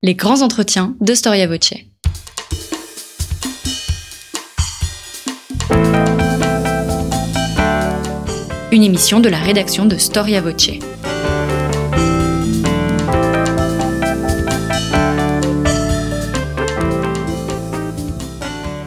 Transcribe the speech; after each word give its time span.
Les 0.00 0.14
grands 0.14 0.42
entretiens 0.42 0.94
de 1.00 1.12
Storia 1.12 1.48
Voce. 1.48 1.74
Une 8.70 8.84
émission 8.84 9.18
de 9.18 9.28
la 9.28 9.38
rédaction 9.38 9.86
de 9.86 9.96
Storia 9.96 10.40
Voce. 10.40 10.70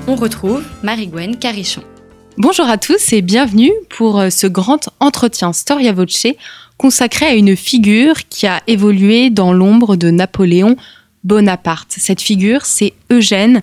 On 0.08 0.16
retrouve 0.16 0.64
Marie-Gwen 0.82 1.36
Carichon. 1.36 1.84
Bonjour 2.38 2.70
à 2.70 2.78
tous 2.78 3.12
et 3.12 3.22
bienvenue 3.22 3.74
pour 3.90 4.18
euh, 4.18 4.30
ce 4.30 4.48
grand 4.48 4.90
entretien 5.02 5.52
Storia 5.52 5.92
Voce 5.92 6.28
consacré 6.78 7.26
à 7.26 7.34
une 7.34 7.58
figure 7.58 8.16
qui 8.30 8.48
a 8.48 8.62
évolué 8.68 9.30
dans 9.30 9.52
l'ombre 9.52 9.98
de 9.98 10.10
Napoléon 10.10 10.78
Bonaparte. 11.24 11.96
Cette 11.98 12.22
figure, 12.22 12.66
c'est 12.66 12.94
Eugène 13.12 13.62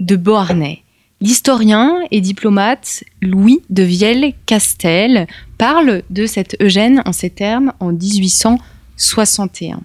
de 0.00 0.16
Beauharnais. 0.16 0.82
L'historien 1.20 2.00
et 2.10 2.20
diplomate 2.20 3.04
Louis 3.20 3.60
de 3.68 3.82
Vielle-Castel 3.82 5.26
parle 5.58 6.02
de 6.08 6.24
cet 6.24 6.56
Eugène 6.62 7.02
en 7.04 7.12
ces 7.12 7.28
termes 7.28 7.72
en 7.78 7.92
1861. 7.92 9.82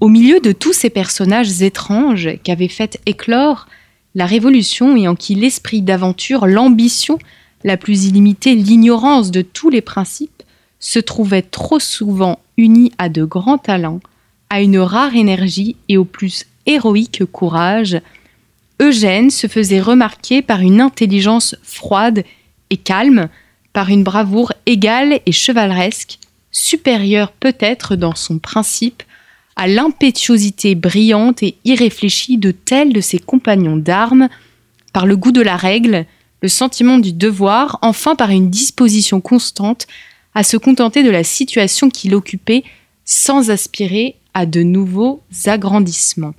Au 0.00 0.08
milieu 0.08 0.40
de 0.40 0.52
tous 0.52 0.72
ces 0.72 0.90
personnages 0.90 1.62
étranges 1.62 2.30
qu'avait 2.42 2.68
fait 2.68 3.00
éclore 3.06 3.66
la 4.14 4.26
Révolution 4.26 4.96
et 4.96 5.08
en 5.08 5.14
qui 5.14 5.34
l'esprit 5.34 5.80
d'aventure, 5.80 6.46
l'ambition 6.46 7.18
la 7.64 7.76
plus 7.76 8.06
illimitée, 8.06 8.54
l'ignorance 8.54 9.30
de 9.30 9.40
tous 9.42 9.70
les 9.70 9.80
principes 9.80 10.42
se 10.80 10.98
trouvaient 10.98 11.42
trop 11.42 11.78
souvent 11.78 12.40
unis 12.56 12.92
à 12.98 13.08
de 13.08 13.24
grands 13.24 13.58
talents, 13.58 14.00
une 14.60 14.78
rare 14.78 15.14
énergie 15.16 15.76
et 15.88 15.96
au 15.96 16.04
plus 16.04 16.44
héroïque 16.66 17.24
courage, 17.24 18.00
Eugène 18.80 19.30
se 19.30 19.46
faisait 19.46 19.80
remarquer 19.80 20.42
par 20.42 20.60
une 20.60 20.80
intelligence 20.80 21.56
froide 21.62 22.24
et 22.70 22.76
calme, 22.76 23.28
par 23.72 23.88
une 23.88 24.04
bravoure 24.04 24.52
égale 24.66 25.20
et 25.24 25.32
chevaleresque, 25.32 26.18
supérieure 26.50 27.32
peut-être 27.32 27.96
dans 27.96 28.14
son 28.14 28.38
principe 28.38 29.02
à 29.56 29.66
l'impétuosité 29.66 30.74
brillante 30.74 31.42
et 31.42 31.56
irréfléchie 31.64 32.38
de 32.38 32.50
tels 32.50 32.92
de 32.92 33.00
ses 33.00 33.18
compagnons 33.18 33.76
d'armes, 33.76 34.28
par 34.92 35.06
le 35.06 35.16
goût 35.16 35.32
de 35.32 35.40
la 35.40 35.56
règle, 35.56 36.06
le 36.42 36.48
sentiment 36.48 36.98
du 36.98 37.12
devoir, 37.12 37.78
enfin 37.82 38.16
par 38.16 38.30
une 38.30 38.50
disposition 38.50 39.20
constante 39.20 39.86
à 40.34 40.42
se 40.42 40.56
contenter 40.56 41.02
de 41.02 41.10
la 41.10 41.24
situation 41.24 41.88
qu'il 41.88 42.14
occupait 42.14 42.64
sans 43.04 43.50
aspirer 43.50 44.16
à 44.34 44.46
de 44.46 44.62
nouveaux 44.62 45.22
agrandissements. 45.46 46.34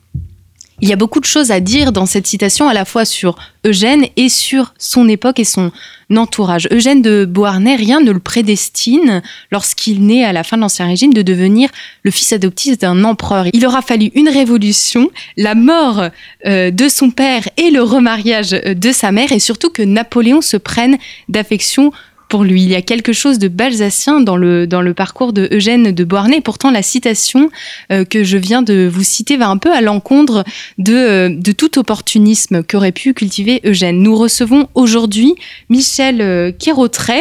Il 0.82 0.90
y 0.90 0.94
a 0.94 0.98
beaucoup 0.98 1.20
de 1.20 1.26
choses 1.26 1.52
à 1.52 1.60
dire 1.60 1.92
dans 1.92 2.06
cette 2.06 2.28
citation, 2.28 2.68
à 2.68 2.74
la 2.74 2.84
fois 2.84 3.06
sur 3.06 3.38
Eugène 3.64 4.06
et 4.18 4.28
sur 4.28 4.74
son 4.78 5.08
époque 5.08 5.40
et 5.40 5.46
son 5.46 5.72
entourage. 6.14 6.68
Eugène 6.72 7.02
de 7.02 7.26
Beauharnais, 7.26 7.76
rien 7.76 8.02
ne 8.02 8.12
le 8.12 8.20
prédestine, 8.20 9.22
lorsqu'il 9.52 10.06
naît 10.06 10.26
à 10.26 10.34
la 10.34 10.44
fin 10.44 10.58
de 10.58 10.62
l'Ancien 10.62 10.86
Régime, 10.86 11.14
de 11.14 11.22
devenir 11.22 11.70
le 12.02 12.12
fils 12.12 12.34
adoptif 12.34 12.78
d'un 12.78 13.04
empereur. 13.04 13.46
Il 13.54 13.66
aura 13.66 13.82
fallu 13.82 14.12
une 14.16 14.30
révolution, 14.30 15.10
la 15.38 15.56
mort 15.56 16.10
euh, 16.46 16.72
de 16.72 16.90
son 16.90 17.12
père 17.12 17.48
et 17.58 17.72
le 17.72 17.82
remariage 17.82 18.50
de 18.52 18.92
sa 18.92 19.12
mère, 19.12 19.32
et 19.32 19.40
surtout 19.40 19.70
que 19.70 19.84
Napoléon 19.84 20.42
se 20.42 20.58
prenne 20.58 20.98
d'affection 21.30 21.92
pour 22.30 22.44
lui. 22.44 22.64
Il 22.64 22.70
y 22.70 22.76
a 22.76 22.82
quelque 22.82 23.14
chose 23.14 23.40
de 23.40 23.48
balsacien 23.48 24.22
dans 24.22 24.38
le, 24.38 24.66
dans 24.68 24.82
le 24.82 24.94
parcours 24.94 25.34
de 25.34 25.48
Eugène 25.52 25.92
de 25.92 26.04
Beauharnais. 26.04 26.42
Pourtant, 26.42 26.72
la 26.72 26.82
citation 26.82 27.50
euh, 27.92 28.06
que 28.06 28.24
je 28.24 28.38
viens 28.38 28.62
de 28.62 28.90
vous 28.92 29.04
citer 29.04 29.38
va 29.38 29.50
un 29.50 29.58
peu 29.58 29.72
à 29.72 29.82
l'encontre 29.82 30.44
de, 30.78 30.94
euh, 30.94 31.30
de 31.30 31.52
tout 31.52 31.78
opportunisme 31.78 32.64
qu'aurait 32.64 32.92
pu 32.92 33.14
cultiver 33.14 33.62
Eugène. 33.66 34.02
Nous 34.02 34.16
recevons 34.16 34.68
aujourd'hui 34.74 35.36
Michel 35.70 36.22
euh, 36.22 36.52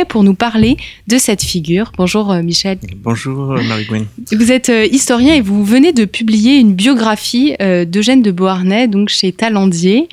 pour 0.09 0.25
nous 0.25 0.35
parler 0.35 0.77
de 1.09 1.19
cette 1.19 1.43
figure. 1.43 1.93
Bonjour 1.97 2.35
Michel. 2.37 2.79
Bonjour 2.97 3.55
Marie-Gwen. 3.55 4.07
Vous 4.33 4.51
êtes 4.51 4.73
historien 4.91 5.35
et 5.35 5.41
vous 5.41 5.65
venez 5.65 5.93
de 5.93 6.05
publier 6.05 6.57
une 6.57 6.75
biographie 6.75 7.55
d'Eugène 7.59 8.23
de 8.23 8.31
Beauharnais, 8.31 8.89
donc 8.89 9.09
chez 9.09 9.33
Talandier. 9.33 10.09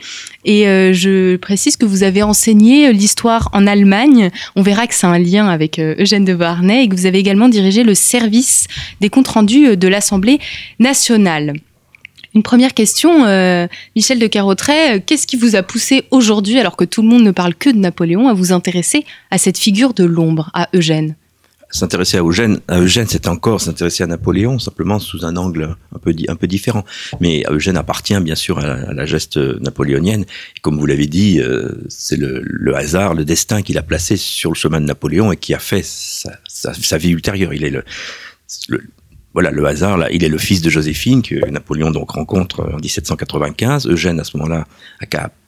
Et 0.46 0.64
je 0.94 1.36
précise 1.38 1.78
que 1.78 1.86
vous 1.86 2.04
avez 2.04 2.24
enseigné 2.24 2.92
l'histoire 2.92 3.50
en 3.54 3.68
Allemagne. 3.68 4.30
On 4.56 4.62
verra 4.62 4.79
c'est 4.92 5.08
un 5.08 5.20
lien 5.20 5.48
avec 5.48 5.80
euh, 5.80 5.96
Eugène 6.00 6.26
de 6.26 6.34
Beauharnais 6.34 6.84
et 6.84 6.88
que 6.90 6.96
vous 6.96 7.06
avez 7.06 7.20
également 7.20 7.50
dirigé 7.50 7.84
le 7.84 7.96
service 7.96 8.68
des 9.02 9.10
comptes 9.10 9.28
rendus 9.28 9.68
euh, 9.68 9.76
de 9.76 9.88
l'Assemblée 9.88 10.40
nationale. 10.80 11.54
Une 12.36 12.44
première 12.44 12.74
question, 12.74 13.26
euh, 13.26 13.68
Michel 13.96 14.20
de 14.20 14.28
Carotret, 14.28 15.02
qu'est-ce 15.02 15.26
qui 15.26 15.36
vous 15.36 15.56
a 15.56 15.64
poussé 15.64 16.04
aujourd'hui, 16.12 16.60
alors 16.60 16.78
que 16.78 16.86
tout 16.86 17.02
le 17.02 17.08
monde 17.08 17.24
ne 17.24 17.32
parle 17.32 17.56
que 17.56 17.70
de 17.70 17.78
Napoléon, 17.78 18.28
à 18.28 18.34
vous 18.34 18.52
intéresser 18.52 19.04
à 19.32 19.38
cette 19.38 19.58
figure 19.58 19.94
de 19.94 20.04
l'ombre, 20.04 20.52
à 20.54 20.70
Eugène? 20.76 21.16
S'intéresser 21.72 22.18
à 22.18 22.24
Eugène, 22.24 22.60
à 22.68 22.80
Eugène, 22.80 23.06
c'est 23.08 23.28
encore 23.28 23.62
s'intéresser 23.62 24.04
à 24.04 24.08
Napoléon, 24.08 24.60
simplement 24.60 25.00
sous 25.00 25.26
un 25.26 25.36
angle 25.36 25.76
un 25.96 26.00
peu, 26.00 26.14
un 26.28 26.36
peu 26.36 26.48
différent. 26.48 26.84
Mais 27.20 27.44
Eugène 27.50 27.78
appartient 27.78 28.20
bien 28.20 28.36
sûr 28.36 28.60
à 28.60 28.94
la, 28.94 29.06
geste 29.06 29.38
napoléonienne. 29.38 30.26
Comme 30.62 30.80
vous 30.80 30.86
l'avez 30.86 31.08
dit, 31.08 31.40
euh, 31.40 31.70
c'est 31.88 32.18
le, 32.18 32.42
le, 32.44 32.76
hasard, 32.76 33.14
le 33.14 33.26
destin 33.26 33.62
qu'il 33.62 33.78
a 33.78 33.84
placé 33.84 34.18
sur 34.18 34.52
le 34.52 34.56
chemin 34.56 34.82
de 34.82 34.86
Napoléon 34.86 35.32
et 35.32 35.38
qui 35.38 35.54
a 35.54 35.60
fait 35.60 35.84
sa, 35.84 36.38
sa, 36.48 36.74
sa 36.74 36.98
vie 36.98 37.12
ultérieure. 37.12 37.54
Il 37.54 37.64
est 37.64 37.70
le, 37.70 37.84
le 38.68 38.84
voilà, 39.34 39.52
le 39.52 39.64
hasard, 39.66 39.98
là, 39.98 40.08
il 40.12 40.24
est 40.24 40.30
le 40.30 40.40
fils 40.40 40.62
de 40.62 40.70
Joséphine, 40.70 41.22
que 41.22 41.36
Napoléon 41.50 41.92
donc 41.92 42.12
rencontre 42.12 42.68
en 42.74 42.78
1795. 42.78 43.88
Eugène, 43.88 44.20
à 44.20 44.24
ce 44.24 44.36
moment-là, 44.38 44.66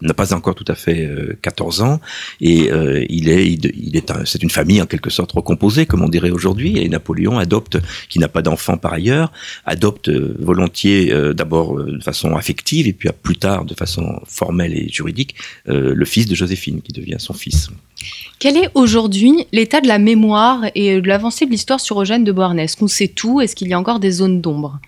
n'a 0.02 0.14
pas 0.14 0.34
encore 0.34 0.54
tout 0.54 0.66
à 0.68 0.76
fait 0.76 1.10
14 1.42 1.82
euh, 1.82 1.84
ans, 1.84 2.02
et 2.42 2.72
euh, 2.72 3.04
il 3.10 3.28
est, 3.30 3.48
il, 3.52 3.98
est, 3.98 4.12
c'est 4.26 4.44
une 4.44 4.52
famille 4.52 4.82
en 4.82 4.86
quelque 4.86 5.10
sorte 5.10 5.32
recomposée, 5.32 5.88
comme 5.88 6.04
on 6.04 6.10
dirait 6.10 6.30
aujourd'hui, 6.30 6.78
et 6.78 6.88
Napoléon 6.90 7.40
adopte, 7.40 7.80
qui 8.08 8.20
n'a 8.20 8.28
pas 8.28 8.44
d'enfant 8.44 8.78
par 8.78 8.94
ailleurs, 8.94 9.32
adopte 9.66 10.10
euh, 10.10 10.36
volontiers, 10.40 11.14
d'abord 11.34 11.84
de 11.84 12.00
façon 12.02 12.36
affective, 12.36 12.88
et 12.88 12.94
puis 12.94 13.10
plus 13.24 13.38
tard 13.38 13.66
de 13.66 13.74
façon 13.74 14.22
formelle 14.28 14.74
et 14.74 14.90
juridique, 14.90 15.36
le 15.66 16.06
fils 16.06 16.28
de 16.28 16.36
Joséphine, 16.36 16.82
qui 16.82 16.94
devient 16.94 17.18
son 17.20 17.34
fils. 17.34 17.70
Quel 18.40 18.58
est 18.58 18.70
aujourd'hui 18.74 19.46
l'état 19.52 19.82
de 19.82 19.88
la 19.88 20.00
mémoire 20.00 20.64
et 20.74 21.00
de 21.00 21.08
l'avancée 21.08 21.46
de 21.46 21.52
l'histoire 21.52 21.80
sur 21.80 22.02
Eugène 22.02 22.24
de 22.24 22.32
Beauharnais? 22.32 22.64
Est-ce 22.64 22.78
qu'on 22.78 22.88
sait 22.88 23.08
tout 23.08 23.42
Est-ce 23.42 23.56
qu'il 23.56 23.68
y 23.68 23.74
a 23.74 23.80
encore 23.80 24.00
des 24.00 24.12
zones 24.12 24.42
d'ombre? 24.42 24.80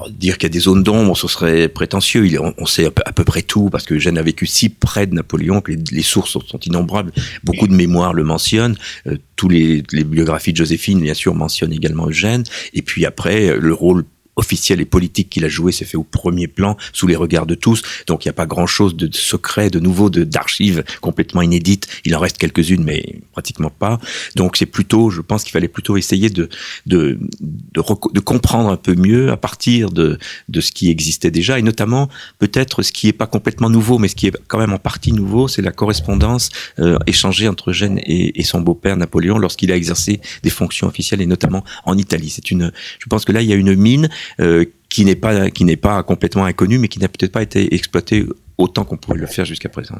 Oh, 0.00 0.08
Dire 0.08 0.38
qu'il 0.38 0.44
y 0.44 0.52
a 0.52 0.54
des 0.54 0.60
zones 0.60 0.82
d'ombre, 0.82 1.16
ce 1.16 1.28
serait 1.28 1.68
prétentieux. 1.68 2.26
on, 2.56 2.66
sait 2.66 2.86
à 3.04 3.12
peu, 3.12 3.24
près 3.24 3.42
tout 3.42 3.68
parce 3.68 3.84
que 3.84 3.94
Eugène 3.94 4.16
a 4.16 4.22
vécu 4.22 4.46
si 4.46 4.70
près 4.70 5.06
de 5.06 5.14
Napoléon 5.14 5.60
que 5.60 5.72
les, 5.72 6.02
sources 6.02 6.30
sont, 6.30 6.58
innombrables. 6.64 7.12
Beaucoup 7.44 7.66
de 7.66 7.74
mémoires 7.74 8.14
le 8.14 8.24
mentionnent. 8.24 8.76
Euh, 9.06 9.18
tous 9.36 9.48
les, 9.48 9.82
les, 9.92 10.04
biographies 10.04 10.52
de 10.52 10.56
Joséphine, 10.58 11.00
bien 11.00 11.14
sûr, 11.14 11.34
mentionnent 11.34 11.72
également 11.72 12.08
Eugène. 12.08 12.44
Et 12.72 12.82
puis 12.82 13.04
après, 13.04 13.58
le 13.58 13.74
rôle 13.74 14.04
officiel 14.36 14.80
et 14.80 14.84
politique 14.84 15.30
qu'il 15.30 15.44
a 15.44 15.48
joué 15.48 15.72
s'est 15.72 15.84
fait 15.84 15.96
au 15.96 16.04
premier 16.04 16.46
plan, 16.46 16.76
sous 16.92 17.06
les 17.06 17.16
regards 17.16 17.46
de 17.46 17.54
tous. 17.54 17.82
Donc 18.06 18.24
il 18.24 18.28
n'y 18.28 18.30
a 18.30 18.34
pas 18.34 18.46
grand-chose 18.46 18.96
de 18.96 19.08
secret, 19.12 19.70
de 19.70 19.78
nouveau, 19.78 20.10
d'archives 20.10 20.84
complètement 21.00 21.42
inédites. 21.42 21.86
Il 22.04 22.16
en 22.16 22.20
reste 22.20 22.38
quelques-unes, 22.38 22.82
mais 22.84 23.20
pratiquement 23.32 23.70
pas. 23.70 24.00
Donc 24.36 24.56
c'est 24.56 24.66
plutôt, 24.66 25.10
je 25.10 25.20
pense 25.20 25.42
qu'il 25.42 25.52
fallait 25.52 25.68
plutôt 25.68 25.96
essayer 25.96 26.30
de 26.30 26.48
de, 26.86 27.18
de, 27.40 28.20
comprendre 28.20 28.70
un 28.70 28.76
peu 28.76 28.94
mieux 28.94 29.30
à 29.30 29.36
partir 29.36 29.90
de, 29.90 30.18
de 30.48 30.60
ce 30.60 30.72
qui 30.72 30.90
existait 30.90 31.30
déjà, 31.30 31.58
et 31.58 31.62
notamment 31.62 32.08
peut-être 32.38 32.82
ce 32.82 32.92
qui 32.92 33.08
est 33.08 33.12
pas 33.12 33.26
complètement 33.26 33.70
nouveau, 33.70 33.98
mais 33.98 34.08
ce 34.08 34.14
qui 34.14 34.26
est 34.26 34.36
quand 34.48 34.58
même 34.58 34.72
en 34.72 34.78
partie 34.78 35.12
nouveau, 35.12 35.48
c'est 35.48 35.62
la 35.62 35.72
correspondance 35.72 36.50
euh, 36.78 36.98
échangée 37.06 37.48
entre 37.48 37.70
Eugène 37.70 37.98
et, 38.04 38.40
et 38.40 38.44
son 38.44 38.60
beau-père 38.60 38.96
Napoléon 38.96 39.38
lorsqu'il 39.38 39.70
a 39.72 39.76
exercé 39.76 40.20
des 40.42 40.50
fonctions 40.50 40.86
officielles, 40.86 41.20
et 41.20 41.26
notamment 41.26 41.64
en 41.84 41.96
Italie. 41.98 42.30
C'est 42.30 42.50
une, 42.50 42.72
je 42.98 43.06
pense 43.06 43.24
que 43.24 43.32
là 43.32 43.42
il 43.42 43.48
y 43.48 43.52
a 43.52 43.56
une 43.56 43.74
mine 43.74 44.08
euh, 44.40 44.64
qui 44.88 45.04
n'est 45.04 45.16
pas 45.16 45.50
qui 45.50 45.64
n'est 45.64 45.76
pas 45.76 46.02
complètement 46.02 46.44
inconnu, 46.44 46.78
mais 46.78 46.88
qui 46.88 46.98
n'a 46.98 47.08
peut-être 47.08 47.32
pas 47.32 47.42
été 47.42 47.74
exploité 47.74 48.26
autant 48.58 48.84
qu'on 48.84 48.96
pourrait 48.96 49.18
le 49.18 49.26
faire 49.26 49.44
jusqu'à 49.44 49.68
présent. 49.68 49.94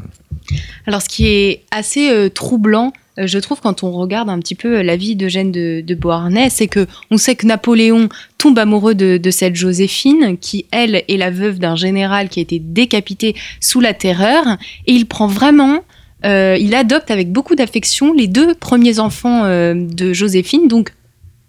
Alors, 0.87 1.01
ce 1.01 1.09
qui 1.09 1.27
est 1.27 1.63
assez 1.71 2.11
euh, 2.11 2.29
troublant, 2.29 2.93
euh, 3.19 3.27
je 3.27 3.39
trouve, 3.39 3.61
quand 3.61 3.83
on 3.83 3.93
regarde 3.93 4.29
un 4.29 4.39
petit 4.39 4.55
peu 4.55 4.83
la 4.83 4.97
vie 4.97 5.17
d'Eugène 5.17 5.51
de, 5.51 5.83
de 5.85 5.95
Beauharnais, 5.95 6.51
c'est 6.51 6.69
que 6.69 6.87
on 7.11 7.17
sait 7.17 7.35
que 7.35 7.47
Napoléon 7.47 8.11
tombe 8.37 8.59
amoureux 8.59 8.95
de, 8.95 9.31
cette 9.31 9.57
Joséphine, 9.57 10.37
qui 10.39 10.67
elle 10.71 11.03
est 11.09 11.17
la 11.17 11.31
veuve 11.31 11.59
d'un 11.59 11.77
général 11.77 12.29
qui 12.29 12.41
a 12.41 12.43
été 12.43 12.59
décapité 12.59 13.35
sous 13.61 13.81
la 13.81 13.95
Terreur, 13.95 14.45
et 14.87 14.93
il 14.93 15.07
prend 15.07 15.27
vraiment 15.27 15.81
il 16.25 16.73
adopte 16.77 17.11
avec 17.11 17.33
beaucoup 17.33 17.57
d'affection 17.57 18.13
les 18.13 18.29
deux 18.29 18.55
premiers 18.55 19.01
enfants 19.01 19.43
de 19.45 20.13
Joséphine, 20.13 20.69
donc 20.69 20.93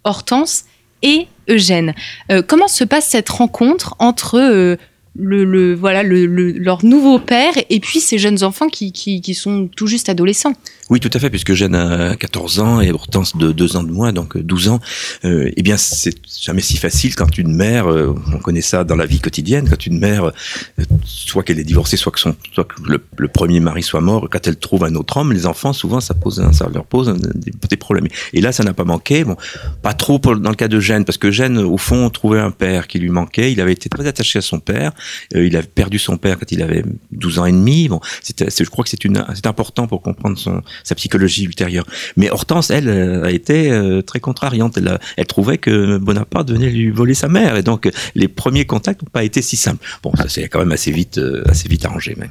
Hortense 0.03 0.65
et 1.03 1.27
Eugène. 1.49 1.93
Euh, 2.31 2.41
comment 2.41 2.67
se 2.67 2.83
passe 2.83 3.07
cette 3.07 3.29
rencontre 3.29 3.95
entre 3.99 4.77
euh, 5.19 5.45
le, 5.45 5.73
voilà 5.75 6.03
le, 6.03 6.25
leur 6.25 6.83
nouveau 6.83 7.19
père 7.19 7.53
et 7.69 7.79
puis 7.79 7.99
ces 7.99 8.17
jeunes 8.17 8.43
enfants 8.43 8.67
qui, 8.67 8.91
qui, 8.91 9.33
sont 9.33 9.69
tout 9.75 9.87
juste 9.87 10.09
adolescents. 10.09 10.53
Oui, 10.89 10.99
tout 10.99 11.09
à 11.13 11.19
fait, 11.19 11.29
puisque 11.29 11.53
Jeanne 11.53 11.75
a 11.75 12.15
14 12.15 12.59
ans 12.59 12.81
et 12.81 12.91
Hortense 12.91 13.37
de 13.37 13.51
2 13.51 13.77
ans 13.77 13.83
de 13.83 13.91
moins, 13.91 14.11
donc 14.11 14.37
12 14.37 14.67
ans. 14.69 14.79
Euh, 15.23 15.49
eh 15.55 15.61
bien, 15.63 15.77
c'est 15.77 16.13
jamais 16.41 16.61
si 16.61 16.77
facile 16.77 17.15
quand 17.15 17.37
une 17.37 17.55
mère, 17.55 17.89
euh, 17.89 18.13
on 18.33 18.39
connaît 18.39 18.61
ça 18.61 18.83
dans 18.83 18.95
la 18.95 19.05
vie 19.05 19.19
quotidienne, 19.19 19.67
quand 19.69 19.85
une 19.85 19.97
mère, 19.97 20.25
euh, 20.25 20.83
soit 21.05 21.43
qu'elle 21.43 21.59
est 21.59 21.63
divorcée, 21.63 21.95
soit 21.95 22.11
que, 22.11 22.19
son, 22.19 22.35
soit 22.53 22.65
que 22.65 22.75
le, 22.85 23.27
premier 23.29 23.59
mari 23.59 23.81
soit 23.81 24.01
mort, 24.01 24.27
quand 24.29 24.45
elle 24.45 24.57
trouve 24.57 24.83
un 24.83 24.95
autre 24.95 25.17
homme, 25.17 25.31
les 25.31 25.45
enfants, 25.45 25.73
souvent, 25.73 26.01
ça, 26.01 26.13
pose 26.13 26.41
un, 26.41 26.51
ça 26.51 26.67
leur 26.71 26.85
pose 26.85 27.15
des, 27.33 27.77
problèmes. 27.77 28.07
Et 28.33 28.41
là, 28.41 28.51
ça 28.51 28.63
n'a 28.63 28.73
pas 28.73 28.83
manqué. 28.83 29.23
Bon, 29.23 29.37
pas 29.81 29.93
trop 29.93 30.19
dans 30.19 30.49
le 30.49 30.55
cas 30.55 30.67
de 30.67 30.79
Jeanne, 30.79 31.05
parce 31.05 31.17
que 31.17 31.31
Jeanne, 31.31 31.57
au 31.57 31.77
fond, 31.77 32.09
trouvait 32.09 32.39
un 32.39 32.51
père 32.51 32.87
qui 32.87 32.99
lui 32.99 33.09
manquait. 33.09 33.51
Il 33.51 33.61
avait 33.61 33.73
été 33.73 33.89
très 33.89 34.05
attaché 34.05 34.39
à 34.39 34.41
son 34.41 34.59
père. 34.59 34.91
Euh, 35.35 35.45
il 35.45 35.55
a 35.57 35.63
perdu 35.63 35.99
son 35.99 36.17
père 36.17 36.39
quand 36.39 36.51
il 36.51 36.61
avait 36.61 36.83
12 37.11 37.39
ans 37.39 37.45
et 37.45 37.51
demi. 37.51 37.87
Bon, 37.87 37.99
je 38.23 38.69
crois 38.69 38.83
que 38.83 38.89
c'est 38.89 39.47
important 39.47 39.87
pour 39.87 40.01
comprendre 40.01 40.37
sa 40.83 40.95
psychologie 40.95 41.45
ultérieure. 41.45 41.85
Mais 42.17 42.29
Hortense, 42.29 42.69
elle, 42.69 42.89
euh, 42.89 43.23
a 43.23 43.31
été 43.31 43.71
euh, 43.71 44.01
très 44.01 44.19
contrariante. 44.19 44.77
Elle, 45.17 45.27
trouvait 45.27 45.57
que 45.57 45.97
Bonaparte 45.97 46.51
venait 46.51 46.69
lui 46.69 46.89
voler 46.89 47.13
sa 47.13 47.27
mère, 47.27 47.55
et 47.55 47.63
donc 47.63 47.89
les 48.15 48.27
premiers 48.27 48.65
contacts 48.65 49.01
n'ont 49.01 49.09
pas 49.11 49.23
été 49.23 49.41
si 49.41 49.55
simples. 49.55 49.85
Bon, 50.03 50.13
ça 50.15 50.29
s'est 50.29 50.47
quand 50.49 50.59
même 50.59 50.71
assez 50.71 50.91
vite, 50.91 51.19
assez 51.47 51.67
vite 51.67 51.85
arrangé. 51.85 52.15
Mais. 52.17 52.29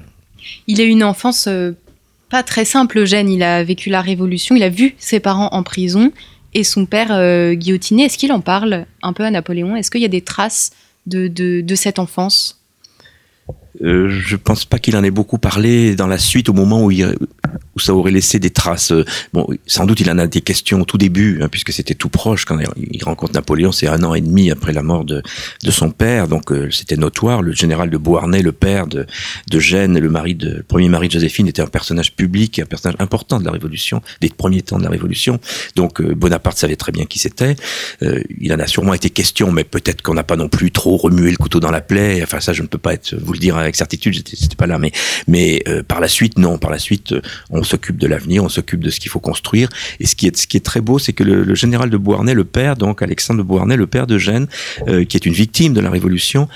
Il 0.67 0.81
a 0.81 0.85
eu 0.85 0.89
une 0.89 1.05
enfance 1.05 1.49
pas 2.31 2.43
très 2.43 2.65
simple, 2.65 2.99
Eugène. 2.99 3.29
Il 3.29 3.43
a 3.43 3.63
vécu 3.65 3.91
la 3.91 4.01
Révolution, 4.01 4.55
il 4.57 4.63
a 4.63 4.69
vu 4.69 4.95
ses 4.99 5.21
parents 5.21 5.49
en 5.53 5.63
prison 5.63 6.13
et 6.55 6.65
son 6.65 6.87
père 6.87 7.09
guillotiné. 7.55 8.05
Est-ce 8.05 8.19
qu'il 8.19 8.33
en 8.33 8.41
parle 8.41 8.87
un 9.03 9.13
peu 9.13 9.25
à 9.25 9.31
Napoléon? 9.31 9.77
Est-ce 9.77 9.91
qu'il 9.91 10.03
y 10.03 10.07
a 10.07 10.09
des 10.09 10.23
traces 10.23 10.73
de, 11.07 11.75
cette 11.75 11.99
enfance? 11.99 12.62
Je 13.81 14.37
pense 14.37 14.65
pas 14.65 14.79
qu'il 14.79 14.97
en 14.97 15.05
ait 15.05 15.11
beaucoup 15.11 15.39
parlé 15.39 15.95
dans 15.95 16.07
la 16.07 16.19
suite, 16.19 16.49
au 16.49 16.53
moment 16.53 16.85
où, 16.85 16.91
il, 16.91 17.17
où 17.77 17.81
ça 17.81 17.95
aurait 17.95 18.11
laissé 18.11 18.39
des 18.39 18.51
traces. 18.51 18.93
Bon, 19.33 19.47
sans 19.67 19.87
doute 19.87 20.01
il 20.01 20.11
en 20.11 20.19
a 20.19 20.27
des 20.27 20.41
questions 20.41 20.81
au 20.81 20.85
tout 20.85 20.99
début, 20.99 21.41
hein, 21.43 21.49
puisque 21.49 21.73
c'était 21.73 21.95
tout 21.95 22.09
proche 22.09 22.45
quand 22.45 22.59
il 22.77 23.05
rencontre 23.05 23.33
Napoléon. 23.35 23.73
C'est 23.73 23.89
un 23.89 24.03
an 24.03 24.15
et 24.15 24.21
demi 24.21 24.51
après 24.51 24.73
la 24.73 24.83
mort 24.83 25.05
de, 25.05 25.23
de 25.63 25.71
son 25.71 25.91
père, 25.91 26.29
donc 26.29 26.53
euh, 26.53 26.71
c'était 26.71 26.97
notoire. 26.97 27.43
Le 27.43 27.53
général 27.53 27.91
de 27.91 27.97
Beauharnais, 27.97 28.43
le 28.43 28.53
père 28.53 28.87
de, 28.87 29.07
de 29.51 29.61
Gênes, 29.61 29.99
le 29.99 30.09
mari 30.11 30.35
de 30.35 30.53
le 30.57 30.63
premier 30.63 30.89
mari 30.89 31.09
de 31.09 31.13
Joséphine, 31.13 31.49
était 31.49 31.63
un 31.63 31.67
personnage 31.67 32.15
public, 32.15 32.59
un 32.59 32.67
personnage 32.67 32.97
important 32.99 33.41
de 33.41 33.45
la 33.45 33.53
Révolution, 33.53 34.03
des 34.21 34.29
premiers 34.29 34.63
temps 34.63 34.79
de 34.79 34.85
la 34.85 34.91
Révolution. 34.91 35.41
Donc 35.77 36.01
euh, 36.01 36.15
Bonaparte 36.15 36.59
savait 36.59 36.77
très 36.77 36.93
bien 36.93 37.07
qui 37.07 37.19
c'était. 37.19 37.57
Euh, 38.03 38.23
il 38.41 38.53
en 38.53 38.59
a 38.59 38.67
sûrement 38.67 38.95
été 38.95 39.11
question, 39.11 39.51
mais 39.51 39.65
peut-être 39.65 40.03
qu'on 40.03 40.15
n'a 40.15 40.25
pas 40.25 40.37
non 40.37 40.49
plus 40.49 40.71
trop 40.71 40.97
remué 40.97 41.31
le 41.31 41.37
couteau 41.37 41.61
dans 41.61 41.71
la 41.71 41.81
plaie. 41.81 42.21
Enfin 42.23 42.41
ça, 42.41 42.53
je 42.53 42.63
ne 42.63 42.67
peux 42.67 42.79
pas 42.79 42.95
être, 42.95 43.15
vous 43.17 43.33
le 43.33 43.39
dire 43.39 43.57
avec 43.57 43.77
certitude, 43.77 44.15
j'étais 44.15 44.57
pas 44.57 44.67
là, 44.67 44.79
mais 44.79 44.93
mais 45.27 45.63
euh, 45.69 45.83
par 45.83 46.01
la 46.01 46.09
suite, 46.09 46.39
non, 46.39 46.59
par 46.59 46.71
la 46.71 46.79
suite, 46.79 47.13
euh, 47.13 47.21
on 47.63 47.65
s'occupe 47.65 47.97
de 47.97 48.09
l'avenir, 48.09 48.43
on 48.43 48.49
s'occupe 48.49 48.83
de 48.83 48.91
ce 48.91 48.99
qu'il 48.99 49.11
faut 49.11 49.21
construire. 49.21 49.69
Et 50.01 50.07
ce 50.07 50.17
qui 50.17 50.27
est 50.27 50.37
ce 50.37 50.49
qui 50.49 50.57
est 50.57 50.67
très 50.73 50.81
beau, 50.81 50.99
c'est 50.99 51.13
que 51.13 51.23
le, 51.23 51.55
général 51.55 51.91
de 51.91 51.97
Beauharnais, 51.97 52.35
le 52.35 52.45
père, 52.45 52.75
donc 52.77 53.03
Alexandre 53.03 53.39
de 53.39 53.45
Beauharnais, 53.45 53.77
le 53.77 53.87
père 53.87 54.07
de 54.09 54.19
Gênes, 54.19 54.49
euh, 54.89 55.05
qui 55.05 55.17
est 55.17 55.27
une 55.27 55.33
victime 55.33 55.73
de 55.73 55.81
la 55.81 55.91
Révolution, 55.91 56.49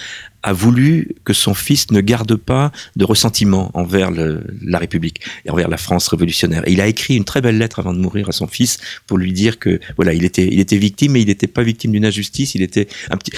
a 0.46 0.52
voulu 0.52 1.08
que 1.25 1.32
son 1.32 1.54
fils 1.54 1.90
ne 1.90 2.00
garde 2.00 2.37
pas 2.37 2.70
de 2.94 3.04
ressentiment 3.04 3.72
envers 3.75 4.12
la 4.12 4.78
République 4.78 5.20
et 5.44 5.50
envers 5.50 5.69
la 5.69 5.76
France 5.76 6.06
révolutionnaire. 6.06 6.62
Il 6.69 6.81
a 6.81 6.87
écrit 6.87 7.16
une 7.16 7.25
très 7.25 7.40
belle 7.40 7.58
lettre 7.58 7.81
avant 7.81 7.93
de 7.93 7.98
mourir 7.98 8.28
à 8.28 8.32
son 8.32 8.46
fils 8.46 8.78
pour 9.08 9.19
lui 9.19 9.32
dire 9.32 9.58
que 9.58 9.81
voilà, 9.96 10.14
il 10.14 10.25
était, 10.25 10.46
il 10.46 10.60
était 10.60 10.76
victime, 10.76 11.12
mais 11.12 11.22
il 11.22 11.26
n'était 11.26 11.48
pas 11.48 11.64
victime 11.64 11.90
d'une 11.90 12.04
injustice. 12.04 12.54
Il 12.54 12.62
était 12.62 12.87
un 13.10 13.16
petit. 13.16 13.32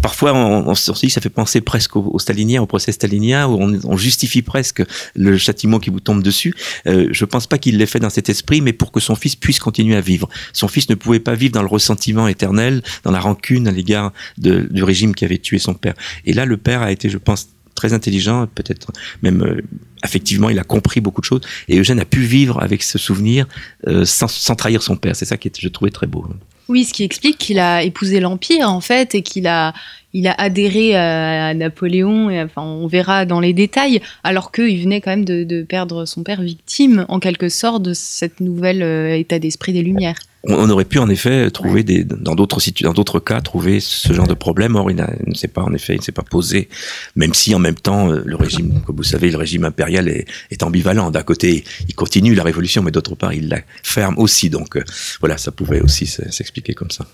Parfois, 0.00 0.32
on, 0.32 0.68
on, 0.68 0.74
se 0.76 0.92
dit, 0.92 1.10
ça 1.10 1.20
fait 1.20 1.28
penser 1.28 1.60
presque 1.60 1.96
au, 1.96 2.08
au 2.12 2.20
stalinien, 2.20 2.62
au 2.62 2.66
procès 2.66 2.92
stalinien, 2.92 3.48
où 3.48 3.60
on, 3.60 3.80
on, 3.82 3.96
justifie 3.96 4.42
presque 4.42 4.84
le 5.16 5.36
châtiment 5.36 5.80
qui 5.80 5.90
vous 5.90 6.00
tombe 6.00 6.22
dessus. 6.22 6.54
Euh, 6.86 7.08
je 7.10 7.24
pense 7.24 7.48
pas 7.48 7.58
qu'il 7.58 7.78
l'ait 7.78 7.86
fait 7.86 7.98
dans 7.98 8.10
cet 8.10 8.28
esprit, 8.28 8.60
mais 8.60 8.72
pour 8.72 8.92
que 8.92 9.00
son 9.00 9.16
fils 9.16 9.34
puisse 9.34 9.58
continuer 9.58 9.96
à 9.96 10.00
vivre. 10.00 10.28
Son 10.52 10.68
fils 10.68 10.88
ne 10.88 10.94
pouvait 10.94 11.18
pas 11.18 11.34
vivre 11.34 11.52
dans 11.54 11.62
le 11.62 11.68
ressentiment 11.68 12.28
éternel, 12.28 12.82
dans 13.02 13.10
la 13.10 13.18
rancune 13.18 13.66
à 13.66 13.72
l'égard 13.72 14.12
du 14.38 14.84
régime 14.84 15.16
qui 15.16 15.24
avait 15.24 15.38
tué 15.38 15.58
son 15.58 15.74
père. 15.74 15.94
Et 16.24 16.32
là, 16.32 16.43
le 16.44 16.56
père 16.56 16.82
a 16.82 16.92
été, 16.92 17.08
je 17.08 17.18
pense, 17.18 17.48
très 17.74 17.92
intelligent, 17.92 18.46
peut-être 18.54 18.92
même 19.22 19.42
euh, 19.42 19.60
effectivement, 20.04 20.50
il 20.50 20.58
a 20.58 20.64
compris 20.64 21.00
beaucoup 21.00 21.20
de 21.20 21.26
choses. 21.26 21.40
Et 21.68 21.78
Eugène 21.78 21.98
a 21.98 22.04
pu 22.04 22.20
vivre 22.20 22.62
avec 22.62 22.82
ce 22.82 22.98
souvenir 22.98 23.46
euh, 23.86 24.04
sans, 24.04 24.28
sans, 24.28 24.54
trahir 24.54 24.82
son 24.82 24.96
père. 24.96 25.16
C'est 25.16 25.24
ça 25.24 25.36
que 25.36 25.48
je 25.58 25.68
trouvais 25.68 25.90
très 25.90 26.06
beau. 26.06 26.26
Oui, 26.68 26.84
ce 26.84 26.92
qui 26.92 27.04
explique 27.04 27.38
qu'il 27.38 27.58
a 27.58 27.82
épousé 27.82 28.20
l'Empire, 28.20 28.70
en 28.70 28.80
fait, 28.80 29.14
et 29.14 29.22
qu'il 29.22 29.46
a, 29.46 29.74
il 30.12 30.26
a 30.26 30.32
adhéré 30.32 30.96
à, 30.96 31.52
Napoléon, 31.52 32.30
et, 32.30 32.42
enfin, 32.42 32.62
on 32.62 32.86
verra 32.86 33.26
dans 33.26 33.40
les 33.40 33.52
détails, 33.52 34.00
alors 34.22 34.50
qu'il 34.50 34.82
venait 34.82 35.00
quand 35.00 35.10
même 35.10 35.24
de, 35.24 35.44
de, 35.44 35.62
perdre 35.62 36.06
son 36.06 36.22
père 36.22 36.40
victime, 36.40 37.04
en 37.08 37.20
quelque 37.20 37.48
sorte, 37.48 37.82
de 37.82 37.92
cette 37.92 38.40
nouvelle 38.40 38.82
euh, 38.82 39.18
état 39.18 39.38
d'esprit 39.38 39.72
des 39.72 39.82
Lumières 39.82 40.18
on, 40.46 40.70
aurait 40.70 40.84
pu 40.84 40.98
en 40.98 41.08
effet 41.08 41.50
trouver 41.50 41.82
des, 41.82 42.04
dans 42.04 42.34
d'autres 42.34 42.60
dans 42.82 42.92
d'autres 42.92 43.20
cas 43.20 43.40
trouver 43.40 43.80
ce 43.80 44.12
genre 44.12 44.26
de 44.26 44.34
problème. 44.34 44.76
Or, 44.76 44.90
il, 44.90 45.04
il 45.24 45.30
ne 45.30 45.34
s'est 45.34 45.48
pas 45.48 45.62
en 45.62 45.72
effet, 45.72 45.94
il 45.94 45.98
ne 45.98 46.02
s'est 46.02 46.12
pas 46.12 46.22
posé. 46.22 46.68
Même 47.16 47.34
si 47.34 47.54
en 47.54 47.58
même 47.58 47.74
temps, 47.74 48.10
euh, 48.10 48.22
le 48.24 48.36
régime, 48.36 48.80
comme 48.86 48.96
vous 48.96 49.02
savez, 49.02 49.30
le 49.30 49.38
régime 49.38 49.64
impérial 49.64 50.08
est, 50.08 50.26
est 50.50 50.62
ambivalent. 50.62 51.10
D'un 51.10 51.22
côté, 51.22 51.64
il 51.88 51.94
continue 51.94 52.34
la 52.34 52.42
révolution, 52.42 52.82
mais 52.82 52.90
d'autre 52.90 53.14
part, 53.14 53.32
il 53.32 53.48
la 53.48 53.60
ferme 53.82 54.18
aussi. 54.18 54.50
Donc 54.50 54.76
euh, 54.76 54.84
voilà, 55.20 55.38
ça 55.38 55.50
pouvait 55.50 55.80
aussi 55.80 56.06
s'expliquer 56.06 56.74
comme 56.74 56.90
ça. 56.90 57.06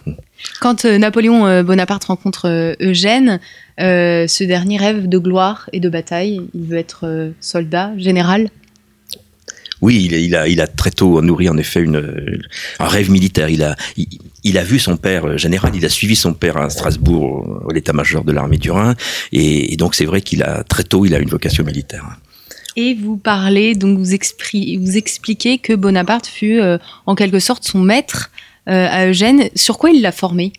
Quand 0.61 0.85
euh, 0.85 0.99
Napoléon 0.99 1.63
Bonaparte 1.63 2.05
rencontre 2.05 2.77
Eugène, 2.81 3.41
ce 3.79 4.45
dernier 4.45 4.77
rêve 4.77 5.09
de 5.09 5.19
gloire 5.19 5.71
et 5.73 5.81
de 5.81 5.89
bataille. 5.89 6.41
Il 6.55 6.65
veut 6.65 6.79
être 6.79 7.33
soldat, 7.41 7.93
général. 7.97 8.49
Oui, 9.81 10.09
il, 10.11 10.35
a, 10.35 10.67
très 10.67 10.91
tôt 10.91 11.23
nourri 11.23 11.49
en 11.49 11.57
effet 11.57 11.85
un 12.79 12.87
rêve 12.87 13.11
militaire. 13.11 13.49
Il 13.49 13.63
a, 13.63 14.65
vu 14.65 14.79
son 14.79 14.97
père 14.97 15.39
général, 15.39 15.73
il 15.75 15.85
a 15.85 15.89
suivi 15.89 16.17
son 16.17 16.35
père 16.35 16.57
à 16.59 16.69
Strasbourg, 16.71 17.63
à 17.69 17.73
l'état-major 17.73 18.25
de 18.25 18.33
l'armée 18.33 18.59
du 18.59 18.71
Rhin, 18.71 18.95
et, 19.33 19.77
donc 19.77 19.95
c'est 19.95 20.05
vrai 20.05 20.21
qu'il 20.21 20.43
a 20.43 20.65
très 20.65 20.85
tôt, 20.85 21.07
il 21.07 21.15
a 21.15 21.19
une 21.19 21.31
vocation 21.31 21.65
militaire. 21.65 22.05
Et 22.77 22.95
vous 22.95 23.17
parlez, 23.17 23.75
donc 23.75 23.99
vous 23.99 24.15
expliquez 24.15 25.59
que 25.59 25.73
Bonaparte 25.73 26.27
fut 26.27 26.61
euh, 26.61 26.79
en 27.07 27.15
quelque 27.15 27.41
sorte 27.41 27.65
son 27.65 27.81
maître 27.81 28.31
euh, 28.69 28.87
à 28.89 29.07
Eugène. 29.09 29.49
Sur 29.57 29.79
quoi 29.79 29.91
il 29.91 30.03
l'a 30.03 30.13
formé? 30.13 30.53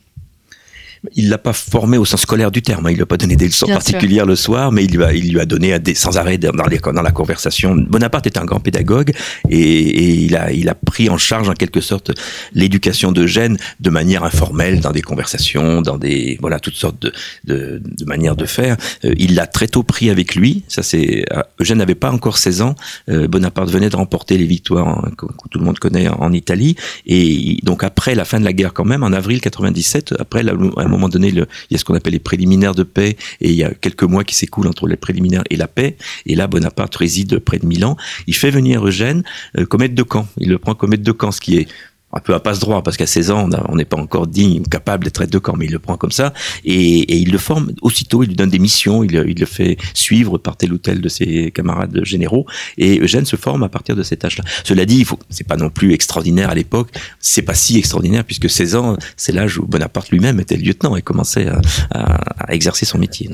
Il 1.15 1.29
l'a 1.29 1.37
pas 1.37 1.53
formé 1.53 1.97
au 1.97 2.05
sens 2.05 2.21
scolaire 2.21 2.51
du 2.51 2.61
terme. 2.61 2.85
Hein. 2.85 2.91
Il 2.91 2.95
lui 2.95 3.03
a 3.03 3.07
pas 3.07 3.17
donné 3.17 3.35
des 3.35 3.47
leçons 3.47 3.65
Bien 3.65 3.75
particulières 3.75 4.23
sûr. 4.23 4.27
le 4.27 4.35
soir, 4.35 4.71
mais 4.71 4.85
il 4.85 4.95
lui 4.95 5.03
a, 5.03 5.13
il 5.13 5.31
lui 5.31 5.39
a 5.39 5.45
donné 5.45 5.77
des, 5.79 5.95
sans 5.95 6.17
arrêt 6.17 6.37
dans, 6.37 6.51
les, 6.67 6.77
dans 6.77 7.01
la 7.01 7.11
conversation. 7.11 7.75
Bonaparte 7.75 8.27
est 8.27 8.37
un 8.37 8.45
grand 8.45 8.59
pédagogue 8.59 9.11
et, 9.49 9.57
et, 9.59 10.09
il 10.25 10.35
a, 10.35 10.51
il 10.51 10.69
a 10.69 10.75
pris 10.75 11.09
en 11.09 11.17
charge 11.17 11.49
en 11.49 11.53
quelque 11.53 11.81
sorte 11.81 12.11
l'éducation 12.53 13.11
d'Eugène 13.11 13.57
de 13.79 13.89
manière 13.89 14.23
informelle 14.23 14.79
dans 14.79 14.91
des 14.91 15.01
conversations, 15.01 15.81
dans 15.81 15.97
des 15.97 16.37
voilà 16.39 16.59
toutes 16.59 16.75
sortes 16.75 17.01
de, 17.01 17.11
de, 17.45 17.81
de 17.83 18.05
manières 18.05 18.35
de 18.35 18.45
faire. 18.45 18.77
Euh, 19.05 19.13
il 19.17 19.35
l'a 19.35 19.47
très 19.47 19.67
tôt 19.67 19.83
pris 19.83 20.09
avec 20.09 20.35
lui. 20.35 20.63
Ça 20.67 20.83
c'est 20.83 21.25
euh, 21.33 21.41
Eugène 21.59 21.79
n'avait 21.79 21.95
pas 21.95 22.11
encore 22.11 22.37
16 22.37 22.61
ans. 22.61 22.75
Euh, 23.09 23.27
Bonaparte 23.27 23.69
venait 23.69 23.89
de 23.89 23.95
remporter 23.95 24.37
les 24.37 24.45
victoires 24.45 24.87
en, 24.87 25.01
que, 25.01 25.25
que, 25.25 25.49
tout 25.49 25.57
le 25.57 25.65
monde 25.65 25.79
connaît 25.79 26.07
en, 26.07 26.19
en, 26.21 26.31
Italie 26.31 26.75
et 27.07 27.57
donc 27.63 27.83
après 27.83 28.15
la 28.15 28.23
fin 28.23 28.39
de 28.39 28.45
la 28.45 28.53
guerre 28.53 28.73
quand 28.73 28.85
même 28.85 29.03
en 29.03 29.11
avril 29.11 29.41
97 29.41 30.13
après 30.17 30.43
la, 30.43 30.53
moment 30.91 31.09
donné, 31.09 31.29
il 31.29 31.45
y 31.69 31.75
a 31.75 31.77
ce 31.77 31.85
qu'on 31.85 31.95
appelle 31.95 32.13
les 32.13 32.19
préliminaires 32.19 32.75
de 32.75 32.83
paix, 32.83 33.17
et 33.39 33.49
il 33.49 33.55
y 33.55 33.63
a 33.63 33.73
quelques 33.73 34.03
mois 34.03 34.23
qui 34.23 34.35
s'écoulent 34.35 34.67
entre 34.67 34.87
les 34.87 34.97
préliminaires 34.97 35.43
et 35.49 35.55
la 35.55 35.67
paix. 35.67 35.97
Et 36.25 36.35
là, 36.35 36.47
Bonaparte 36.47 36.95
réside 36.95 37.39
près 37.39 37.59
de 37.59 37.65
Milan. 37.65 37.97
Il 38.27 38.35
fait 38.35 38.51
venir 38.51 38.85
Eugène 38.85 39.23
euh, 39.57 39.65
comme 39.65 39.81
aide 39.81 39.95
de 39.95 40.03
camp. 40.03 40.27
Il 40.37 40.49
le 40.49 40.59
prend 40.59 40.75
comme 40.75 40.93
aide 40.93 41.03
de 41.03 41.11
camp, 41.11 41.31
ce 41.31 41.41
qui 41.41 41.57
est 41.57 41.67
un 42.13 42.19
peu 42.19 42.33
à 42.33 42.39
passe-droit, 42.39 42.83
parce 42.83 42.97
qu'à 42.97 43.07
16 43.07 43.31
ans, 43.31 43.49
on 43.69 43.75
n'est 43.75 43.85
pas 43.85 43.97
encore 43.97 44.27
digne 44.27 44.61
ou 44.61 44.63
capable 44.63 45.05
d'être 45.05 45.21
aide 45.21 45.29
de 45.29 45.37
camp, 45.37 45.55
mais 45.57 45.65
il 45.65 45.71
le 45.71 45.79
prend 45.79 45.97
comme 45.97 46.11
ça, 46.11 46.33
et, 46.65 47.21
il 47.21 47.31
le 47.31 47.37
forme 47.37 47.71
aussitôt, 47.81 48.23
il 48.23 48.29
lui 48.29 48.35
donne 48.35 48.49
des 48.49 48.59
missions, 48.59 49.03
il, 49.03 49.11
le 49.11 49.45
fait 49.45 49.77
suivre 49.93 50.37
par 50.37 50.57
tel 50.57 50.73
ou 50.73 50.77
tel 50.77 51.01
de 51.01 51.09
ses 51.09 51.51
camarades 51.51 52.01
généraux, 52.03 52.45
et 52.77 52.99
Eugène 52.99 53.25
se 53.25 53.35
forme 53.35 53.63
à 53.63 53.69
partir 53.69 53.95
de 53.95 54.03
cet 54.03 54.25
âge-là. 54.25 54.43
Cela 54.63 54.85
dit, 54.85 55.05
c'est 55.29 55.47
pas 55.47 55.57
non 55.57 55.69
plus 55.69 55.93
extraordinaire 55.93 56.49
à 56.49 56.55
l'époque, 56.55 56.89
c'est 57.19 57.41
pas 57.41 57.53
si 57.53 57.77
extraordinaire, 57.77 58.23
puisque 58.23 58.49
16 58.49 58.75
ans, 58.75 58.97
c'est 59.15 59.31
l'âge 59.31 59.57
où 59.57 59.65
Bonaparte 59.65 60.09
lui-même 60.09 60.39
était 60.39 60.57
lieutenant 60.57 60.95
et 60.95 61.01
commençait 61.01 61.47
à, 61.47 62.11
exercer 62.49 62.85
son 62.85 62.97
métier. 62.97 63.29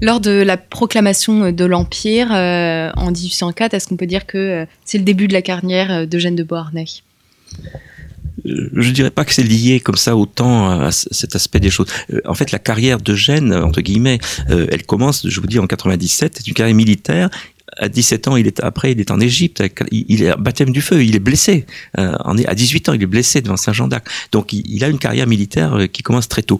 Lors 0.00 0.20
de 0.20 0.30
la 0.30 0.56
proclamation 0.56 1.52
de 1.52 1.64
l'Empire 1.64 2.32
euh, 2.32 2.90
en 2.96 3.10
1804, 3.10 3.74
est-ce 3.74 3.88
qu'on 3.88 3.96
peut 3.96 4.06
dire 4.06 4.24
que 4.24 4.38
euh, 4.38 4.66
c'est 4.84 4.98
le 4.98 5.04
début 5.04 5.28
de 5.28 5.32
la 5.32 5.42
carrière 5.42 6.06
d'Eugène 6.06 6.36
de 6.36 6.42
Beauharnais? 6.42 6.86
Je 8.44 8.90
dirais 8.90 9.10
pas 9.10 9.24
que 9.24 9.32
c'est 9.32 9.42
lié 9.42 9.80
comme 9.80 9.96
ça 9.96 10.16
autant 10.16 10.80
à 10.80 10.92
cet 10.92 11.36
aspect 11.36 11.60
des 11.60 11.70
choses. 11.70 11.88
Euh, 12.12 12.20
en 12.24 12.34
fait, 12.34 12.52
la 12.52 12.58
carrière 12.58 12.98
de 12.98 13.14
Gênes, 13.14 13.54
entre 13.54 13.80
guillemets, 13.80 14.18
euh, 14.50 14.66
elle 14.70 14.84
commence, 14.84 15.28
je 15.28 15.40
vous 15.40 15.46
dis, 15.46 15.58
en 15.58 15.66
97. 15.66 16.36
C'est 16.38 16.46
une 16.46 16.54
carrière 16.54 16.76
militaire 16.76 17.30
à 17.76 17.88
17 17.88 18.26
ans, 18.26 18.36
il 18.36 18.48
est 18.48 18.58
après, 18.64 18.92
il 18.92 19.00
est 19.00 19.12
en 19.12 19.20
Égypte, 19.20 19.62
il 19.92 20.24
est 20.24 20.36
baptême 20.36 20.72
du 20.72 20.80
feu, 20.80 21.04
il 21.04 21.14
est 21.14 21.20
blessé. 21.20 21.66
Euh, 21.98 22.16
à 22.46 22.54
18 22.54 22.88
ans, 22.88 22.92
il 22.94 23.02
est 23.02 23.06
blessé 23.06 23.42
devant 23.42 23.56
Saint 23.56 23.72
Jean 23.72 23.86
d'Arc. 23.86 24.08
Donc, 24.32 24.52
il, 24.52 24.82
a 24.82 24.88
une 24.88 24.98
carrière 24.98 25.28
militaire 25.28 25.78
qui 25.92 26.02
commence 26.02 26.26
très 26.26 26.42
tôt 26.42 26.58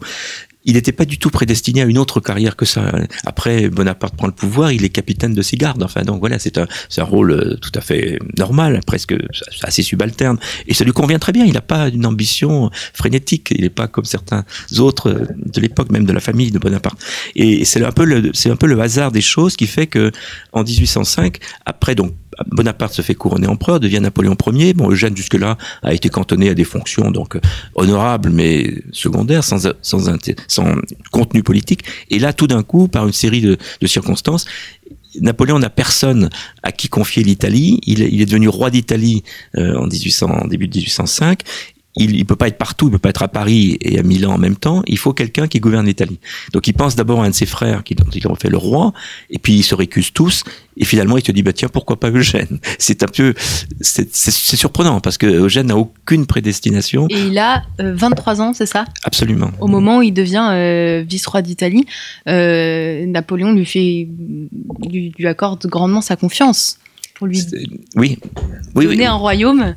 il 0.63 0.73
n'était 0.73 0.91
pas 0.91 1.05
du 1.05 1.17
tout 1.17 1.29
prédestiné 1.29 1.81
à 1.81 1.85
une 1.85 1.97
autre 1.97 2.19
carrière 2.19 2.55
que 2.55 2.65
ça. 2.65 2.91
Après, 3.25 3.69
Bonaparte 3.69 4.15
prend 4.15 4.27
le 4.27 4.33
pouvoir, 4.33 4.71
il 4.71 4.83
est 4.83 4.89
capitaine 4.89 5.33
de 5.33 5.41
ses 5.41 5.57
gardes. 5.57 5.81
Enfin, 5.83 6.03
donc 6.03 6.19
voilà, 6.19 6.39
c'est 6.39 6.57
un, 6.57 6.67
un 6.97 7.03
rôle 7.03 7.31
euh, 7.31 7.57
tout 7.57 7.71
à 7.75 7.81
fait 7.81 8.19
normal, 8.37 8.79
presque 8.85 9.15
assez 9.63 9.81
subalterne. 9.81 10.37
Et 10.67 10.73
ça 10.73 10.83
lui 10.83 10.91
convient 10.91 11.19
très 11.19 11.31
bien. 11.31 11.45
Il 11.45 11.53
n'a 11.53 11.61
pas 11.61 11.89
une 11.89 12.05
ambition 12.05 12.69
frénétique. 12.93 13.49
Il 13.51 13.61
n'est 13.61 13.69
pas 13.69 13.87
comme 13.87 14.05
certains 14.05 14.45
autres 14.77 15.27
de 15.35 15.61
l'époque, 15.61 15.91
même 15.91 16.05
de 16.05 16.13
la 16.13 16.19
famille 16.19 16.51
de 16.51 16.59
Bonaparte. 16.59 16.99
Et 17.35 17.65
c'est 17.65 17.83
un 17.83 17.91
peu 17.91 18.05
le, 18.05 18.31
c'est 18.33 18.51
un 18.51 18.55
peu 18.55 18.67
le 18.67 18.79
hasard 18.79 19.11
des 19.11 19.21
choses 19.21 19.55
qui 19.55 19.67
fait 19.67 19.87
que, 19.87 20.11
en 20.51 20.63
1805, 20.63 21.37
après 21.65 21.95
donc 21.95 22.13
Bonaparte 22.47 22.93
se 22.93 23.01
fait 23.01 23.15
couronner 23.15 23.47
empereur, 23.47 23.79
devient 23.79 23.99
Napoléon 23.99 24.35
Ier. 24.53 24.73
Bon, 24.73 24.89
Eugène 24.89 25.15
jusque-là 25.15 25.57
a 25.83 25.93
été 25.93 26.09
cantonné 26.09 26.49
à 26.49 26.53
des 26.53 26.63
fonctions 26.63 27.11
donc 27.11 27.37
honorables 27.75 28.29
mais 28.29 28.73
secondaires, 28.91 29.43
sans, 29.43 29.67
contenu 31.11 31.43
politique. 31.43 31.83
Et 32.09 32.19
là, 32.19 32.33
tout 32.33 32.47
d'un 32.47 32.63
coup, 32.63 32.87
par 32.87 33.05
une 33.05 33.13
série 33.13 33.41
de, 33.41 33.57
circonstances, 33.85 34.45
Napoléon 35.19 35.59
n'a 35.59 35.69
personne 35.69 36.29
à 36.63 36.71
qui 36.71 36.87
confier 36.87 37.23
l'Italie. 37.23 37.81
Il, 37.85 37.99
il, 37.99 38.21
est 38.21 38.25
devenu 38.25 38.47
roi 38.47 38.69
d'Italie 38.69 39.23
euh, 39.57 39.75
en 39.75 39.87
1800, 39.87 40.47
début 40.47 40.67
de 40.67 40.77
1805 40.77 41.43
il 41.95 42.17
ne 42.17 42.23
peut 42.23 42.35
pas 42.35 42.47
être 42.47 42.57
partout, 42.57 42.87
il 42.87 42.91
peut 42.91 42.99
pas 42.99 43.09
être 43.09 43.23
à 43.23 43.27
Paris 43.27 43.77
et 43.81 43.99
à 43.99 44.03
Milan 44.03 44.33
en 44.33 44.37
même 44.37 44.55
temps. 44.55 44.81
Il 44.87 44.97
faut 44.97 45.13
quelqu'un 45.13 45.47
qui 45.47 45.59
gouverne 45.59 45.85
l'Italie. 45.85 46.19
Donc 46.53 46.67
il 46.67 46.73
pense 46.73 46.95
d'abord 46.95 47.21
à 47.21 47.25
un 47.25 47.29
de 47.29 47.35
ses 47.35 47.45
frères 47.45 47.83
qui 47.83 47.95
dont 47.95 48.09
il 48.13 48.25
en 48.27 48.35
fait 48.35 48.49
le 48.49 48.57
roi, 48.57 48.93
et 49.29 49.39
puis 49.39 49.53
ils 49.53 49.63
se 49.63 49.75
récusent 49.75 50.13
tous. 50.13 50.43
Et 50.77 50.85
finalement, 50.85 51.17
il 51.17 51.25
se 51.25 51.31
dit 51.31 51.43
bah 51.43 51.51
tiens 51.51 51.67
pourquoi 51.67 51.99
pas 51.99 52.09
Eugène? 52.09 52.59
C'est 52.77 53.03
un 53.03 53.07
peu 53.07 53.33
c'est 53.81 54.11
surprenant 54.55 55.01
parce 55.01 55.17
que 55.17 55.25
Eugène 55.25 55.67
n'a 55.67 55.77
aucune 55.77 56.25
prédestination. 56.25 57.07
Et 57.09 57.19
il 57.19 57.37
a 57.37 57.63
23 57.79 58.39
euh, 58.39 58.43
ans, 58.43 58.53
c'est 58.53 58.65
ça? 58.65 58.85
Absolument. 59.03 59.51
Au 59.59 59.67
moment 59.67 59.97
où 59.97 60.01
il 60.01 60.13
devient 60.13 60.49
euh, 60.51 61.03
vice-roi 61.07 61.41
d'Italie, 61.41 61.85
euh, 62.27 63.05
Napoléon 63.05 63.51
lui 63.51 63.65
fait 63.65 64.07
lui, 64.89 65.13
lui, 65.17 65.27
accorde 65.27 65.65
grandement 65.67 66.01
sa 66.01 66.15
confiance 66.15 66.79
pour 67.15 67.27
lui 67.27 67.41
oui. 67.95 68.17
oui 68.75 68.85
donner 68.85 69.05
un 69.05 69.13
royaume. 69.15 69.75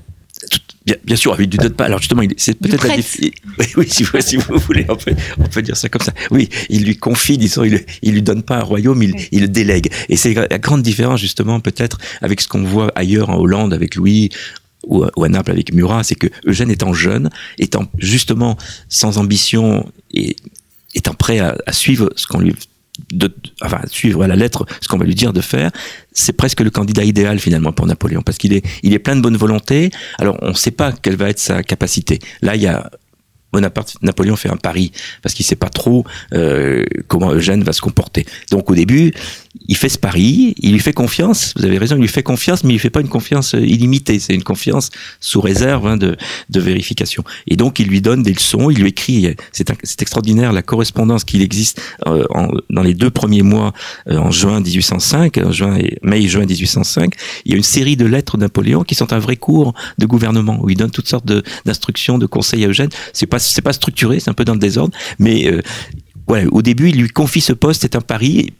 Bien, 0.86 0.96
bien, 1.02 1.16
sûr, 1.16 1.34
il 1.40 1.48
ne 1.48 1.56
donne 1.56 1.72
pas. 1.72 1.86
Alors 1.86 1.98
justement, 1.98 2.22
c'est 2.36 2.58
peut-être 2.58 2.86
la 2.86 2.96
oui, 3.58 3.66
oui 3.76 3.86
si, 3.88 4.02
vous, 4.02 4.20
si, 4.20 4.36
vous 4.36 4.58
voulez, 4.58 4.84
on 4.88 4.96
peut, 4.96 5.14
on 5.38 5.44
peut, 5.44 5.62
dire 5.62 5.76
ça 5.76 5.88
comme 5.88 6.02
ça. 6.02 6.12
Oui, 6.30 6.50
il 6.68 6.84
lui 6.84 6.96
confie, 6.98 7.38
disons, 7.38 7.64
il, 7.64 7.84
il 8.02 8.12
lui 8.12 8.22
donne 8.22 8.42
pas 8.42 8.58
un 8.58 8.62
royaume, 8.62 9.02
il, 9.02 9.14
il 9.32 9.40
le 9.40 9.48
délègue. 9.48 9.90
Et 10.10 10.16
c'est 10.16 10.34
la 10.34 10.58
grande 10.58 10.82
différence 10.82 11.20
justement 11.20 11.60
peut-être 11.60 11.98
avec 12.20 12.42
ce 12.42 12.48
qu'on 12.48 12.64
voit 12.64 12.92
ailleurs 12.96 13.30
en 13.30 13.38
Hollande 13.38 13.72
avec 13.72 13.94
Louis 13.94 14.28
ou, 14.86 15.06
ou 15.16 15.24
à 15.24 15.28
Naples 15.30 15.52
avec 15.52 15.72
Murat, 15.72 16.04
c'est 16.04 16.16
que 16.16 16.26
Eugène 16.44 16.70
étant 16.70 16.92
jeune, 16.92 17.30
étant 17.58 17.86
justement 17.98 18.58
sans 18.90 19.16
ambition 19.16 19.90
et 20.12 20.36
étant 20.94 21.14
prêt 21.14 21.38
à, 21.38 21.56
à 21.66 21.72
suivre 21.72 22.10
ce 22.16 22.26
qu'on 22.26 22.40
lui 22.40 22.54
de, 23.12 23.34
enfin, 23.60 23.80
suivre 23.86 24.22
à 24.22 24.28
la 24.28 24.36
lettre 24.36 24.66
ce 24.80 24.88
qu'on 24.88 24.98
va 24.98 25.04
lui 25.04 25.14
dire 25.14 25.32
de 25.32 25.40
faire, 25.40 25.70
c'est 26.12 26.32
presque 26.32 26.60
le 26.60 26.70
candidat 26.70 27.04
idéal 27.04 27.38
finalement 27.38 27.72
pour 27.72 27.86
Napoléon 27.86 28.22
parce 28.22 28.38
qu'il 28.38 28.52
est, 28.52 28.64
il 28.82 28.92
est 28.92 28.98
plein 28.98 29.16
de 29.16 29.20
bonne 29.20 29.36
volonté. 29.36 29.90
Alors 30.18 30.36
on 30.42 30.50
ne 30.50 30.54
sait 30.54 30.70
pas 30.70 30.92
quelle 30.92 31.16
va 31.16 31.28
être 31.30 31.40
sa 31.40 31.62
capacité. 31.62 32.20
Là, 32.42 32.54
il 32.56 32.62
y 32.62 32.66
a 32.66 32.90
Bonaparte, 33.54 33.96
Napoléon 34.02 34.34
fait 34.34 34.50
un 34.50 34.56
pari 34.56 34.90
parce 35.22 35.32
qu'il 35.32 35.46
sait 35.46 35.54
pas 35.54 35.68
trop 35.68 36.04
euh, 36.32 36.84
comment 37.06 37.32
Eugène 37.32 37.62
va 37.62 37.72
se 37.72 37.80
comporter. 37.80 38.26
Donc 38.50 38.68
au 38.68 38.74
début, 38.74 39.12
il 39.66 39.76
fait 39.76 39.88
ce 39.88 39.98
pari, 39.98 40.54
il 40.58 40.72
lui 40.72 40.80
fait 40.80 40.92
confiance. 40.92 41.52
Vous 41.56 41.64
avez 41.64 41.78
raison, 41.78 41.96
il 41.96 42.00
lui 42.00 42.08
fait 42.08 42.22
confiance, 42.22 42.64
mais 42.64 42.74
il 42.74 42.78
fait 42.78 42.90
pas 42.90 43.00
une 43.00 43.08
confiance 43.08 43.54
euh, 43.54 43.60
illimitée. 43.60 44.18
C'est 44.18 44.34
une 44.34 44.42
confiance 44.42 44.90
sous 45.20 45.40
réserve 45.40 45.86
hein, 45.86 45.96
de, 45.96 46.16
de, 46.50 46.60
vérification. 46.60 47.24
Et 47.46 47.56
donc 47.56 47.78
il 47.78 47.88
lui 47.88 48.00
donne 48.00 48.22
des 48.22 48.32
leçons, 48.32 48.70
il 48.70 48.78
lui 48.78 48.88
écrit. 48.88 49.34
C'est 49.52 50.02
extraordinaire 50.02 50.52
la 50.52 50.62
correspondance 50.62 51.24
qu'il 51.24 51.42
existe 51.42 51.80
euh, 52.06 52.24
en, 52.30 52.48
dans 52.70 52.82
les 52.82 52.94
deux 52.94 53.10
premiers 53.10 53.42
mois 53.42 53.72
euh, 54.08 54.18
en 54.18 54.30
juin 54.30 54.60
1805, 54.60 55.38
en 55.38 55.52
juin 55.52 55.76
et 55.76 55.98
mai 56.02 56.26
juin 56.26 56.46
1805. 56.46 57.14
Il 57.44 57.52
y 57.52 57.54
a 57.54 57.56
une 57.56 57.62
série 57.62 57.96
de 57.96 58.06
lettres 58.06 58.36
Napoléon 58.36 58.82
qui 58.82 58.94
sont 58.94 59.12
un 59.12 59.18
vrai 59.18 59.36
cours 59.36 59.74
de 59.98 60.06
gouvernement 60.06 60.58
où 60.62 60.70
il 60.70 60.76
donne 60.76 60.90
toutes 60.90 61.08
sortes 61.08 61.30
d'instructions, 61.64 62.18
de, 62.18 62.26
conseils 62.26 62.64
à 62.64 62.68
Eugène. 62.68 62.90
C'est 63.12 63.26
pas 63.26 63.38
pas 63.62 63.72
structuré, 63.72 64.20
c'est 64.20 64.30
un 64.30 64.34
peu 64.34 64.44
dans 64.44 64.52
le 64.52 64.58
désordre, 64.58 64.96
mais 65.18 65.50
euh, 65.50 65.62
au 66.50 66.62
début, 66.62 66.88
il 66.88 66.96
lui 66.96 67.08
confie 67.08 67.40
ce 67.40 67.52
poste, 67.52 67.82
c'est 67.82 67.96
un 67.96 68.00
pari 68.00 68.52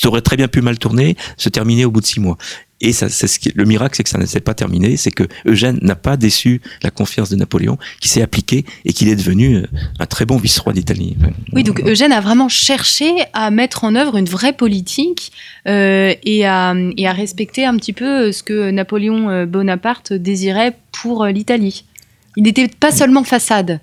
qui 0.00 0.06
aurait 0.06 0.20
très 0.20 0.36
bien 0.36 0.48
pu 0.48 0.60
mal 0.60 0.78
tourner, 0.78 1.16
se 1.36 1.48
terminer 1.48 1.84
au 1.84 1.90
bout 1.90 2.00
de 2.00 2.06
six 2.06 2.20
mois. 2.20 2.36
Et 2.80 2.92
ça, 2.92 3.08
c'est 3.08 3.28
ce 3.28 3.38
qui, 3.38 3.50
le 3.54 3.64
miracle, 3.64 3.96
c'est 3.96 4.02
que 4.02 4.10
ça 4.10 4.18
ne 4.18 4.26
s'est 4.26 4.40
pas 4.40 4.52
terminé, 4.52 4.98
c'est 4.98 5.12
que 5.12 5.24
Eugène 5.46 5.78
n'a 5.80 5.94
pas 5.94 6.18
déçu 6.18 6.60
la 6.82 6.90
confiance 6.90 7.30
de 7.30 7.36
Napoléon, 7.36 7.78
qui 8.00 8.08
s'est 8.08 8.20
appliqué 8.20 8.66
et 8.84 8.92
qu'il 8.92 9.08
est 9.08 9.16
devenu 9.16 9.56
euh, 9.56 9.66
un 10.00 10.06
très 10.06 10.26
bon 10.26 10.36
vice-roi 10.36 10.74
d'Italie. 10.74 11.16
Oui, 11.52 11.62
donc 11.62 11.80
Eugène 11.86 12.12
a 12.12 12.20
vraiment 12.20 12.50
cherché 12.50 13.06
à 13.32 13.50
mettre 13.50 13.84
en 13.84 13.94
œuvre 13.94 14.16
une 14.16 14.26
vraie 14.26 14.52
politique 14.52 15.32
euh, 15.66 16.14
et, 16.24 16.44
à, 16.44 16.74
et 16.98 17.06
à 17.06 17.12
respecter 17.12 17.64
un 17.64 17.76
petit 17.78 17.94
peu 17.94 18.32
ce 18.32 18.42
que 18.42 18.70
Napoléon 18.70 19.30
euh, 19.30 19.46
Bonaparte 19.46 20.12
désirait 20.12 20.76
pour 20.92 21.24
l'Italie. 21.26 21.84
Il 22.36 22.42
n'était 22.42 22.68
pas 22.68 22.90
seulement 22.90 23.24
façade. 23.24 23.80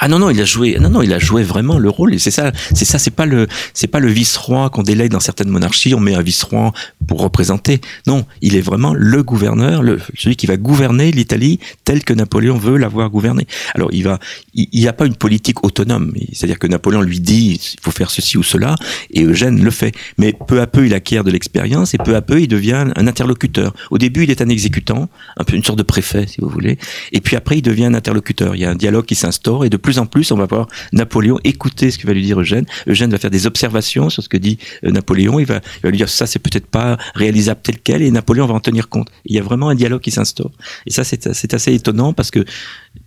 Ah 0.00 0.08
non 0.08 0.18
non, 0.18 0.30
il 0.30 0.40
a 0.40 0.44
joué. 0.44 0.78
Non 0.80 0.90
non, 0.90 1.02
il 1.02 1.12
a 1.12 1.18
joué 1.18 1.42
vraiment 1.42 1.78
le 1.78 1.88
rôle. 1.90 2.14
Et 2.14 2.18
c'est 2.18 2.30
ça, 2.30 2.52
c'est 2.74 2.84
ça, 2.84 2.98
c'est 2.98 3.10
pas 3.10 3.26
le, 3.26 3.46
c'est 3.74 3.86
pas 3.86 4.00
le 4.00 4.08
vice-roi 4.08 4.70
qu'on 4.70 4.82
délègue 4.82 5.12
dans 5.12 5.20
certaines 5.20 5.50
monarchies. 5.50 5.94
On 5.94 6.00
met 6.00 6.14
un 6.14 6.22
vice-roi 6.22 6.72
pour 7.06 7.20
représenter. 7.20 7.80
Non, 8.06 8.24
il 8.40 8.56
est 8.56 8.60
vraiment 8.60 8.94
le 8.94 9.22
gouverneur, 9.22 9.82
le, 9.82 10.00
celui 10.16 10.36
qui 10.36 10.46
va 10.46 10.56
gouverner 10.56 11.10
l'Italie 11.12 11.60
telle 11.84 12.02
que 12.02 12.14
Napoléon 12.14 12.56
veut 12.56 12.76
l'avoir 12.76 13.10
gouvernée. 13.10 13.46
Alors 13.74 13.90
il 13.92 14.02
va, 14.04 14.18
il 14.54 14.68
n'y 14.72 14.88
a 14.88 14.92
pas 14.92 15.06
une 15.06 15.16
politique 15.16 15.64
autonome. 15.64 16.12
C'est-à-dire 16.32 16.58
que 16.58 16.66
Napoléon 16.66 17.02
lui 17.02 17.20
dit 17.20 17.60
il 17.74 17.80
faut 17.82 17.90
faire 17.90 18.10
ceci 18.10 18.38
ou 18.38 18.42
cela, 18.42 18.74
et 19.12 19.22
Eugène 19.22 19.62
le 19.62 19.70
fait. 19.70 19.94
Mais 20.18 20.32
peu 20.32 20.60
à 20.60 20.66
peu, 20.66 20.86
il 20.86 20.94
acquiert 20.94 21.24
de 21.24 21.30
l'expérience 21.30 21.94
et 21.94 21.98
peu 21.98 22.16
à 22.16 22.22
peu, 22.22 22.40
il 22.40 22.48
devient 22.48 22.86
un 22.96 23.06
interlocuteur. 23.06 23.74
Au 23.90 23.98
début, 23.98 24.24
il 24.24 24.30
est 24.30 24.40
un 24.40 24.48
exécutant, 24.48 25.08
un 25.36 25.44
peu 25.44 25.56
une 25.56 25.64
sorte 25.64 25.78
de 25.78 25.84
préfet, 25.84 26.26
si 26.26 26.40
vous 26.40 26.48
voulez. 26.48 26.78
Et 27.12 27.20
puis 27.20 27.36
après, 27.36 27.58
il 27.58 27.62
devient 27.62 27.86
un 27.86 27.94
interlocuteur. 27.94 28.54
Il 28.54 28.62
y 28.62 28.64
a 28.64 28.70
un 28.70 28.74
dialogue 28.74 29.04
qui 29.04 29.14
s'instaure 29.14 29.64
et 29.64 29.70
de 29.70 29.76
plus 29.76 29.89
plus 29.90 29.98
en 29.98 30.06
plus, 30.06 30.30
on 30.30 30.36
va 30.36 30.46
voir 30.46 30.68
Napoléon 30.92 31.40
écouter 31.42 31.90
ce 31.90 31.98
que 31.98 32.06
va 32.06 32.12
lui 32.12 32.22
dire 32.22 32.38
Eugène. 32.40 32.64
Eugène 32.86 33.10
va 33.10 33.18
faire 33.18 33.30
des 33.30 33.48
observations 33.48 34.08
sur 34.08 34.22
ce 34.22 34.28
que 34.28 34.36
dit 34.36 34.56
euh, 34.84 34.92
Napoléon. 34.92 35.40
Il 35.40 35.46
va, 35.46 35.56
il 35.78 35.82
va 35.82 35.90
lui 35.90 35.96
dire 35.96 36.08
ça, 36.08 36.26
c'est 36.26 36.38
peut-être 36.38 36.66
pas 36.66 36.96
réalisable 37.16 37.58
tel 37.60 37.80
quel, 37.80 38.02
et 38.02 38.10
Napoléon 38.12 38.46
va 38.46 38.54
en 38.54 38.60
tenir 38.60 38.88
compte. 38.88 39.08
Il 39.24 39.34
y 39.34 39.40
a 39.40 39.42
vraiment 39.42 39.68
un 39.68 39.74
dialogue 39.74 40.00
qui 40.00 40.12
s'instaure. 40.12 40.52
Et 40.86 40.92
ça, 40.92 41.02
c'est 41.02 41.54
assez 41.54 41.74
étonnant 41.74 42.12
parce 42.12 42.30
que 42.30 42.44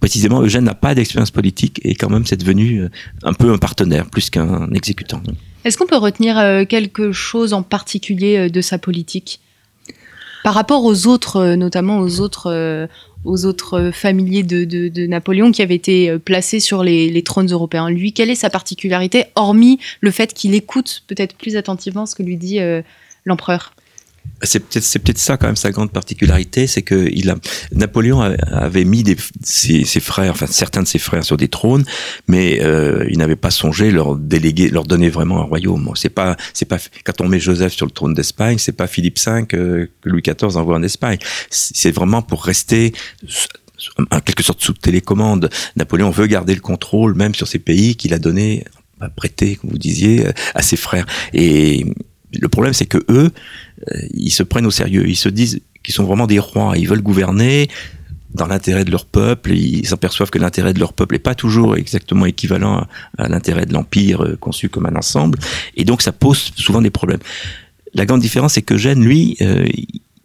précisément, 0.02 0.42
Eugène 0.42 0.66
n'a 0.66 0.76
pas 0.76 0.94
d'expérience 0.94 1.32
politique 1.32 1.80
et 1.86 1.96
quand 1.96 2.10
même, 2.10 2.26
c'est 2.26 2.36
devenu 2.36 2.82
euh, 2.82 2.90
un 3.24 3.32
peu 3.32 3.54
un 3.54 3.58
partenaire 3.58 4.10
plus 4.10 4.30
qu'un 4.30 4.70
exécutant. 4.74 5.24
Est-ce 5.64 5.78
qu'on 5.78 5.88
peut 5.88 5.96
retenir 5.96 6.38
euh, 6.38 6.66
quelque 6.66 7.14
chose 7.14 7.54
en 7.54 7.64
particulier 7.64 8.50
de 8.50 8.60
sa 8.60 8.78
politique? 8.78 9.40
Par 10.44 10.54
rapport 10.54 10.84
aux 10.84 11.08
autres, 11.08 11.56
notamment 11.56 12.00
aux 12.00 12.20
autres, 12.20 12.90
aux 13.26 13.46
autres 13.46 13.92
familiers 13.94 14.44
de, 14.44 15.08
Napoléon 15.08 15.52
qui 15.52 15.62
avaient 15.62 15.76
été 15.76 16.10
euh, 16.10 16.20
placés 16.20 16.60
sur 16.60 16.84
les, 16.84 17.10
les, 17.10 17.24
trônes 17.24 17.52
européens. 17.52 17.90
Lui, 17.90 18.14
quelle 18.14 18.30
est 18.30 18.36
sa 18.36 18.50
particularité, 18.50 19.26
hormis 19.36 19.80
le 20.02 20.12
fait 20.12 20.34
qu'il 20.34 20.56
écoute 20.56 21.04
peut-être 21.08 21.36
plus 21.36 21.56
attentivement 21.56 22.06
ce 22.06 22.16
que 22.16 22.24
lui 22.24 22.38
dit 22.38 22.60
euh, 22.60 22.82
l'empereur? 23.26 23.74
C'est 24.44 24.60
peut-être 24.60 24.84
c'est 24.84 25.00
peut-être 25.00 25.18
ça 25.18 25.38
quand 25.38 25.48
même 25.48 25.56
sa 25.56 25.72
grande 25.72 25.92
particularité, 25.92 26.68
c'est 26.68 26.82
que 26.82 27.10
il 27.12 27.30
a 27.30 27.36
Napoléon 27.72 28.22
avait 28.22 28.84
mis 28.84 29.04
des, 29.04 29.16
ses, 29.42 29.84
frères, 30.00 30.32
enfin 30.32 30.48
certains 30.48 30.84
de 30.84 30.88
ses 30.88 31.00
frères 31.00 31.24
sur 31.24 31.38
des 31.38 31.48
trônes, 31.48 31.86
mais 32.28 32.62
euh, 32.62 33.06
il 33.10 33.18
n'avait 33.18 33.36
pas 33.36 33.52
songé 33.52 33.92
leur 33.92 34.16
déléguer, 34.16 34.70
leur 34.70 34.84
donner 34.84 35.10
vraiment 35.10 35.40
un 35.40 35.44
royaume. 35.44 35.92
C'est 35.96 36.10
pas 36.10 36.36
c'est 36.54 36.66
pas 36.66 36.78
quand 37.04 37.22
on 37.22 37.28
met 37.28 37.40
Joseph 37.40 37.74
sur 37.74 37.86
le 37.86 37.92
trône 37.92 38.14
d'Espagne, 38.14 38.58
c'est 38.58 38.74
pas 38.74 38.88
Philippe 38.88 39.20
V 39.20 39.46
que, 39.48 39.90
que 40.02 40.10
Louis 40.10 40.22
XIV 40.22 40.58
envoie 40.58 40.76
en 40.76 40.84
Espagne. 40.84 41.18
C'est 41.50 41.92
vraiment 41.92 42.22
pour 42.22 42.44
rester 42.44 42.94
en 44.12 44.20
quelque 44.20 44.44
sorte 44.44 44.62
sous 44.62 44.74
télécommande. 44.74 45.50
Napoléon 45.76 46.10
veut 46.10 46.28
garder 46.28 46.56
le 46.56 46.62
contrôle 46.62 47.16
même 47.16 47.36
sur 47.36 47.48
ces 47.48 47.60
pays 47.60 47.96
qu'il 47.96 48.14
a 48.14 48.20
donné 48.20 48.66
prêté, 49.16 49.58
comme 49.58 49.70
vous 49.70 49.78
disiez, 49.78 50.28
à 50.56 50.62
ses 50.62 50.78
frères. 50.78 51.06
Et 51.34 51.86
le 52.40 52.50
problème, 52.50 52.74
c'est 52.74 52.86
que 52.86 53.00
eux, 53.10 53.30
euh, 53.30 53.30
ils 54.14 54.32
se 54.32 54.44
prennent 54.44 54.66
au 54.66 54.72
sérieux. 54.72 55.08
Ils 55.08 55.16
se 55.16 55.30
disent 55.30 55.62
qu'ils 55.84 55.94
sont 55.94 56.04
vraiment 56.04 56.28
des 56.28 56.40
rois. 56.40 56.74
Ils 56.78 56.88
veulent 56.88 57.02
gouverner 57.02 57.70
dans 58.34 58.48
l'intérêt 58.48 58.86
de 58.86 58.92
leur 58.92 59.06
peuple. 59.06 59.52
Ils 59.52 59.86
s'aperçoivent 59.86 60.30
que 60.30 60.40
l'intérêt 60.40 60.74
de 60.74 60.80
leur 60.80 60.94
peuple 60.94 61.16
n'est 61.16 61.20
pas 61.20 61.36
toujours 61.36 61.76
exactement 61.78 62.26
équivalent 62.26 62.88
à, 63.18 63.28
l'intérêt 63.28 63.66
de 63.66 63.74
l'empire 63.74 64.24
euh, 64.24 64.36
conçu 64.38 64.70
comme 64.70 64.86
un 64.86 64.96
ensemble. 64.96 65.38
Et 65.76 65.86
donc, 65.86 66.02
ça 66.02 66.12
pose 66.12 66.52
souvent 66.56 66.82
des 66.82 66.90
problèmes. 66.90 67.20
La 67.94 68.06
grande 68.06 68.22
différence, 68.22 68.54
c'est 68.54 68.62
que 68.62 68.78
Gênes, 68.78 69.04
lui, 69.04 69.38
euh, 69.42 69.68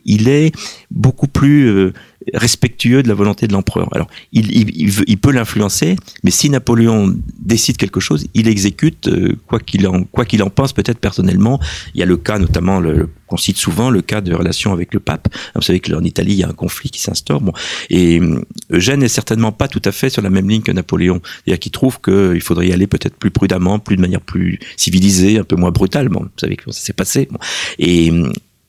il 0.04 0.28
est 0.28 0.52
beaucoup 0.90 1.28
plus 1.28 1.92
respectueux 2.34 3.02
de 3.02 3.08
la 3.08 3.14
volonté 3.14 3.46
de 3.46 3.52
l'empereur. 3.52 3.88
Alors, 3.94 4.08
il, 4.32 4.50
il, 4.56 4.92
il 5.06 5.18
peut 5.18 5.32
l'influencer, 5.32 5.96
mais 6.24 6.30
si 6.30 6.50
Napoléon 6.50 7.14
décide 7.38 7.76
quelque 7.76 8.00
chose, 8.00 8.26
il 8.34 8.48
exécute 8.48 9.08
euh, 9.08 9.36
quoi 9.46 9.60
qu'il 9.60 9.86
en 9.86 10.04
quoi 10.04 10.24
qu'il 10.24 10.42
en 10.42 10.50
pense 10.50 10.72
peut-être 10.72 10.98
personnellement. 10.98 11.60
Il 11.94 12.00
y 12.00 12.02
a 12.02 12.06
le 12.06 12.16
cas 12.16 12.38
notamment 12.38 12.82
qu'on 13.26 13.36
cite 13.36 13.56
souvent 13.56 13.90
le 13.90 14.02
cas 14.02 14.20
de 14.20 14.34
relation 14.34 14.72
avec 14.72 14.94
le 14.94 15.00
pape. 15.00 15.28
Vous 15.54 15.62
savez 15.62 15.80
que 15.80 15.92
en 15.92 16.04
Italie 16.04 16.32
il 16.32 16.38
y 16.38 16.44
a 16.44 16.48
un 16.48 16.52
conflit 16.52 16.90
qui 16.90 17.00
s'instaure. 17.00 17.40
Bon, 17.40 17.52
et 17.90 18.20
euh, 18.20 18.44
Eugène 18.70 19.02
est 19.02 19.08
certainement 19.08 19.52
pas 19.52 19.68
tout 19.68 19.82
à 19.84 19.92
fait 19.92 20.10
sur 20.10 20.22
la 20.22 20.30
même 20.30 20.48
ligne 20.48 20.62
que 20.62 20.72
Napoléon. 20.72 21.20
C'est-à-dire 21.44 21.58
qu'il 21.58 21.72
trouve 21.72 22.00
qu'il 22.00 22.40
faudrait 22.40 22.68
y 22.68 22.72
aller 22.72 22.86
peut-être 22.86 23.16
plus 23.16 23.30
prudemment, 23.30 23.78
plus 23.78 23.96
de 23.96 24.00
manière 24.00 24.20
plus 24.20 24.58
civilisée, 24.76 25.38
un 25.38 25.44
peu 25.44 25.56
moins 25.56 25.70
brutale. 25.70 26.08
Vous 26.08 26.26
savez 26.36 26.56
que 26.56 26.70
ça 26.70 26.80
s'est 26.80 26.92
passé. 26.92 27.28
Bon. 27.30 27.38
Et 27.78 28.12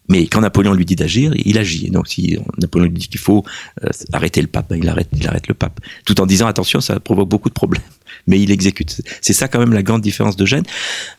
mais 0.10 0.25
quand 0.25 0.42
Napoléon 0.42 0.74
lui 0.74 0.86
dit 0.86 0.96
d'agir, 0.96 1.32
il 1.38 1.58
agit. 1.58 1.92
Donc 1.92 2.08
si 2.08 2.38
Napoléon 2.58 2.89
lui 2.89 2.98
dit 2.98 3.08
qu'il 3.08 3.20
faut 3.20 3.46
euh, 3.84 3.89
arrêter 4.12 4.42
le 4.42 4.48
pape, 4.48 4.74
il 4.75 4.89
arrête, 4.89 5.08
il 5.16 5.28
arrête 5.28 5.48
le 5.48 5.54
pape. 5.54 5.80
Tout 6.04 6.20
en 6.20 6.25
disant 6.25 6.48
attention, 6.48 6.82
ça 6.82 7.00
provoque 7.00 7.30
beaucoup 7.30 7.50
de 7.50 7.54
problèmes. 7.54 7.84
Mais 8.28 8.42
il 8.42 8.50
exécute. 8.51 9.01
C'est 9.22 9.34
ça 9.34 9.48
quand 9.48 9.60
même 9.60 9.74
la 9.74 9.84
grande 9.84 10.01
différence 10.01 10.36
de 10.36 10.46
Gênes. 10.46 10.66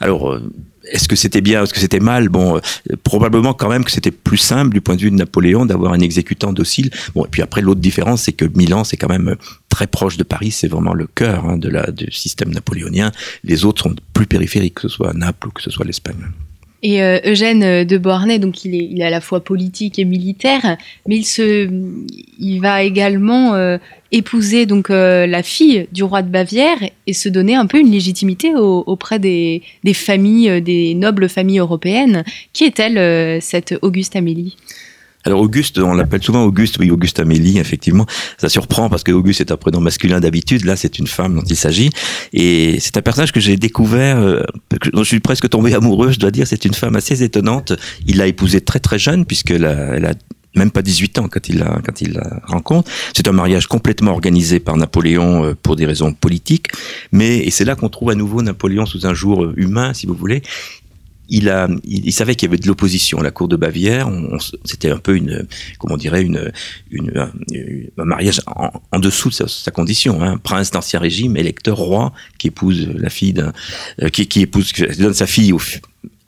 Alors, 0.01 0.33
euh, 0.33 0.43
est-ce 0.85 1.07
que 1.07 1.15
c'était 1.15 1.41
bien, 1.41 1.63
est-ce 1.63 1.73
que 1.73 1.79
c'était 1.79 2.01
mal? 2.01 2.29
Bon, 2.29 2.57
euh, 2.57 2.61
probablement 3.05 3.55
quand 3.55 3.69
même 3.69 3.85
que 3.85 3.93
c'était 3.93 4.11
plus 4.11 4.39
simple 4.39 4.75
du 4.75 4.81
point 4.81 4.97
de 4.97 5.03
vue 5.03 5.11
de 5.11 5.17
Napoléon 5.17 5.67
d'avoir 5.67 5.93
un 5.93 6.01
exécutant 6.01 6.53
docile. 6.53 6.91
Bon, 7.15 7.25
et 7.25 7.29
puis 7.29 7.43
après 7.43 7.61
l'autre 7.61 7.81
différence, 7.81 8.23
c'est 8.23 8.33
que 8.33 8.45
Milan, 8.57 8.83
c'est 8.83 8.97
quand 8.97 9.09
même 9.09 9.37
très 9.69 9.87
proche 9.87 10.17
de 10.17 10.25
Paris, 10.25 10.51
c'est 10.51 10.69
vraiment 10.69 10.95
le 10.95 11.07
cœur 11.07 11.47
hein, 11.47 11.59
de 11.59 11.69
la 11.69 11.93
du 11.93 12.11
système 12.11 12.51
napoléonien. 12.51 13.13
Les 13.45 13.65
autres 13.65 13.85
sont 13.85 13.95
plus 14.13 14.27
périphériques, 14.27 14.75
que 14.75 14.83
ce 14.83 14.89
soit 14.89 15.15
Naples 15.15 15.49
ou 15.49 15.51
que 15.53 15.63
ce 15.63 15.71
soit 15.71 15.85
l'Espagne. 15.85 16.27
Et 16.83 17.03
euh, 17.03 17.19
Eugène 17.25 17.63
euh, 17.63 17.85
de 17.85 17.99
Beauharnais, 17.99 18.39
donc 18.39 18.65
il 18.65 18.75
est, 18.75 18.89
il 18.91 19.01
est 19.01 19.05
à 19.05 19.11
la 19.11 19.21
fois 19.21 19.41
politique 19.41 19.99
et 19.99 20.05
militaire, 20.05 20.79
mais 21.07 21.17
il 21.17 21.25
se, 21.25 21.69
il 22.39 22.59
va 22.61 22.83
également 22.83 23.55
euh, 23.55 23.77
épouser 24.13 24.67
donc 24.67 24.89
la 24.89 25.43
fille 25.43 25.87
du 25.93 26.03
roi 26.03 26.23
de 26.23 26.29
Bavière 26.29 26.79
et 27.07 27.13
se 27.13 27.29
donner 27.29 27.55
un 27.55 27.67
peu 27.67 27.79
une 27.79 27.91
légitimité 27.91 28.55
auprès 28.57 29.21
des, 29.21 29.63
des, 29.85 29.95
familles, 29.95 30.61
des 30.61 30.95
nobles 30.95 31.29
familles 31.29 31.61
européennes. 31.61 32.25
Qui 32.53 32.65
est-elle, 32.65 33.41
cette 33.41 33.77
Auguste 33.83 34.17
Amélie? 34.17 34.57
Alors 35.25 35.41
Auguste, 35.41 35.79
on 35.79 35.95
l'appelle 35.95 36.23
souvent 36.23 36.45
Auguste, 36.45 36.79
oui 36.79 36.91
Auguste 36.91 37.21
Amélie, 37.21 37.59
effectivement. 37.59 38.07
Ça 38.39 38.49
surprend 38.49 38.89
parce 38.89 39.03
que 39.03 39.13
Auguste 39.13 39.41
est 39.41 39.53
un 39.53 39.57
prénom 39.57 39.81
masculin 39.81 40.19
d'habitude. 40.19 40.65
Là, 40.65 40.77
c'est 40.77 40.99
une 40.99 41.07
femme 41.07 41.35
dont 41.35 41.45
il 41.47 41.57
s'agit, 41.57 41.91
et 42.33 42.79
c'est 42.81 42.97
un 42.97 43.03
personnage 43.03 43.33
que 43.33 43.41
j'ai 43.41 43.57
découvert, 43.57 44.19
euh, 44.19 44.43
dont 44.93 45.03
je 45.03 45.09
suis 45.09 45.21
presque 45.21 45.49
tombé 45.49 45.75
amoureux. 45.75 46.11
Je 46.11 46.19
dois 46.19 46.31
dire, 46.31 46.47
c'est 46.47 46.65
une 46.65 46.75
femme 46.75 46.97
assez 46.97 47.23
étonnante. 47.23 47.73
Il 48.07 48.17
l'a 48.17 48.27
épousée 48.27 48.63
très 48.63 48.81
très 48.81 48.99
jeune, 48.99 49.27
puisqu'elle 49.27 49.67
a, 49.67 49.97
elle 49.97 50.07
a 50.07 50.15
même 50.55 50.71
pas 50.71 50.83
18 50.83 51.19
ans 51.19 51.29
quand 51.29 51.49
il 51.49 51.59
la, 51.59 51.81
quand 51.85 52.01
il 52.01 52.15
la 52.15 52.41
rencontre. 52.45 52.91
C'est 53.15 53.29
un 53.29 53.33
mariage 53.33 53.67
complètement 53.67 54.13
organisé 54.13 54.59
par 54.59 54.77
Napoléon 54.77 55.45
euh, 55.45 55.55
pour 55.55 55.77
des 55.77 55.87
raisons 55.87 56.13
politiques, 56.13 56.69
mais 57.13 57.39
et 57.39 57.51
c'est 57.51 57.65
là 57.65 57.77
qu'on 57.77 57.89
trouve 57.89 58.11
à 58.11 58.15
nouveau 58.15 58.43
Napoléon 58.43 58.87
sous 58.87 59.07
un 59.07 59.15
jour 59.15 59.45
euh, 59.45 59.55
humain, 59.57 59.95
si 59.95 60.07
vous 60.07 60.15
voulez 60.15 60.43
il 61.31 61.49
a, 61.49 61.69
il, 61.85 62.13
savait 62.13 62.35
qu'il 62.35 62.49
y 62.49 62.51
avait 62.51 62.59
de 62.59 62.67
l'opposition 62.67 63.21
à 63.21 63.23
la 63.23 63.31
cour 63.31 63.49
de 63.49 63.57
Bavière. 63.57 64.11
C'était 64.65 64.91
un 64.91 64.99
peu 64.99 65.17
une, 65.17 65.47
comment 65.79 65.95
on 65.95 65.97
dirait, 65.97 66.23
une, 66.23 66.53
une, 66.91 67.13
un, 67.97 68.05
mariage 68.05 68.43
en, 68.47 68.99
dessous 68.99 69.31
de 69.31 69.47
sa, 69.47 69.71
condition. 69.71 70.23
Hein. 70.23 70.39
Prince 70.39 70.71
d'ancien 70.73 70.99
régime, 70.99 71.37
électeur, 71.37 71.79
roi, 71.79 72.13
qui 72.39 72.49
épouse 72.49 72.89
la 72.95 73.11
fille 73.11 73.33
d'un, 73.33 73.53
euh, 74.03 74.09
qui, 74.09 74.27
qui 74.27 74.43
épouse, 74.43 74.73
qui 74.73 74.85
donne 74.99 75.15
sa 75.15 75.27
fille 75.27 75.53
au, 75.53 75.61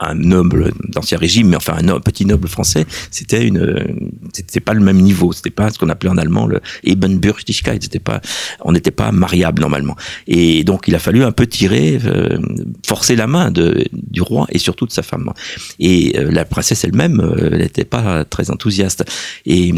un 0.08 0.14
noble 0.14 0.72
d'ancien 0.88 1.18
régime, 1.18 1.48
mais 1.48 1.56
enfin 1.56 1.76
un, 1.76 2.00
petit 2.00 2.26
noble 2.26 2.48
français, 2.48 2.86
c'était 3.10 3.46
une, 3.46 3.96
c'était 4.32 4.60
pas 4.60 4.74
le 4.74 4.80
même 4.80 4.98
niveau, 4.98 5.32
c'était 5.32 5.50
pas 5.50 5.70
ce 5.70 5.78
qu'on 5.78 5.88
appelait 5.88 6.10
en 6.10 6.18
allemand 6.18 6.46
le 6.46 6.60
Ebenbürtigkeit, 6.84 7.78
c'était 7.80 7.98
pas, 7.98 8.20
on 8.60 8.72
n'était 8.72 8.90
pas 8.90 9.12
mariable 9.12 9.60
normalement. 9.60 9.96
Et 10.26 10.64
donc 10.64 10.88
il 10.88 10.94
a 10.94 10.98
fallu 10.98 11.22
un 11.24 11.32
peu 11.32 11.46
tirer, 11.46 11.98
euh, 12.04 12.38
forcer 12.86 13.16
la 13.16 13.26
main 13.26 13.50
de, 13.50 13.84
du 13.92 14.22
roi 14.22 14.46
et 14.50 14.58
surtout 14.58 14.86
de 14.86 14.92
sa 14.92 15.02
femme. 15.02 15.32
Et 15.78 16.18
euh, 16.18 16.30
la 16.30 16.44
princesse 16.44 16.84
elle-même, 16.84 17.20
euh, 17.20 17.50
elle 17.52 17.58
n'était 17.58 17.84
pas 17.84 18.24
très 18.24 18.50
enthousiaste. 18.50 19.04
Et 19.46 19.74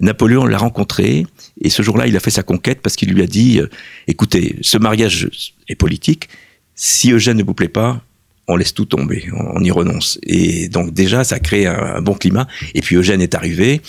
Napoléon 0.00 0.46
l'a 0.46 0.58
rencontré 0.58 1.26
et 1.60 1.70
ce 1.70 1.82
jour-là, 1.82 2.06
il 2.06 2.16
a 2.16 2.20
fait 2.20 2.30
sa 2.30 2.42
conquête 2.42 2.80
parce 2.80 2.96
qu'il 2.96 3.12
lui 3.12 3.22
a 3.22 3.26
dit, 3.26 3.60
écoutez, 4.06 4.56
ce 4.62 4.78
mariage 4.78 5.28
est 5.68 5.74
politique. 5.74 6.28
Si 6.74 7.12
Eugène 7.12 7.36
ne 7.36 7.42
vous 7.42 7.52
plaît 7.52 7.68
pas, 7.68 8.02
on 8.50 8.56
laisse 8.56 8.74
tout 8.74 8.84
tomber, 8.84 9.28
on, 9.32 9.62
y 9.62 9.70
renonce. 9.70 10.18
Et 10.22 10.68
donc 10.68 10.92
déjà, 10.92 11.24
ça 11.24 11.38
crée 11.38 11.66
un, 11.66 12.00
bon 12.00 12.14
climat. 12.14 12.46
Et 12.74 12.80
puis 12.80 12.96
Eugène 12.96 13.22
est 13.22 13.34
arrivé. 13.34 13.80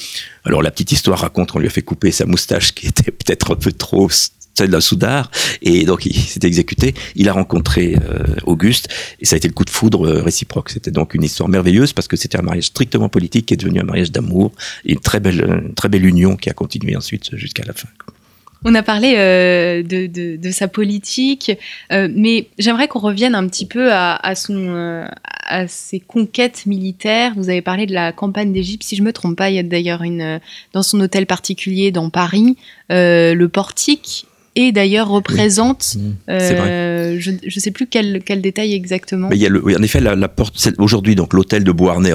Alors 0.46 0.62
la 0.62 0.72
petite 0.72 0.92
histoire 0.92 1.20
raconte 1.20 1.52
qu'on 1.52 1.60
lui 1.60 1.68
a 1.68 1.72
fait 1.72 1.82
couper 1.82 2.12
sa 2.12 2.26
moustache 2.26 2.74
qui 2.74 2.88
était 2.88 3.12
peut-être 3.12 3.54
un 3.54 3.56
peu 3.56 3.72
trop 3.72 4.10
celle 4.54 4.70
d'un 4.70 4.82
soudard, 4.82 5.32
et 5.62 5.86
donc 5.86 6.06
il 6.06 6.14
s'est 6.14 6.42
exécuté. 6.44 6.94
Il 7.16 7.30
a 7.30 7.34
rencontré 7.34 7.96
euh, 7.96 8.36
Auguste, 8.46 8.90
et 9.20 9.26
ça 9.26 9.36
a 9.36 9.38
été 9.38 9.48
le 9.48 9.54
coup 9.54 9.66
de 9.66 9.70
foudre 9.70 10.06
euh, 10.06 10.22
réciproque. 10.22 10.70
C'était 10.70 10.92
donc 10.92 11.14
une 11.14 11.24
histoire 11.24 11.50
merveilleuse 11.50 11.94
parce 11.94 12.08
que 12.08 12.18
c'était 12.18 12.38
un 12.38 12.42
mariage 12.42 12.66
strictement 12.66 13.10
politique 13.10 13.46
qui 13.46 13.54
est 13.54 13.58
devenu 13.58 13.80
un 13.80 13.86
mariage 13.86 14.12
d'amour, 14.12 14.52
et 14.86 14.94
une 14.94 15.00
très 15.00 15.20
belle, 15.20 15.64
une 15.66 15.74
très 15.74 15.90
belle 15.90 16.06
union 16.06 16.36
qui 16.36 16.50
a 16.50 16.54
continué 16.54 16.96
ensuite 16.96 17.36
jusqu'à 17.38 17.64
la 17.66 17.74
fin. 17.74 17.88
On 18.64 18.76
a 18.76 18.84
parlé 18.84 19.16
euh, 19.18 19.82
de, 19.82 20.06
de, 20.06 20.36
de, 20.36 20.52
sa 20.52 20.68
politique, 20.68 21.52
euh, 21.92 22.08
mais 22.14 22.48
j'aimerais 22.60 22.88
qu'on 22.88 23.00
revienne 23.00 23.34
un 23.34 23.48
petit 23.48 23.66
peu 23.66 23.92
à, 23.92 24.16
à 24.16 24.36
son, 24.36 24.54
euh, 24.56 25.08
à 25.46 25.68
ses 25.68 26.00
conquêtes 26.00 26.68
militaires. 26.68 27.34
Vous 27.36 27.50
avez 27.50 27.64
parlé 27.64 27.88
de 27.88 27.94
la 27.94 28.12
campagne 28.12 28.54
d'Égypte, 28.54 28.84
si 28.84 28.96
je 28.96 29.02
me 29.02 29.12
trompe 29.14 29.36
pas. 29.36 29.50
Il 29.50 29.56
y 29.56 29.60
a 29.60 29.64
d'ailleurs 29.64 30.04
une 30.04 30.40
dans 30.74 30.84
son 30.84 31.00
hôtel 31.00 31.26
particulier 31.26 31.92
dans 31.92 32.12
Paris, 32.12 32.56
euh, 32.92 33.34
le 33.34 33.50
portique 33.50 34.28
et 34.56 34.72
d'ailleurs 34.74 35.08
représente, 35.08 35.96
mmh. 35.96 36.30
euh, 36.30 37.18
je 37.20 37.32
ne 37.32 37.50
sais 37.50 37.72
plus 37.72 37.88
quel, 37.88 38.22
quel 38.26 38.42
détail 38.42 38.74
exactement. 38.74 39.30
Mais 39.30 39.38
il 39.38 39.42
y 39.42 39.46
a 39.46 39.50
le, 39.50 39.64
oui, 39.64 39.76
en 39.78 39.82
effet, 39.82 40.02
la, 40.02 40.16
la 40.16 40.28
porte, 40.28 40.70
aujourd'hui, 40.78 41.16
donc 41.16 41.34
l'hôtel 41.34 41.64
de 41.64 41.72
Beauharnais, 41.72 42.12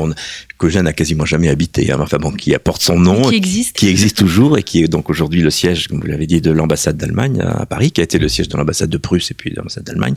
que 0.59 0.68
Jeanne 0.68 0.85
n'a 0.85 0.92
quasiment 0.92 1.25
jamais 1.25 1.49
habité, 1.49 1.90
hein, 1.90 1.99
enfin 2.01 2.18
bon, 2.18 2.31
qui 2.33 2.55
apporte 2.55 2.83
son 2.83 2.99
nom, 2.99 3.22
qui 3.22 3.37
existe, 3.37 3.77
qui 3.77 3.88
existe 3.88 4.18
toujours 4.18 4.59
et 4.59 4.62
qui 4.62 4.83
est 4.83 4.88
donc 4.88 5.09
aujourd'hui 5.09 5.40
le 5.40 5.51
siège, 5.51 5.88
comme 5.88 6.01
vous 6.01 6.07
l'avez 6.07 6.27
dit, 6.27 6.42
de 6.42 6.51
l'ambassade 6.51 6.99
d'Allemagne 6.99 7.40
à 7.40 7.64
Paris, 7.64 7.90
qui 7.90 8.03
a 8.03 8.05
été 8.05 8.18
le 8.18 8.29
siège 8.29 8.49
de 8.49 8.57
l'ambassade 8.59 8.90
de 8.90 8.99
Prusse 8.99 9.31
et 9.31 9.35
puis 9.35 9.51
de 9.51 9.57
l'ambassade 9.57 9.85
d'Allemagne, 9.85 10.14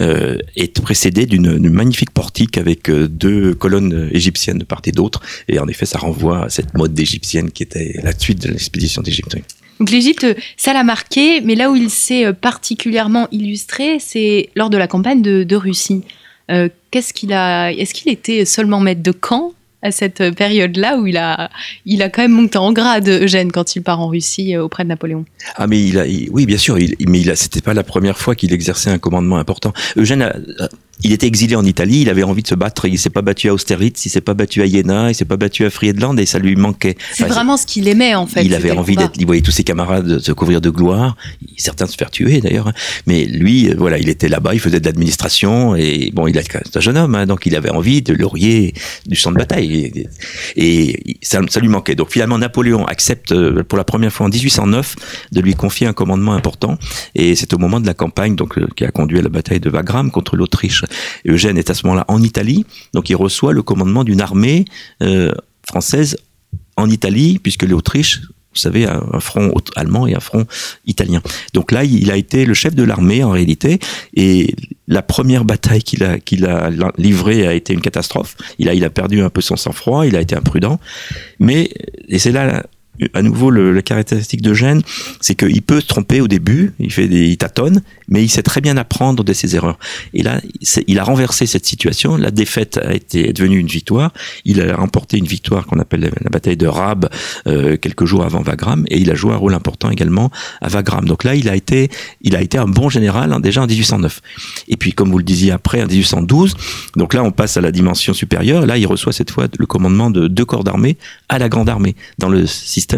euh, 0.00 0.38
est 0.56 0.80
précédé 0.80 1.26
d'une 1.26 1.70
magnifique 1.70 2.10
portique 2.10 2.58
avec 2.58 2.90
euh, 2.90 3.06
deux 3.06 3.54
colonnes 3.54 4.08
égyptiennes 4.12 4.58
de 4.58 4.64
part 4.64 4.82
et 4.86 4.92
d'autre, 4.92 5.20
et 5.46 5.60
en 5.60 5.68
effet, 5.68 5.86
ça 5.86 5.98
renvoie 5.98 6.46
à 6.46 6.48
cette 6.48 6.74
mode 6.74 6.98
égyptienne 6.98 7.52
qui 7.52 7.62
était 7.62 8.00
la 8.02 8.18
suite 8.18 8.42
de 8.42 8.48
l'expédition 8.48 9.00
d'Égypte. 9.00 9.36
Donc 9.82 9.90
l'Égypte, 9.90 10.24
ça 10.56 10.72
l'a 10.72 10.84
marqué, 10.84 11.40
mais 11.40 11.56
là 11.56 11.68
où 11.68 11.74
il 11.74 11.90
s'est 11.90 12.26
euh, 12.26 12.32
particulièrement 12.32 13.26
illustré, 13.32 13.96
c'est 13.98 14.50
lors 14.54 14.70
de 14.70 14.76
la 14.76 14.86
campagne 14.86 15.22
de, 15.22 15.56
Russie. 15.56 16.02
Euh, 16.52 16.68
qu'est-ce 16.92 17.12
qu'il 17.12 17.32
a 17.32 17.72
Est-ce 17.72 17.92
qu'il 17.92 18.12
était 18.12 18.44
seulement 18.44 18.78
maître 18.78 19.02
de 19.02 19.10
camp 19.10 19.54
à 19.82 19.90
cette 19.90 20.36
période-là 20.36 20.98
où 20.98 21.08
il 21.08 21.16
a, 21.16 21.50
il 21.84 22.00
a 22.00 22.10
quand 22.10 22.22
même 22.22 22.30
monté 22.30 22.58
en 22.58 22.72
grade 22.72 23.08
Eugène 23.08 23.50
quand 23.50 23.74
il 23.74 23.82
part 23.82 23.98
en 23.98 24.06
Russie 24.06 24.54
euh, 24.54 24.62
auprès 24.62 24.84
de 24.84 24.88
Napoléon? 24.90 25.24
Ah 25.56 25.66
mais 25.66 25.82
il 25.82 25.98
a, 25.98 26.04
oui 26.30 26.46
bien 26.46 26.58
sûr, 26.58 26.76
mais 26.76 27.20
il 27.20 27.28
a, 27.28 27.34
c'était 27.34 27.60
pas 27.60 27.74
la 27.74 27.82
première 27.82 28.18
fois 28.18 28.36
qu'il 28.36 28.52
exerçait 28.52 28.90
un 28.90 28.98
commandement 28.98 29.38
important. 29.38 29.72
Eugène 29.96 30.22
a, 30.22 30.36
il 31.04 31.12
était 31.12 31.26
exilé 31.26 31.56
en 31.56 31.64
Italie, 31.64 32.02
il 32.02 32.08
avait 32.08 32.22
envie 32.22 32.42
de 32.42 32.48
se 32.48 32.54
battre, 32.54 32.86
il 32.86 32.98
s'est 32.98 33.10
pas 33.10 33.22
battu 33.22 33.48
à 33.48 33.54
Austerlitz, 33.54 34.06
il 34.06 34.10
s'est 34.10 34.20
pas 34.20 34.34
battu 34.34 34.62
à 34.62 34.66
Iéna, 34.66 35.10
il 35.10 35.14
s'est 35.14 35.24
pas 35.24 35.36
battu 35.36 35.64
à 35.64 35.70
Friedland 35.70 36.18
et 36.18 36.26
ça 36.26 36.38
lui 36.38 36.54
manquait. 36.54 36.96
C'est 37.12 37.26
vraiment 37.26 37.56
ce 37.56 37.66
qu'il 37.66 37.88
aimait 37.88 38.14
en 38.14 38.26
fait. 38.26 38.44
Il 38.44 38.54
avait 38.54 38.70
envie 38.70 38.96
d'être, 38.96 39.14
il 39.18 39.26
voyait 39.26 39.42
tous 39.42 39.50
ses 39.50 39.64
camarades 39.64 40.20
se 40.20 40.32
couvrir 40.32 40.60
de 40.60 40.70
gloire, 40.70 41.16
certains 41.56 41.86
se 41.86 41.96
faire 41.96 42.10
tuer 42.10 42.40
d'ailleurs, 42.40 42.68
hein. 42.68 42.72
mais 43.06 43.24
lui, 43.24 43.70
euh, 43.70 43.74
voilà, 43.76 43.98
il 43.98 44.08
était 44.08 44.28
là-bas, 44.28 44.54
il 44.54 44.60
faisait 44.60 44.80
de 44.80 44.86
l'administration 44.86 45.74
et 45.74 46.10
bon, 46.12 46.26
il 46.26 46.36
est 46.36 46.76
un 46.76 46.80
jeune 46.80 46.96
homme, 46.96 47.14
hein, 47.14 47.26
donc 47.26 47.46
il 47.46 47.56
avait 47.56 47.70
envie 47.70 48.02
de 48.02 48.12
laurier 48.12 48.74
du 49.06 49.16
champ 49.16 49.32
de 49.32 49.38
bataille 49.38 49.92
et, 50.56 51.16
ça, 51.22 51.40
ça, 51.48 51.60
lui 51.60 51.68
manquait. 51.68 51.94
Donc 51.94 52.10
finalement, 52.10 52.38
Napoléon 52.38 52.84
accepte 52.86 53.32
euh, 53.32 53.62
pour 53.64 53.78
la 53.78 53.84
première 53.84 54.12
fois 54.12 54.26
en 54.26 54.28
1809 54.28 54.96
de 55.32 55.40
lui 55.40 55.54
confier 55.54 55.86
un 55.86 55.92
commandement 55.92 56.34
important 56.34 56.78
et 57.14 57.34
c'est 57.34 57.52
au 57.54 57.58
moment 57.58 57.80
de 57.80 57.86
la 57.86 57.94
campagne 57.94 58.36
donc 58.36 58.58
euh, 58.58 58.66
qui 58.76 58.84
a 58.84 58.90
conduit 58.90 59.18
à 59.18 59.22
la 59.22 59.28
bataille 59.28 59.60
de 59.60 59.70
Wagram 59.70 60.10
contre 60.10 60.36
l'Autriche 60.36 60.84
Eugène 61.26 61.58
est 61.58 61.70
à 61.70 61.74
ce 61.74 61.86
moment-là 61.86 62.04
en 62.08 62.22
Italie, 62.22 62.64
donc 62.94 63.10
il 63.10 63.16
reçoit 63.16 63.52
le 63.52 63.62
commandement 63.62 64.04
d'une 64.04 64.20
armée 64.20 64.64
euh, 65.02 65.32
française 65.66 66.16
en 66.76 66.88
Italie, 66.90 67.38
puisque 67.42 67.64
l'Autriche 67.64 68.20
vous 68.52 68.58
savez, 68.58 68.86
un 68.86 69.20
front 69.20 69.50
allemand 69.76 70.06
et 70.06 70.14
un 70.14 70.20
front 70.20 70.46
italien. 70.84 71.22
Donc 71.54 71.72
là, 71.72 71.84
il 71.84 72.10
a 72.10 72.16
été 72.16 72.44
le 72.44 72.52
chef 72.52 72.74
de 72.74 72.82
l'armée 72.82 73.24
en 73.24 73.30
réalité, 73.30 73.78
et 74.14 74.54
la 74.88 75.02
première 75.02 75.44
bataille 75.44 75.82
qu'il 75.82 76.04
a, 76.04 76.18
qu'il 76.18 76.44
a 76.44 76.70
livrée 76.98 77.46
a 77.46 77.54
été 77.54 77.72
une 77.72 77.80
catastrophe. 77.80 78.36
Il 78.58 78.68
a, 78.68 78.74
il 78.74 78.84
a 78.84 78.90
perdu 78.90 79.22
un 79.22 79.30
peu 79.30 79.40
son 79.40 79.56
sang-froid, 79.56 80.06
il 80.06 80.16
a 80.16 80.20
été 80.20 80.36
imprudent, 80.36 80.78
mais 81.38 81.70
et 82.08 82.18
c'est 82.18 82.32
là 82.32 82.64
à 83.14 83.22
nouveau, 83.22 83.50
le, 83.50 83.72
la 83.72 83.82
caractéristique 83.82 84.42
d'Eugène, 84.42 84.82
c'est 85.20 85.34
qu'il 85.34 85.62
peut 85.62 85.80
se 85.80 85.86
tromper 85.86 86.20
au 86.20 86.28
début, 86.28 86.74
il 86.78 86.92
fait 86.92 87.08
des, 87.08 87.26
il 87.26 87.36
tâtonne, 87.38 87.82
mais 88.08 88.22
il 88.22 88.28
sait 88.28 88.42
très 88.42 88.60
bien 88.60 88.76
apprendre 88.76 89.24
de 89.24 89.32
ses 89.32 89.56
erreurs. 89.56 89.78
Et 90.12 90.22
là, 90.22 90.40
il 90.86 90.98
a 90.98 91.04
renversé 91.04 91.46
cette 91.46 91.64
situation. 91.64 92.16
La 92.16 92.30
défaite 92.30 92.78
a 92.78 92.92
été 92.92 93.30
est 93.30 93.32
devenue 93.32 93.58
une 93.58 93.66
victoire. 93.66 94.12
Il 94.44 94.60
a 94.60 94.76
remporté 94.76 95.16
une 95.16 95.26
victoire 95.26 95.66
qu'on 95.66 95.78
appelle 95.78 96.12
la 96.20 96.30
bataille 96.30 96.56
de 96.56 96.66
Rab 96.66 97.08
euh, 97.46 97.76
quelques 97.76 98.04
jours 98.04 98.24
avant 98.24 98.42
Wagram, 98.42 98.84
et 98.88 98.98
il 98.98 99.10
a 99.10 99.14
joué 99.14 99.32
un 99.32 99.36
rôle 99.36 99.54
important 99.54 99.90
également 99.90 100.30
à 100.60 100.68
Wagram. 100.68 101.06
Donc 101.06 101.24
là, 101.24 101.34
il 101.34 101.48
a 101.48 101.56
été, 101.56 101.90
il 102.20 102.36
a 102.36 102.42
été 102.42 102.58
un 102.58 102.66
bon 102.66 102.90
général 102.90 103.32
hein, 103.32 103.40
déjà 103.40 103.62
en 103.62 103.66
1809. 103.66 104.20
Et 104.68 104.76
puis, 104.76 104.92
comme 104.92 105.10
vous 105.10 105.18
le 105.18 105.24
disiez 105.24 105.50
après, 105.50 105.82
en 105.82 105.86
1812, 105.86 106.56
donc 106.96 107.14
là, 107.14 107.24
on 107.24 107.30
passe 107.30 107.56
à 107.56 107.62
la 107.62 107.72
dimension 107.72 108.12
supérieure. 108.12 108.66
Là, 108.66 108.76
il 108.76 108.86
reçoit 108.86 109.12
cette 109.12 109.30
fois 109.30 109.46
le 109.58 109.66
commandement 109.66 110.10
de 110.10 110.28
deux 110.28 110.44
corps 110.44 110.64
d'armée 110.64 110.98
à 111.28 111.38
la 111.38 111.48
grande 111.48 111.68
armée 111.68 111.96
dans 112.18 112.28
le 112.28 112.46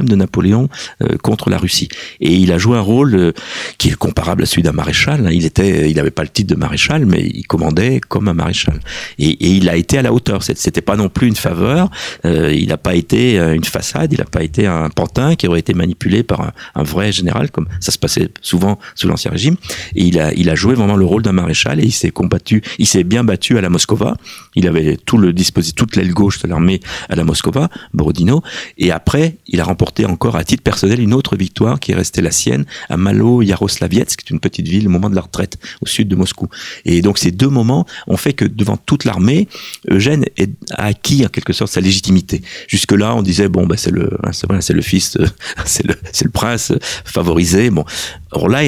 de 0.02 0.16
Napoléon 0.16 0.68
euh, 1.02 1.16
contre 1.22 1.50
la 1.50 1.58
Russie. 1.58 1.88
Et 2.20 2.32
il 2.32 2.52
a 2.52 2.58
joué 2.58 2.76
un 2.76 2.80
rôle 2.80 3.14
euh, 3.14 3.32
qui 3.78 3.88
est 3.88 3.96
comparable 3.96 4.42
à 4.42 4.46
celui 4.46 4.62
d'un 4.62 4.72
maréchal. 4.72 5.26
Hein. 5.26 5.30
Il 5.32 5.44
était, 5.44 5.90
il 5.90 5.96
n'avait 5.96 6.10
pas 6.10 6.22
le 6.22 6.28
titre 6.28 6.52
de 6.52 6.58
maréchal, 6.58 7.06
mais 7.06 7.22
il 7.22 7.46
commandait 7.46 8.00
comme 8.00 8.28
un 8.28 8.34
maréchal. 8.34 8.80
Et, 9.18 9.36
il 9.54 9.68
a 9.68 9.76
été 9.76 9.98
à 9.98 10.02
la 10.02 10.12
hauteur. 10.12 10.42
C'était 10.42 10.80
pas 10.80 10.96
non 10.96 11.08
plus 11.08 11.28
une 11.28 11.36
faveur. 11.36 11.90
Euh, 12.24 12.52
il 12.52 12.68
n'a 12.68 12.76
pas 12.76 12.94
été 12.94 13.36
une 13.36 13.64
façade. 13.64 14.12
Il 14.12 14.18
n'a 14.18 14.24
pas 14.24 14.42
été 14.42 14.66
un 14.66 14.88
pantin 14.90 15.34
qui 15.36 15.46
aurait 15.46 15.60
été 15.60 15.74
manipulé 15.74 16.22
par 16.22 16.40
un, 16.40 16.52
un, 16.74 16.82
vrai 16.82 17.12
général, 17.12 17.50
comme 17.50 17.66
ça 17.80 17.92
se 17.92 17.98
passait 17.98 18.30
souvent 18.40 18.78
sous 18.94 19.08
l'ancien 19.08 19.30
régime. 19.30 19.56
Et 19.94 20.04
il 20.04 20.18
a, 20.18 20.32
il 20.34 20.50
a 20.50 20.54
joué 20.54 20.74
vraiment 20.74 20.96
le 20.96 21.04
rôle 21.04 21.22
d'un 21.22 21.32
maréchal 21.32 21.80
et 21.80 21.84
il 21.84 21.92
s'est 21.92 22.10
combattu. 22.10 22.62
Il 22.78 22.86
s'est 22.86 23.04
bien 23.04 23.24
battu 23.24 23.58
à 23.58 23.60
la 23.60 23.68
Moscova. 23.68 24.16
Il 24.54 24.66
avait 24.66 24.96
tout 24.96 25.18
le 25.18 25.32
dispositif, 25.32 25.74
toute 25.74 25.96
l'aile 25.96 26.12
gauche 26.12 26.40
de 26.40 26.48
l'armée 26.48 26.80
à 27.08 27.16
la 27.16 27.24
Moscova, 27.24 27.68
Borodino. 27.92 28.42
Et 28.78 28.90
après, 28.90 29.36
il 29.46 29.60
a 29.60 29.64
remporté 29.74 30.06
encore 30.06 30.36
à 30.36 30.44
titre 30.44 30.62
personnel 30.62 31.00
une 31.00 31.12
autre 31.12 31.36
victoire 31.36 31.80
qui 31.80 31.90
est 31.90 31.96
restée 31.96 32.22
la 32.22 32.30
sienne 32.30 32.64
à 32.88 32.96
Malo 32.96 33.42
Yaroslavietsk, 33.42 34.22
qui 34.22 34.32
est 34.32 34.34
une 34.36 34.38
petite 34.38 34.68
ville 34.68 34.86
au 34.86 34.90
moment 34.90 35.10
de 35.10 35.16
la 35.16 35.22
retraite 35.22 35.58
au 35.82 35.86
sud 35.86 36.06
de 36.06 36.14
Moscou. 36.14 36.48
Et 36.84 37.02
donc 37.02 37.18
ces 37.18 37.32
deux 37.32 37.48
moments 37.48 37.84
ont 38.06 38.16
fait 38.16 38.34
que 38.34 38.44
devant 38.44 38.76
toute 38.76 39.04
l'armée, 39.04 39.48
Eugène 39.90 40.24
a 40.70 40.84
acquis 40.84 41.26
en 41.26 41.28
quelque 41.28 41.52
sorte 41.52 41.72
sa 41.72 41.80
légitimité. 41.80 42.42
Jusque 42.68 42.92
là, 42.92 43.16
on 43.16 43.22
disait 43.22 43.48
bon, 43.48 43.66
ben 43.66 43.76
c'est 43.76 43.90
le, 43.90 44.16
c'est 44.60 44.74
le 44.74 44.82
fils, 44.82 45.18
c'est 45.64 45.84
le, 45.84 45.96
c'est 46.12 46.26
le 46.26 46.30
prince 46.30 46.72
favorisé. 47.04 47.70
Bon, 47.70 47.84
alors 48.30 48.48
là, 48.48 48.62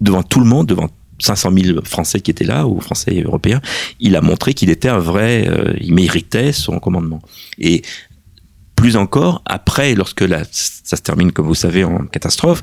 devant 0.00 0.22
tout 0.22 0.40
le 0.40 0.46
monde, 0.46 0.66
devant 0.68 0.88
500 1.18 1.50
000 1.52 1.78
Français 1.84 2.20
qui 2.20 2.30
étaient 2.30 2.44
là, 2.44 2.66
ou 2.66 2.80
Français 2.80 3.14
et 3.14 3.22
Européens, 3.22 3.60
il 4.00 4.16
a 4.16 4.22
montré 4.22 4.54
qu'il 4.54 4.70
était 4.70 4.88
un 4.88 4.98
vrai, 4.98 5.46
euh, 5.48 5.74
il 5.80 5.92
méritait 5.92 6.52
son 6.52 6.78
commandement. 6.78 7.20
Et 7.58 7.82
plus 8.80 8.96
encore, 8.96 9.42
après, 9.44 9.94
lorsque 9.94 10.24
ça 10.52 10.96
se 10.96 11.02
termine, 11.02 11.32
comme 11.32 11.46
vous 11.46 11.54
savez, 11.54 11.84
en 11.84 12.06
catastrophe, 12.06 12.62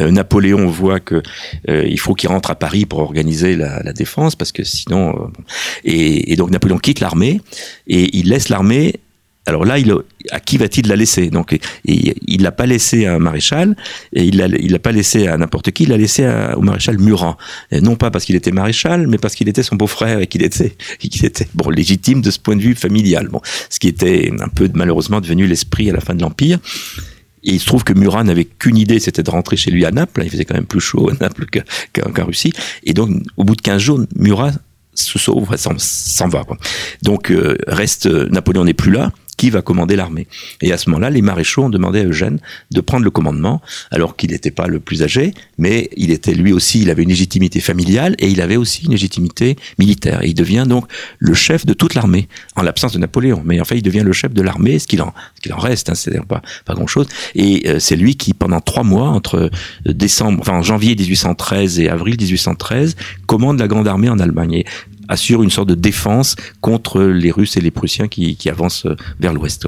euh, 0.00 0.10
Napoléon 0.10 0.66
voit 0.68 1.00
que 1.00 1.22
euh, 1.68 1.84
il 1.86 2.00
faut 2.00 2.14
qu'il 2.14 2.30
rentre 2.30 2.50
à 2.50 2.54
Paris 2.54 2.86
pour 2.86 3.00
organiser 3.00 3.56
la, 3.56 3.92
défense, 3.92 4.36
parce 4.36 4.52
que 4.52 4.64
sinon, 4.64 5.10
euh, 5.10 5.28
et, 5.84 6.34
donc 6.36 6.50
Napoléon 6.50 6.78
quitte 6.78 7.00
l'armée 7.00 7.42
et 7.86 8.16
il 8.16 8.30
laisse 8.30 8.48
l'armée 8.48 9.00
alors 9.50 9.64
là, 9.64 9.74
à 10.30 10.40
qui 10.40 10.58
va-t-il 10.58 10.86
la 10.86 10.94
laisser? 10.94 11.28
Donc, 11.28 11.58
il 11.84 12.42
l'a 12.42 12.52
pas 12.52 12.66
laissé 12.66 13.06
à 13.06 13.14
un 13.14 13.18
maréchal, 13.18 13.76
et 14.14 14.24
il 14.24 14.40
il 14.60 14.72
l'a 14.72 14.78
pas 14.78 14.92
laissé 14.92 15.26
à 15.26 15.36
n'importe 15.36 15.72
qui. 15.72 15.82
Il 15.82 15.88
l'a 15.90 15.96
laissé 15.96 16.24
au 16.56 16.60
maréchal 16.60 16.98
Murat, 16.98 17.36
non 17.72 17.96
pas 17.96 18.10
parce 18.10 18.24
qu'il 18.24 18.36
était 18.36 18.52
maréchal, 18.52 19.08
mais 19.08 19.18
parce 19.18 19.34
qu'il 19.34 19.48
était 19.48 19.64
son 19.64 19.74
beau-frère 19.74 20.20
et 20.20 20.28
qu'il 20.28 20.42
était, 20.44 20.76
bon 21.54 21.68
légitime 21.68 22.22
de 22.22 22.30
ce 22.30 22.38
point 22.38 22.54
de 22.54 22.62
vue 22.62 22.76
familial. 22.76 23.28
Bon, 23.28 23.40
ce 23.68 23.80
qui 23.80 23.88
était 23.88 24.30
un 24.40 24.48
peu 24.48 24.70
malheureusement 24.72 25.20
devenu 25.20 25.46
l'esprit 25.46 25.90
à 25.90 25.92
la 25.92 26.00
fin 26.00 26.14
de 26.14 26.22
l'empire. 26.22 26.58
Et 27.42 27.52
il 27.52 27.60
se 27.60 27.66
trouve 27.66 27.82
que 27.82 27.94
Murat 27.94 28.22
n'avait 28.22 28.44
qu'une 28.44 28.76
idée, 28.76 29.00
c'était 29.00 29.22
de 29.22 29.30
rentrer 29.30 29.56
chez 29.56 29.70
lui 29.72 29.84
à 29.84 29.90
Naples. 29.90 30.22
Il 30.24 30.30
faisait 30.30 30.44
quand 30.44 30.54
même 30.54 30.66
plus 30.66 30.80
chaud 30.80 31.10
à 31.10 31.14
Naples 31.20 31.46
qu'en 31.92 32.24
Russie. 32.24 32.52
Et 32.84 32.92
donc, 32.92 33.10
au 33.36 33.44
bout 33.44 33.56
de 33.56 33.62
15 33.62 33.82
jours, 33.82 34.00
Murat 34.14 34.52
se 34.94 35.18
sauve, 35.18 35.56
s'en 35.56 36.28
va. 36.28 36.44
Donc, 37.02 37.30
euh, 37.30 37.56
reste 37.66 38.06
Napoléon 38.06 38.64
n'est 38.64 38.74
plus 38.74 38.92
là 38.92 39.10
qui 39.40 39.48
va 39.48 39.62
commander 39.62 39.96
l'armée. 39.96 40.26
Et 40.60 40.70
à 40.70 40.76
ce 40.76 40.90
moment-là, 40.90 41.08
les 41.08 41.22
maréchaux 41.22 41.64
ont 41.64 41.70
demandé 41.70 42.00
à 42.00 42.04
Eugène 42.04 42.40
de 42.72 42.80
prendre 42.82 43.04
le 43.04 43.10
commandement, 43.10 43.62
alors 43.90 44.14
qu'il 44.14 44.32
n'était 44.32 44.50
pas 44.50 44.66
le 44.66 44.80
plus 44.80 45.02
âgé, 45.02 45.32
mais 45.56 45.88
il 45.96 46.10
était 46.10 46.34
lui 46.34 46.52
aussi, 46.52 46.82
il 46.82 46.90
avait 46.90 47.04
une 47.04 47.08
légitimité 47.08 47.60
familiale 47.60 48.16
et 48.18 48.28
il 48.28 48.42
avait 48.42 48.58
aussi 48.58 48.84
une 48.84 48.90
légitimité 48.90 49.56
militaire. 49.78 50.22
Et 50.22 50.28
il 50.28 50.34
devient 50.34 50.66
donc 50.68 50.84
le 51.18 51.32
chef 51.32 51.64
de 51.64 51.72
toute 51.72 51.94
l'armée, 51.94 52.28
en 52.54 52.60
l'absence 52.60 52.92
de 52.92 52.98
Napoléon. 52.98 53.40
Mais 53.42 53.58
en 53.62 53.64
fait, 53.64 53.78
il 53.78 53.82
devient 53.82 54.02
le 54.04 54.12
chef 54.12 54.34
de 54.34 54.42
l'armée, 54.42 54.78
ce 54.78 54.86
qu'il 54.86 55.00
en, 55.00 55.14
en 55.50 55.58
reste, 55.58 55.88
hein, 55.88 55.94
c'est 55.94 56.22
pas, 56.26 56.42
pas 56.66 56.74
grand-chose. 56.74 57.06
Et 57.34 57.66
euh, 57.66 57.78
c'est 57.78 57.96
lui 57.96 58.16
qui, 58.16 58.34
pendant 58.34 58.60
trois 58.60 58.82
mois, 58.82 59.08
entre 59.08 59.36
euh, 59.36 59.50
décembre, 59.86 60.40
enfin 60.42 60.60
janvier 60.60 60.94
1813 60.94 61.80
et 61.80 61.88
avril 61.88 62.16
1813, 62.20 62.94
commande 63.24 63.58
la 63.58 63.68
grande 63.68 63.88
armée 63.88 64.10
en 64.10 64.18
Allemagne. 64.18 64.64
Assure 65.10 65.42
une 65.42 65.50
sorte 65.50 65.68
de 65.68 65.74
défense 65.74 66.36
contre 66.60 67.02
les 67.02 67.30
Russes 67.30 67.56
et 67.56 67.60
les 67.60 67.70
Prussiens 67.70 68.08
qui, 68.08 68.36
avancent 68.48 68.86
euh, 68.86 68.96
vers 69.18 69.34
l'ouest. 69.34 69.66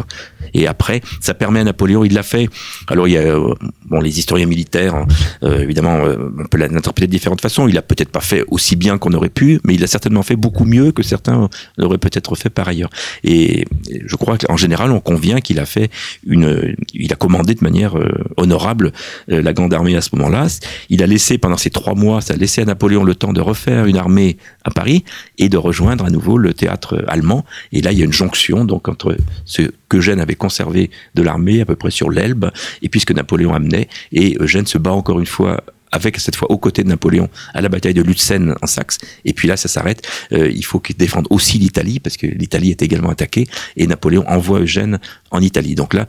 Et 0.55 0.67
après, 0.67 1.01
ça 1.21 1.35
permet 1.35 1.61
à 1.61 1.65
Napoléon, 1.65 2.05
il 2.05 2.15
l'a 2.15 2.23
fait. 2.23 2.49
Alors 2.88 3.09
il 3.09 3.12
y 3.12 3.17
a 3.17 3.21
euh, 3.21 3.55
bon 3.87 4.01
les 4.01 4.19
historiens 4.19 4.47
militaires, 4.47 4.95
hein, 4.95 5.07
euh, 5.43 5.61
évidemment, 5.61 5.99
on 6.38 6.47
peut 6.47 6.59
l'interpréter 6.59 7.07
de 7.07 7.12
différentes 7.12 7.41
façons. 7.41 7.69
Il 7.69 7.79
a 7.79 7.83
peut-être 7.83 8.11
pas 8.11 8.21
fait 8.21 8.45
aussi 8.49 8.77
bien 8.77 8.99
qu'on 8.99 9.12
aurait 9.12 9.29
pu, 9.29 9.61
mais 9.65 9.75
il 9.75 9.85
a 9.85 9.87
certainement 9.87 10.23
fait 10.23 10.37
beaucoup 10.37 10.65
mieux 10.65 10.93
que 10.93 11.03
certains 11.03 11.49
l'auraient 11.77 11.99
peut-être 11.99 12.35
fait 12.35 12.51
par 12.51 12.69
ailleurs. 12.69 12.91
Et 13.25 13.67
je 14.05 14.17
crois 14.17 14.38
qu'en 14.38 14.57
général, 14.57 14.91
on 14.91 15.01
convient 15.01 15.41
qu'il 15.41 15.59
a 15.61 15.67
fait 15.67 15.91
une, 16.27 16.75
il 16.95 17.12
a 17.12 17.17
commandé 17.17 17.55
de 17.55 17.62
manière 17.62 17.95
honorable 18.37 18.93
la 19.29 19.53
grande 19.53 19.73
armée 19.75 19.97
à 19.97 20.01
ce 20.01 20.11
moment-là. 20.17 20.47
Il 20.88 21.03
a 21.03 21.07
laissé 21.07 21.38
pendant 21.38 21.57
ces 21.57 21.71
trois 21.71 21.95
mois, 21.95 22.21
ça 22.21 22.35
a 22.35 22.37
laissé 22.37 22.62
à 22.62 22.65
Napoléon 22.65 23.05
le 23.05 23.15
temps 23.15 23.33
de 23.33 23.41
refaire 23.41 23.87
une 23.87 23.97
armée 23.97 24.37
à 24.65 24.71
Paris 24.71 25.05
et 25.38 25.49
de 25.49 25.57
rejoindre 25.57 26.05
à 26.05 26.11
nouveau 26.11 26.38
le 26.38 26.55
théâtre 26.55 27.05
allemand. 27.09 27.45
Et 27.73 27.81
là, 27.83 27.93
il 27.93 27.99
y 27.99 28.03
a 28.03 28.05
une 28.05 28.12
jonction 28.12 28.65
donc 28.65 28.88
entre 28.88 29.17
ce 29.45 29.62
qu'Eugène 29.88 30.21
avait 30.21 30.35
conservé 30.42 30.90
de 31.14 31.22
l'armée 31.22 31.61
à 31.61 31.64
peu 31.64 31.76
près 31.76 31.92
sur 31.92 32.11
l'Elbe 32.11 32.50
et 32.83 32.88
puis 32.88 32.98
ce 33.00 33.07
que 33.07 33.12
Napoléon 33.12 33.55
amenait. 33.55 33.88
Et 34.11 34.37
Eugène 34.40 34.66
se 34.66 34.76
bat 34.76 34.92
encore 34.92 35.20
une 35.20 35.26
fois 35.26 35.62
avec 35.92 36.18
cette 36.18 36.35
fois 36.35 36.50
aux 36.50 36.59
côtés 36.59 36.83
de 36.83 36.88
Napoléon 36.88 37.28
à 37.55 37.61
la 37.61 37.68
bataille 37.68 37.94
de 37.94 38.02
Lutzen 38.02 38.55
en 38.61 38.66
Saxe. 38.66 38.98
Et 39.24 39.35
puis 39.35 39.46
là, 39.46 39.57
ça 39.57 39.68
s'arrête. 39.68 40.02
Euh, 40.33 40.50
il 40.50 40.64
faut 40.64 40.81
qu'il 40.81 40.96
défende 40.96 41.26
aussi 41.31 41.59
l'Italie 41.59 42.00
parce 42.00 42.16
que 42.16 42.26
l'Italie 42.26 42.70
est 42.70 42.83
également 42.83 43.11
attaquée 43.11 43.46
et 43.76 43.87
Napoléon 43.87 44.24
envoie 44.26 44.61
Eugène 44.61 44.98
en 45.31 45.40
Italie. 45.40 45.74
Donc 45.74 45.94
là, 45.94 46.07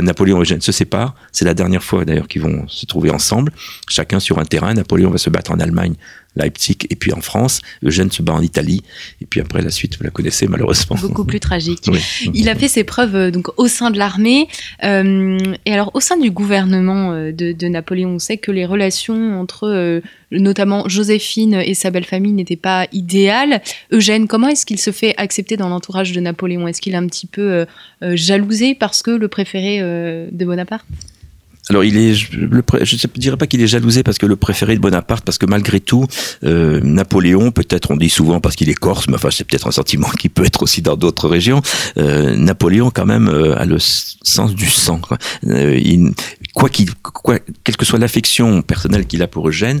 Napoléon 0.00 0.38
et 0.38 0.42
Eugène 0.42 0.60
se 0.60 0.72
séparent. 0.72 1.14
C'est 1.32 1.44
la 1.44 1.54
dernière 1.54 1.82
fois 1.82 2.04
d'ailleurs 2.04 2.28
qu'ils 2.28 2.42
vont 2.42 2.66
se 2.68 2.86
trouver 2.86 3.10
ensemble, 3.10 3.52
chacun 3.88 4.20
sur 4.20 4.38
un 4.38 4.44
terrain. 4.44 4.72
Napoléon 4.72 5.10
va 5.10 5.18
se 5.18 5.28
battre 5.28 5.50
en 5.50 5.58
Allemagne 5.58 5.96
Leipzig 6.36 6.78
et 6.88 6.96
puis 6.96 7.12
en 7.12 7.20
France. 7.20 7.60
Eugène 7.82 8.10
se 8.10 8.22
bat 8.22 8.34
en 8.34 8.42
Italie 8.42 8.82
et 9.20 9.26
puis 9.26 9.40
après 9.40 9.62
la 9.62 9.70
suite, 9.70 9.96
vous 9.98 10.04
la 10.04 10.10
connaissez 10.10 10.46
malheureusement. 10.46 10.96
Beaucoup 11.00 11.24
plus 11.24 11.40
tragique. 11.40 11.90
Il 12.34 12.48
a 12.48 12.54
fait 12.54 12.68
ses 12.68 12.84
preuves 12.84 13.16
euh, 13.16 13.30
donc 13.30 13.48
au 13.56 13.68
sein 13.68 13.90
de 13.90 13.98
l'armée 13.98 14.48
euh, 14.84 15.38
et 15.64 15.72
alors 15.72 15.90
au 15.94 16.00
sein 16.00 16.16
du 16.16 16.30
gouvernement 16.30 17.12
euh, 17.12 17.32
de, 17.32 17.52
de, 17.52 17.68
Napoléon, 17.68 18.10
on 18.10 18.18
sait 18.18 18.36
que 18.36 18.50
les 18.50 18.66
relations 18.66 19.40
entre 19.40 19.68
euh, 19.68 20.00
notamment 20.30 20.88
Joséphine 20.88 21.54
et 21.54 21.74
sa 21.74 21.90
belle 21.90 22.04
famille 22.04 22.32
n'étaient 22.32 22.56
pas 22.56 22.86
idéales. 22.92 23.62
Eugène, 23.92 24.26
comment 24.26 24.48
est-ce 24.48 24.66
qu'il 24.66 24.78
se 24.78 24.90
fait 24.90 25.14
accepter 25.16 25.56
dans 25.56 25.68
l'entourage 25.68 26.12
de 26.12 26.20
Napoléon? 26.20 26.66
Est-ce 26.68 26.80
qu'il 26.80 26.94
est 26.94 26.98
un 26.98 27.06
petit 27.06 27.26
peu 27.26 27.64
jalousé 28.02 28.74
parce 28.74 29.02
que 29.02 29.10
le 29.10 29.28
préféré 29.28 29.80
de 29.80 30.44
Bonaparte? 30.44 30.84
Alors 31.68 31.84
il 31.84 31.96
est, 31.96 32.14
je 32.14 32.36
ne 32.38 33.18
dirais 33.18 33.36
pas 33.36 33.46
qu'il 33.46 33.60
est 33.60 33.66
jalousé 33.66 34.02
parce 34.02 34.18
que 34.18 34.26
le 34.26 34.36
préféré 34.36 34.76
de 34.76 34.80
Bonaparte, 34.80 35.24
parce 35.24 35.38
que 35.38 35.46
malgré 35.46 35.80
tout, 35.80 36.06
euh, 36.44 36.80
Napoléon, 36.82 37.50
peut-être 37.50 37.90
on 37.90 37.96
dit 37.96 38.08
souvent 38.08 38.40
parce 38.40 38.54
qu'il 38.54 38.70
est 38.70 38.74
corse, 38.74 39.08
mais 39.08 39.14
enfin 39.14 39.30
c'est 39.30 39.44
peut-être 39.44 39.66
un 39.66 39.72
sentiment 39.72 40.08
qui 40.18 40.28
peut 40.28 40.44
être 40.44 40.62
aussi 40.62 40.82
dans 40.82 40.96
d'autres 40.96 41.28
régions. 41.28 41.62
Euh, 41.98 42.36
Napoléon 42.36 42.90
quand 42.90 43.06
même 43.06 43.28
euh, 43.28 43.58
a 43.58 43.64
le 43.64 43.78
sens 43.78 44.54
du 44.54 44.66
sang. 44.66 44.98
Quoi. 44.98 45.18
Euh, 45.46 46.10
quoi 46.54 46.68
quelle 47.64 47.76
que 47.76 47.84
soit 47.84 47.98
l'affection 47.98 48.62
personnelle 48.62 49.06
qu'il 49.06 49.22
a 49.22 49.26
pour 49.26 49.48
Eugène, 49.48 49.80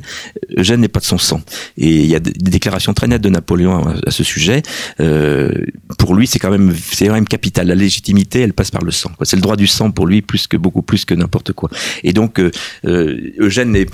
Eugène 0.56 0.80
n'est 0.80 0.88
pas 0.88 1.00
de 1.00 1.04
son 1.04 1.18
sang. 1.18 1.40
Et 1.78 2.02
il 2.02 2.06
y 2.06 2.14
a 2.14 2.20
des 2.20 2.32
déclarations 2.32 2.94
très 2.94 3.06
nettes 3.06 3.22
de 3.22 3.28
Napoléon 3.28 3.86
à, 3.86 3.94
à 4.06 4.10
ce 4.10 4.24
sujet. 4.24 4.62
Euh, 5.00 5.52
pour 5.98 6.14
lui, 6.14 6.26
c'est 6.26 6.38
quand 6.38 6.50
même, 6.50 6.74
c'est 6.92 7.06
quand 7.06 7.14
même 7.14 7.28
capital. 7.28 7.68
La 7.68 7.74
légitimité, 7.74 8.40
elle 8.40 8.52
passe 8.52 8.70
par 8.70 8.82
le 8.82 8.90
sang. 8.90 9.10
C'est 9.22 9.36
le 9.36 9.42
droit 9.42 9.56
du 9.56 9.66
sang 9.66 9.90
pour 9.90 10.06
lui 10.06 10.22
plus 10.22 10.46
que 10.46 10.56
beaucoup 10.56 10.82
plus 10.82 11.04
que 11.04 11.14
n'importe 11.14 11.52
quoi. 11.52 11.70
Et 12.04 12.12
donc, 12.12 12.38
euh, 12.38 12.50
euh, 12.86 13.16
Eugène 13.38 13.76
est, 13.76 13.88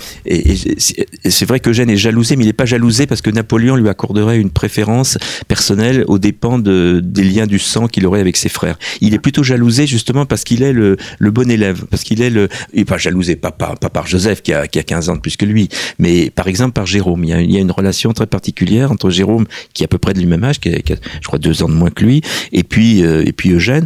c'est 1.25 1.45
vrai 1.45 1.59
qu'Eugène 1.59 1.89
est 1.89 1.97
jalousé, 1.97 2.35
mais 2.35 2.43
il 2.43 2.47
n'est 2.47 2.53
pas 2.53 2.65
jalousé 2.65 3.07
parce 3.07 3.21
que 3.21 3.29
Napoléon 3.29 3.75
lui 3.75 3.89
accorderait 3.89 4.39
une 4.39 4.49
préférence 4.49 5.17
personnelle 5.47 6.03
aux 6.07 6.19
dépens 6.19 6.59
de, 6.59 7.01
des 7.03 7.23
liens 7.23 7.47
du 7.47 7.59
sang 7.59 7.87
qu'il 7.87 8.05
aurait 8.05 8.19
avec 8.19 8.37
ses 8.37 8.49
frères. 8.49 8.77
Il 9.01 9.13
est 9.13 9.19
plutôt 9.19 9.43
jalousé 9.43 9.87
justement 9.87 10.25
parce 10.25 10.43
qu'il 10.43 10.63
est 10.63 10.73
le, 10.73 10.97
le, 11.19 11.31
bon 11.31 11.49
élève, 11.49 11.85
parce 11.89 12.03
qu'il 12.03 12.21
est 12.21 12.29
le, 12.29 12.49
et 12.73 12.85
pas 12.85 12.97
jalousé, 12.97 13.35
pas, 13.35 13.51
pas, 13.51 13.75
pas 13.75 13.89
par 13.89 14.07
Joseph 14.07 14.41
qui 14.41 14.53
a, 14.53 14.67
qui 14.67 14.79
a 14.79 14.83
15 14.83 15.09
ans 15.09 15.15
de 15.15 15.21
plus 15.21 15.37
que 15.37 15.45
lui, 15.45 15.69
mais 15.99 16.29
par 16.29 16.47
exemple 16.47 16.73
par 16.73 16.85
Jérôme. 16.85 17.23
Il 17.23 17.29
y 17.29 17.33
a, 17.33 17.41
il 17.41 17.51
y 17.51 17.57
a 17.57 17.61
une 17.61 17.71
relation 17.71 18.13
très 18.13 18.27
particulière 18.27 18.91
entre 18.91 19.09
Jérôme, 19.09 19.45
qui 19.73 19.83
est 19.83 19.85
à 19.85 19.87
peu 19.87 19.97
près 19.97 20.13
de 20.13 20.19
lui 20.19 20.25
même 20.25 20.43
âge, 20.43 20.59
qui 20.59 20.69
a, 20.69 20.79
qui 20.79 20.93
a, 20.93 20.95
je 21.21 21.27
crois 21.27 21.39
deux 21.39 21.63
ans 21.63 21.69
de 21.69 21.73
moins 21.73 21.89
que 21.89 22.03
lui, 22.03 22.21
et 22.51 22.63
puis, 22.63 23.03
euh, 23.03 23.23
et 23.25 23.33
puis 23.33 23.51
Eugène 23.51 23.85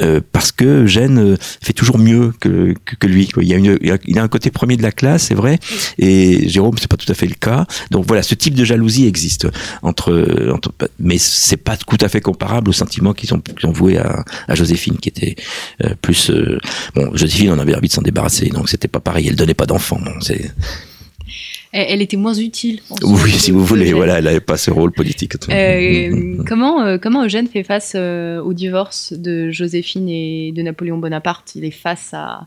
euh, 0.00 0.20
parce 0.32 0.52
que 0.52 0.84
Eugène 0.84 1.36
fait 1.62 1.72
toujours 1.72 1.98
mieux 1.98 2.32
que, 2.40 2.74
que, 2.98 3.06
lui. 3.06 3.28
Il, 3.36 3.48
y 3.48 3.54
a 3.54 3.56
une, 3.56 3.78
il 4.06 4.18
a 4.18 4.22
un 4.22 4.28
côté 4.28 4.50
premier 4.50 4.76
de 4.76 4.82
la 4.82 4.92
classe, 4.92 5.24
c'est 5.24 5.34
vrai, 5.34 5.58
et 5.98 6.48
Jérôme, 6.48 6.76
c'est 6.78 6.88
pas 6.88 6.96
tout 6.96 7.10
à 7.10 7.14
fait 7.14 7.26
le 7.26 7.34
cas. 7.34 7.66
Donc 7.90 8.06
voilà, 8.06 8.22
ce 8.22 8.34
type 8.34 8.54
de 8.54 8.64
jalousie 8.64 9.06
existe 9.06 9.48
entre, 9.82 10.50
entre 10.52 10.72
mais 10.98 11.18
c'est 11.18 11.56
pas 11.56 11.76
tout 11.76 11.98
à 12.00 12.08
fait 12.08 12.20
comparable 12.20 12.70
aux 12.70 12.74
sentiments 12.74 13.12
qu'ils 13.12 13.34
ont, 13.34 13.40
qu 13.40 13.66
ont 13.66 13.72
voués 13.72 13.98
à, 13.98 14.24
à, 14.48 14.54
Joséphine, 14.54 14.96
qui 14.96 15.08
était 15.08 15.36
euh, 15.84 15.94
plus. 16.00 16.30
Euh, 16.30 16.58
bon, 16.94 17.14
Joséphine, 17.14 17.50
on 17.50 17.58
avait 17.58 17.74
envie 17.74 17.88
de 17.88 17.92
s'en 17.92 18.02
débarrasser, 18.02 18.48
donc 18.48 18.68
c'était 18.68 18.88
pas 18.88 19.00
pareil. 19.00 19.28
Elle 19.28 19.36
donnait 19.36 19.54
pas 19.54 19.66
d'enfants. 19.66 20.00
Bon, 20.02 20.14
c'est 20.20 20.52
elle 21.72 22.02
était 22.02 22.18
moins 22.18 22.34
utile. 22.34 22.80
Oui, 23.02 23.30
si 23.30 23.50
vous 23.50 23.64
voulez, 23.64 23.92
voilà, 23.94 24.18
elle 24.18 24.24
n'avait 24.24 24.40
pas 24.40 24.56
ce 24.56 24.70
rôle 24.70 24.92
politique. 24.92 25.34
Euh, 25.48 26.42
comment, 26.46 26.82
euh, 26.82 26.98
comment 26.98 27.24
Eugène 27.24 27.48
fait 27.48 27.62
face 27.62 27.94
euh, 27.94 28.42
au 28.42 28.52
divorce 28.52 29.12
de 29.14 29.50
Joséphine 29.50 30.08
et 30.08 30.52
de 30.52 30.62
Napoléon 30.62 30.98
Bonaparte? 30.98 31.54
Il 31.54 31.64
est 31.64 31.70
face 31.70 32.10
à, 32.12 32.46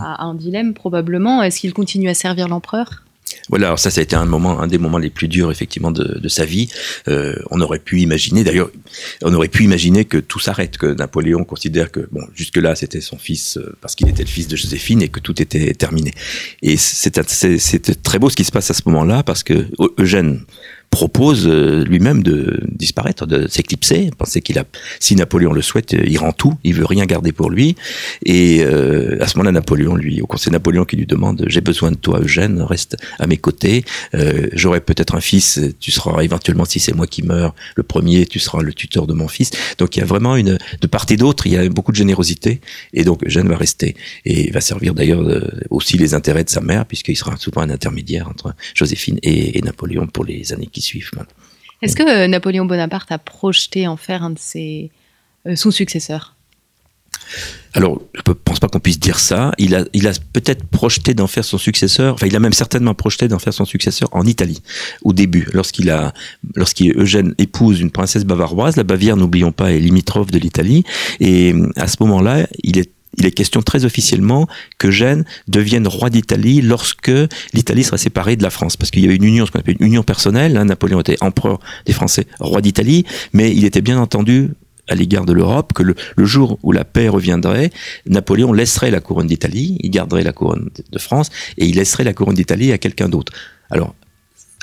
à 0.00 0.24
un 0.24 0.34
dilemme 0.34 0.72
probablement. 0.72 1.42
Est-ce 1.42 1.60
qu'il 1.60 1.74
continue 1.74 2.08
à 2.08 2.14
servir 2.14 2.48
l'empereur? 2.48 3.03
Voilà, 3.48 3.66
alors 3.68 3.78
ça, 3.78 3.90
ça 3.90 4.00
a 4.00 4.02
été 4.02 4.16
un 4.16 4.24
moment, 4.24 4.60
un 4.60 4.66
des 4.66 4.78
moments 4.78 4.98
les 4.98 5.10
plus 5.10 5.28
durs 5.28 5.50
effectivement 5.50 5.90
de, 5.90 6.18
de 6.18 6.28
sa 6.28 6.44
vie. 6.44 6.68
Euh, 7.08 7.34
on 7.50 7.60
aurait 7.60 7.78
pu 7.78 8.00
imaginer, 8.00 8.44
d'ailleurs, 8.44 8.70
on 9.22 9.32
aurait 9.34 9.48
pu 9.48 9.64
imaginer 9.64 10.04
que 10.04 10.18
tout 10.18 10.38
s'arrête, 10.38 10.78
que 10.78 10.86
Napoléon 10.86 11.44
considère 11.44 11.90
que 11.90 12.08
bon, 12.10 12.22
jusque 12.34 12.56
là, 12.56 12.74
c'était 12.74 13.00
son 13.00 13.18
fils 13.18 13.56
euh, 13.56 13.76
parce 13.80 13.94
qu'il 13.94 14.08
était 14.08 14.24
le 14.24 14.28
fils 14.28 14.48
de 14.48 14.56
Joséphine 14.56 15.02
et 15.02 15.08
que 15.08 15.20
tout 15.20 15.40
était 15.40 15.72
terminé. 15.74 16.12
Et 16.62 16.76
c'était 16.76 17.22
très 17.94 18.18
beau 18.18 18.30
ce 18.30 18.36
qui 18.36 18.44
se 18.44 18.52
passe 18.52 18.70
à 18.70 18.74
ce 18.74 18.82
moment-là 18.86 19.22
parce 19.22 19.42
que 19.42 19.66
Eugène 19.98 20.40
propose 20.90 21.48
euh, 21.48 21.84
lui-même 21.84 22.22
de 22.22 22.60
disparaître, 22.68 23.26
de 23.26 23.48
s'éclipser. 23.48 24.10
Pensez 24.16 24.40
qu'il 24.40 24.58
a, 24.58 24.64
si 25.00 25.16
Napoléon 25.16 25.52
le 25.52 25.62
souhaite, 25.62 25.92
il 25.92 26.16
rend 26.18 26.32
tout, 26.32 26.54
il 26.62 26.74
veut 26.74 26.84
rien 26.84 27.04
garder 27.04 27.32
pour 27.32 27.50
lui. 27.50 27.74
Et 28.24 28.62
euh, 28.62 29.18
à 29.20 29.26
ce 29.26 29.36
moment-là, 29.36 29.52
Napoléon, 29.52 29.96
lui, 29.96 30.20
au 30.20 30.26
conseil 30.26 30.52
Napoléon 30.52 30.84
qui 30.84 30.96
lui 30.96 31.06
demande 31.06 31.44
J'ai 31.48 31.60
besoin 31.60 31.90
de 31.90 31.96
toi, 31.96 32.20
Eugène, 32.20 32.62
reste 32.62 32.96
à 33.18 33.26
mes 33.26 33.36
côtés. 33.36 33.84
Euh, 34.14 34.46
J'aurai 34.52 34.80
peut-être 34.80 35.14
un 35.14 35.20
fils, 35.20 35.60
tu 35.80 35.90
seras 35.90 36.22
éventuellement, 36.22 36.64
si 36.64 36.78
c'est 36.78 36.94
moi 36.94 37.06
qui 37.06 37.22
meurs, 37.22 37.54
le 37.74 37.82
premier, 37.82 38.26
tu 38.26 38.38
seras 38.38 38.62
le 38.62 38.72
tuteur 38.72 39.06
de 39.06 39.14
mon 39.14 39.28
fils. 39.28 39.50
Donc 39.78 39.96
il 39.96 40.00
y 40.00 40.02
a 40.02 40.06
vraiment 40.06 40.36
une, 40.36 40.58
de 40.80 40.86
part 40.86 41.06
et 41.10 41.16
d'autre, 41.16 41.46
il 41.46 41.54
y 41.54 41.56
a 41.56 41.68
beaucoup 41.68 41.92
de 41.92 41.96
générosité. 41.96 42.60
Et 42.92 43.04
donc 43.04 43.24
Eugène 43.24 43.48
va 43.48 43.56
rester 43.56 43.96
et 44.24 44.50
va 44.50 44.60
servir 44.60 44.94
d'ailleurs 44.94 45.22
euh, 45.22 45.40
aussi 45.70 45.98
les 45.98 46.14
intérêts 46.14 46.44
de 46.44 46.50
sa 46.50 46.60
mère, 46.60 46.86
puisqu'il 46.86 47.16
sera 47.16 47.36
souvent 47.36 47.62
un 47.62 47.70
intermédiaire 47.70 48.28
entre 48.28 48.54
Joséphine 48.74 49.18
et, 49.22 49.58
et 49.58 49.62
Napoléon 49.62 50.06
pour 50.06 50.24
les 50.24 50.52
années 50.52 50.68
qui 50.74 50.82
suivent. 50.82 51.10
Est-ce 51.80 51.96
que 51.96 52.02
euh, 52.02 52.26
Napoléon 52.26 52.66
Bonaparte 52.66 53.10
a 53.12 53.18
projeté 53.18 53.86
en 53.86 53.96
faire 53.96 54.22
un 54.22 54.30
de 54.30 54.38
ses, 54.38 54.90
euh, 55.46 55.56
son 55.56 55.70
successeur? 55.70 56.34
Alors, 57.72 58.02
je 58.14 58.20
ne 58.26 58.34
pense 58.34 58.60
pas 58.60 58.68
qu'on 58.68 58.80
puisse 58.80 59.00
dire 59.00 59.18
ça. 59.18 59.52
Il 59.58 59.74
a, 59.74 59.84
il 59.92 60.06
a 60.06 60.12
peut-être 60.32 60.64
projeté 60.64 61.14
d'en 61.14 61.26
faire 61.26 61.44
son 61.44 61.58
successeur. 61.58 62.14
Enfin, 62.14 62.26
il 62.26 62.36
a 62.36 62.40
même 62.40 62.52
certainement 62.52 62.94
projeté 62.94 63.28
d'en 63.28 63.38
faire 63.38 63.54
son 63.54 63.64
successeur 63.64 64.08
en 64.12 64.24
Italie 64.26 64.62
au 65.02 65.12
début, 65.12 65.48
lorsqu'il 65.52 65.90
a, 65.90 66.12
lorsqu'Eugène 66.54 67.34
épouse 67.38 67.80
une 67.80 67.90
princesse 67.90 68.24
bavaroise. 68.24 68.76
La 68.76 68.84
Bavière, 68.84 69.16
n'oublions 69.16 69.52
pas, 69.52 69.72
est 69.72 69.78
limitrophe 69.78 70.30
de 70.30 70.38
l'Italie. 70.38 70.84
Et 71.20 71.54
à 71.76 71.88
ce 71.88 71.96
moment-là, 72.00 72.46
il 72.62 72.78
est 72.78 72.90
il 73.18 73.26
est 73.26 73.30
question 73.30 73.62
très 73.62 73.84
officiellement 73.84 74.46
que 74.78 74.90
Gênes 74.90 75.24
devienne 75.48 75.86
roi 75.86 76.10
d'Italie 76.10 76.60
lorsque 76.60 77.12
l'Italie 77.52 77.84
sera 77.84 77.98
séparée 77.98 78.36
de 78.36 78.42
la 78.42 78.50
France. 78.50 78.76
Parce 78.76 78.90
qu'il 78.90 79.02
y 79.02 79.06
avait 79.06 79.16
une 79.16 79.24
union, 79.24 79.46
ce 79.46 79.50
qu'on 79.50 79.60
appelle 79.60 79.76
une 79.80 79.86
union 79.86 80.02
personnelle. 80.02 80.56
Hein. 80.56 80.66
Napoléon 80.66 81.00
était 81.00 81.16
empereur 81.20 81.60
des 81.86 81.92
Français, 81.92 82.26
roi 82.40 82.60
d'Italie, 82.60 83.04
mais 83.32 83.54
il 83.54 83.64
était 83.64 83.82
bien 83.82 83.98
entendu 83.98 84.50
à 84.88 84.94
l'égard 84.94 85.24
de 85.24 85.32
l'Europe 85.32 85.72
que 85.72 85.82
le, 85.82 85.94
le, 86.16 86.24
jour 86.26 86.58
où 86.62 86.70
la 86.70 86.84
paix 86.84 87.08
reviendrait, 87.08 87.70
Napoléon 88.06 88.52
laisserait 88.52 88.90
la 88.90 89.00
couronne 89.00 89.26
d'Italie, 89.26 89.78
il 89.80 89.90
garderait 89.90 90.24
la 90.24 90.32
couronne 90.32 90.68
de 90.90 90.98
France 90.98 91.30
et 91.56 91.64
il 91.66 91.76
laisserait 91.76 92.04
la 92.04 92.12
couronne 92.12 92.34
d'Italie 92.34 92.70
à 92.70 92.76
quelqu'un 92.76 93.08
d'autre. 93.08 93.32
Alors, 93.70 93.94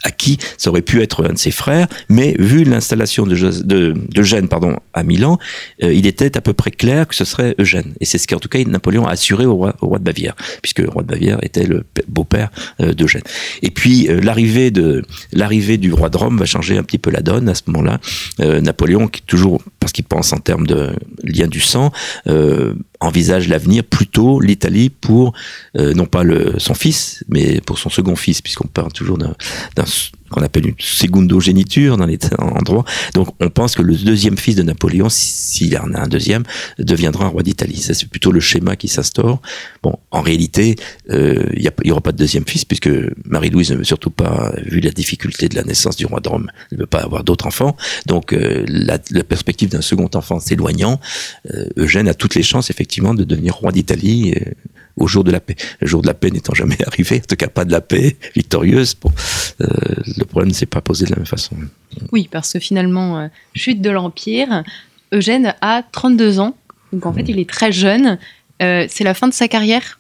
à 0.04 0.12
qui 0.12 0.38
ça 0.58 0.70
aurait 0.70 0.82
pu 0.82 1.02
être 1.02 1.26
un 1.26 1.34
de 1.34 1.38
ses 1.38 1.52
frères, 1.52 1.88
mais 2.10 2.36
vu 2.40 2.64
l'installation 2.64 3.26
de, 3.26 3.36
de, 3.36 4.46
pardon, 4.48 4.78
à 4.94 5.04
Milan, 5.04 5.38
euh, 5.84 5.94
il 5.94 6.08
était 6.08 6.38
à 6.38 6.42
peu 6.42 6.54
près 6.54 6.72
clair 6.72 7.08
que 7.08 7.16
ce 7.16 7.26
serait 7.26 7.56
Eugène. 7.60 7.94
Et 8.00 8.06
c'est 8.06 8.18
ce 8.18 8.28
qu'en 8.28 8.40
tout 8.40 8.50
cas 8.50 8.60
Napoléon 8.64 9.06
a 9.08 9.12
assuré 9.12 9.46
au 9.46 9.56
roi, 9.56 9.76
au 9.82 9.88
roi 9.88 10.00
de 10.00 10.04
Bavière, 10.04 10.36
puisque 10.62 10.80
le 10.80 10.90
roi 10.90 11.04
de 11.04 11.08
Bavière 11.08 11.40
était 11.42 11.66
le 11.66 11.84
beau-père 12.08 12.50
euh, 12.80 12.94
d'Eugène. 12.94 13.24
Et 13.62 13.72
puis 13.72 14.08
euh, 14.08 14.20
l'arrivée 14.22 14.72
de 14.72 15.04
l'arrivée 15.34 15.78
du 15.78 15.94
roi 15.94 16.10
de 16.10 16.18
Rome 16.18 16.38
va 16.38 16.46
changer 16.46 16.78
un 16.78 16.84
petit 16.84 16.98
peu 16.98 17.12
la 17.12 17.22
donne 17.22 17.50
à 17.50 17.56
ce 17.56 17.64
moment-là. 17.68 18.00
Euh, 18.40 18.62
Napoléon, 18.62 19.08
qui 19.08 19.22
toujours 19.22 19.62
parce 19.82 19.92
qu'il 19.92 20.06
pense 20.06 20.32
en 20.32 20.38
termes 20.38 20.66
de 20.66 20.96
lien 21.24 21.48
du 21.48 21.60
sang, 21.60 21.92
euh, 22.28 22.74
envisage 23.02 23.50
l'avenir 23.50 23.84
plutôt 23.84 24.40
l'Italie 24.40 24.90
pour 24.90 25.34
euh, 25.76 25.94
non 25.94 26.06
pas 26.06 26.24
son 26.60 26.76
fils, 26.76 27.26
mais 27.28 27.60
pour 27.62 27.80
son 27.80 27.90
second 27.90 28.16
fils, 28.16 28.42
puisqu'on 28.42 28.68
parle 28.68 28.94
toujours 28.94 29.18
d'un 29.18 29.36
qu'on 30.32 30.42
appelle 30.42 30.68
une 30.68 30.76
secundogéniture 30.80 31.98
dans 31.98 32.06
les 32.06 32.20
endroits. 32.40 32.86
Donc 33.14 33.30
on 33.40 33.50
pense 33.50 33.76
que 33.76 33.82
le 33.82 33.96
deuxième 33.96 34.38
fils 34.38 34.56
de 34.56 34.64
Napoléon, 34.64 35.10
s'il 35.10 35.78
en 35.78 35.94
a 35.94 36.02
un 36.02 36.08
deuxième, 36.08 36.44
deviendra 36.80 37.26
un 37.26 37.30
roi 37.30 37.44
d'Italie. 37.44 37.78
Ça 37.78 37.94
c'est 37.94 38.10
plutôt 38.10 38.32
le 38.32 38.40
schéma 38.40 38.76
qui 38.76 38.88
s'instaure. 38.88 39.42
Bon, 39.84 39.98
en 40.12 40.22
réalité, 40.22 40.76
euh, 41.10 41.46
il 41.56 41.70
n'y 41.84 41.92
aura 41.92 42.02
pas 42.02 42.12
de 42.12 42.18
deuxième 42.18 42.46
fils 42.46 42.66
puisque 42.66 42.90
Marie-Louise 43.26 43.72
ne 43.72 43.78
veut 43.78 43.84
surtout 43.84 44.12
pas, 44.12 44.54
vu 44.64 44.80
la 44.80 44.92
difficulté 44.92 45.50
de 45.50 45.56
la 45.56 45.64
naissance 45.64 45.96
du 45.96 46.06
roi 46.06 46.20
de 46.20 46.30
Rome, 46.30 46.50
ne 46.72 46.78
veut 46.78 46.86
pas 46.86 47.00
avoir 47.00 47.24
d'autres 47.24 47.48
enfants. 47.48 47.76
Donc 48.06 48.34
euh, 48.34 48.66
la, 48.68 48.98
la, 49.12 49.24
perspective 49.24 49.70
d'un 49.70 49.82
second 49.82 50.10
enfant 50.14 50.40
s'éloignant, 50.40 51.00
euh, 51.54 51.66
Eugène 51.78 52.08
a 52.08 52.14
toutes 52.14 52.36
les 52.36 52.44
chances 52.44 52.70
effectivement 52.70 53.14
de 53.14 53.24
devenir 53.24 53.56
roi 53.56 53.72
d'Italie 53.72 54.34
au 54.98 55.08
jour 55.08 55.24
de 55.24 55.32
la 55.32 55.40
paix. 55.40 55.56
Le 55.80 55.88
jour 55.88 56.02
de 56.02 56.08
la 56.08 56.14
paix 56.14 56.32
n'étant 56.32 56.54
jamais 56.54 56.78
arrivé, 56.88 57.18
en 57.18 57.28
tout 57.28 57.36
cas 57.36 57.48
pas 57.48 57.66
de 57.66 57.72
la 57.72 57.82
paix 57.82 58.18
victorieuse, 58.36 58.96
euh, 59.62 59.68
le 60.18 60.24
problème 60.26 60.50
ne 60.50 60.54
s'est 60.54 60.66
pas 60.66 60.82
posé 60.82 61.06
de 61.06 61.12
la 61.12 61.18
même 61.18 61.26
façon. 61.26 61.56
Oui, 62.12 62.28
parce 62.32 62.54
que 62.54 62.60
finalement, 62.60 63.20
euh, 63.20 63.28
chute 63.56 63.82
de 63.82 63.90
l'Empire, 63.90 64.64
Eugène 65.14 65.56
a 65.62 65.84
32 65.92 66.40
ans, 66.40 66.56
donc 66.94 67.06
en 67.06 67.14
fait 67.14 67.26
il 67.28 67.40
est 67.40 67.50
très 67.50 67.72
jeune, 67.72 68.18
euh, 68.62 68.86
c'est 68.90 69.04
la 69.04 69.14
fin 69.14 69.28
de 69.28 69.34
sa 69.34 69.48
carrière 69.48 70.00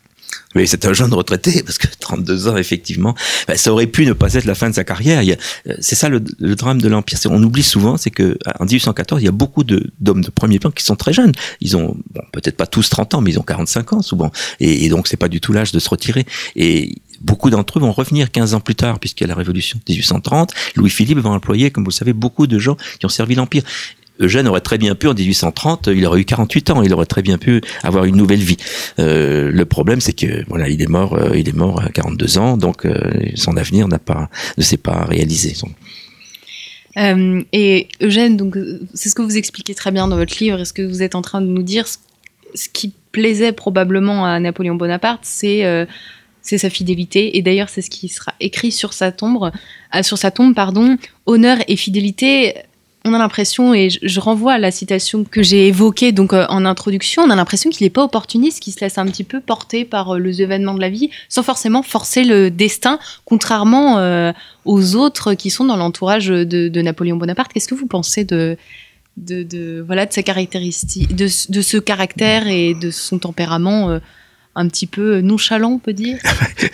mais 0.56 0.66
c'est 0.66 0.86
un 0.86 0.94
jeune 0.94 1.14
retraité, 1.14 1.64
parce 1.64 1.78
que 1.78 1.88
32 2.00 2.48
ans, 2.48 2.58
effectivement, 2.58 3.16
ben, 3.48 3.58
ça 3.58 3.72
aurait 3.72 3.88
pu 3.88 4.06
ne 4.06 4.14
pas 4.14 4.34
être 4.34 4.46
la 4.46 4.56
fin 4.56 4.70
de 4.70 4.76
sa 4.76 4.84
carrière. 4.84 5.22
Euh, 5.68 5.76
c'est 5.80 5.96
ça 5.96 6.10
le, 6.10 6.22
le, 6.40 6.56
drame 6.56 6.82
de 6.82 6.88
l'Empire. 6.88 7.20
On 7.30 7.42
oublie 7.42 7.64
souvent, 7.64 7.98
c'est 7.98 8.12
que 8.12 8.38
en 8.60 8.66
1814, 8.66 9.22
il 9.22 9.26
y 9.26 9.28
a 9.28 9.32
beaucoup 9.32 9.64
d'hommes 9.64 10.24
de, 10.24 10.30
premier 10.30 10.60
plan 10.60 10.72
qui 10.72 10.84
sont 10.84 10.96
très 10.96 11.14
jeunes. 11.14 11.32
Ils 11.62 11.78
ont, 11.78 11.98
bon, 12.14 12.22
peut-être 12.32 12.58
pas 12.58 12.68
tous 12.68 12.90
30 12.90 13.16
ans, 13.16 13.22
mais 13.22 13.32
ils 13.32 13.40
ont 13.40 13.44
45 13.44 13.94
ans 13.94 14.02
souvent. 14.02 14.32
Et, 14.60 14.86
et 14.86 14.90
donc, 14.90 15.08
c'est 15.08 15.18
pas 15.18 15.30
du 15.30 15.40
tout 15.40 15.54
l'âge 15.54 15.72
de 15.72 15.80
se 15.80 15.90
retirer. 15.90 16.26
Et 16.56 16.96
beaucoup 17.22 17.50
d'entre 17.50 17.78
eux 17.78 17.82
vont 17.82 17.92
revenir 17.92 18.32
15 18.32 18.54
ans 18.54 18.60
plus 18.60 18.76
tard, 18.76 19.00
puisqu'il 19.00 19.24
y 19.24 19.26
a 19.26 19.28
la 19.30 19.36
Révolution 19.36 19.80
de 19.86 19.92
1830. 19.92 20.54
Louis-Philippe 20.76 21.20
va 21.20 21.30
employer, 21.30 21.72
comme 21.72 21.84
vous 21.84 21.92
le 21.92 21.96
savez, 21.96 22.14
beaucoup 22.14 22.48
de 22.48 22.60
gens 22.60 22.78
qui 23.00 23.06
ont 23.06 23.10
servi 23.10 23.36
l'Empire. 23.36 23.64
Eugène 24.20 24.48
aurait 24.48 24.62
très 24.62 24.78
bien 24.78 24.96
pu, 24.96 25.08
en 25.08 25.14
1830, 25.14 25.88
il 25.88 26.06
aurait 26.06 26.22
eu 26.22 26.26
48 26.26 26.70
ans, 26.70 26.82
il 26.84 26.94
aurait 26.94 27.06
très 27.06 27.22
bien 27.22 27.38
pu 27.38 27.62
avoir 27.84 28.06
une 28.06 28.16
nouvelle 28.16 28.40
vie. 28.40 28.58
Euh, 29.00 29.52
le 29.52 29.66
problème, 29.66 30.00
c'est 30.00 30.14
que 30.14 30.46
voilà, 30.48 30.70
il 30.70 30.82
est 30.82 30.90
mort, 30.90 31.16
euh, 31.16 31.36
il 31.36 31.50
est 31.50 31.56
mort 31.56 31.82
à 31.82 31.90
42 31.90 32.38
ans, 32.38 32.58
donc 32.58 32.86
euh, 32.86 32.94
son 33.36 33.58
avenir 33.58 33.88
n'a 33.88 34.00
pas, 34.00 34.30
ne 34.58 34.64
s'est 34.64 34.78
pas 34.78 35.06
réalisé. 35.06 35.56
Et 36.96 37.88
Eugène, 38.02 38.38
donc 38.38 38.58
c'est 38.94 39.10
ce 39.10 39.16
que 39.16 39.22
vous 39.22 39.38
expliquez 39.38 39.74
très 39.74 39.92
bien 39.92 40.08
dans 40.08 40.18
votre 40.18 40.38
livre. 40.40 40.60
Est-ce 40.60 40.74
que 40.74 40.82
vous 40.82 41.02
êtes 41.02 41.16
en 41.16 41.22
train 41.22 41.42
de 41.42 41.48
nous 41.48 41.64
dire 41.64 41.88
ce, 41.88 41.98
ce 42.54 42.68
qui 42.70 42.94
plaisait 43.12 43.54
probablement 43.54 44.26
à 44.26 44.40
Napoléon 44.40 44.76
Bonaparte, 44.76 45.22
c'est 45.24 45.88
sa 46.44 46.70
fidélité. 46.70 47.38
Et 47.38 47.42
d'ailleurs, 47.42 47.70
c'est 47.70 47.82
ce 47.82 47.90
qui 47.90 48.10
sera 48.10 48.34
écrit 48.40 48.72
sur 48.72 48.94
sa 48.94 49.12
tombe, 49.12 49.52
sur 50.02 50.18
sa 50.18 50.32
tombe, 50.32 50.54
pardon. 50.54 50.98
Honneur 51.26 51.58
et 51.68 51.78
fidélité 51.78 52.56
on 53.04 53.14
a 53.14 53.18
l'impression, 53.18 53.74
et 53.74 53.90
je, 53.90 54.20
renvoie 54.20 54.54
à 54.54 54.58
la 54.60 54.70
citation 54.70 55.24
que 55.24 55.42
j'ai 55.42 55.68
évoquée 55.68 56.12
donc 56.12 56.34
euh, 56.34 56.46
en 56.50 56.66
introduction, 56.66 57.24
on 57.24 57.30
a 57.32 57.36
l'impression 57.36 57.70
qu'il 57.72 57.86
n'est 57.86 57.92
pas 57.92 58.04
opportuniste, 58.04 58.60
qu'il 58.60 58.74
se 58.74 58.80
laisse 58.80 58.98
un 58.98 59.06
petit 59.06 59.24
peu 59.24 59.40
porter 59.40 59.86
par 59.86 60.16
euh, 60.16 60.20
les 60.20 60.42
événements 60.42 60.76
de 60.76 60.82
la 60.82 60.90
vie, 60.90 61.10
sans 61.28 61.42
forcément 61.42 61.82
forcer 61.82 62.24
le 62.24 62.52
destin, 62.52 63.00
contrairement 63.26 63.98
euh, 63.98 64.32
aux 64.66 64.96
autres 64.96 65.34
qui 65.34 65.50
sont 65.50 65.66
dans 65.66 65.78
l'entourage 65.78 66.28
de, 66.28 66.82
Napoléon 66.82 67.18
Bonaparte. 67.18 67.52
Qu'est-ce 67.54 67.68
que 67.68 67.76
vous 67.76 67.88
pensez 67.88 68.24
de, 68.24 68.56
de, 69.18 69.84
voilà 69.86 70.06
de, 70.06 71.14
de, 71.14 71.62
ce 71.62 71.78
caractère 71.78 72.48
et 72.48 72.76
de 72.76 72.92
son 72.92 73.20
tempérament 73.20 74.00
un 74.56 74.68
petit 74.68 74.88
peu 74.88 75.22
nonchalant, 75.22 75.72
on 75.72 75.80
peut 75.80 75.94
dire? 75.94 76.18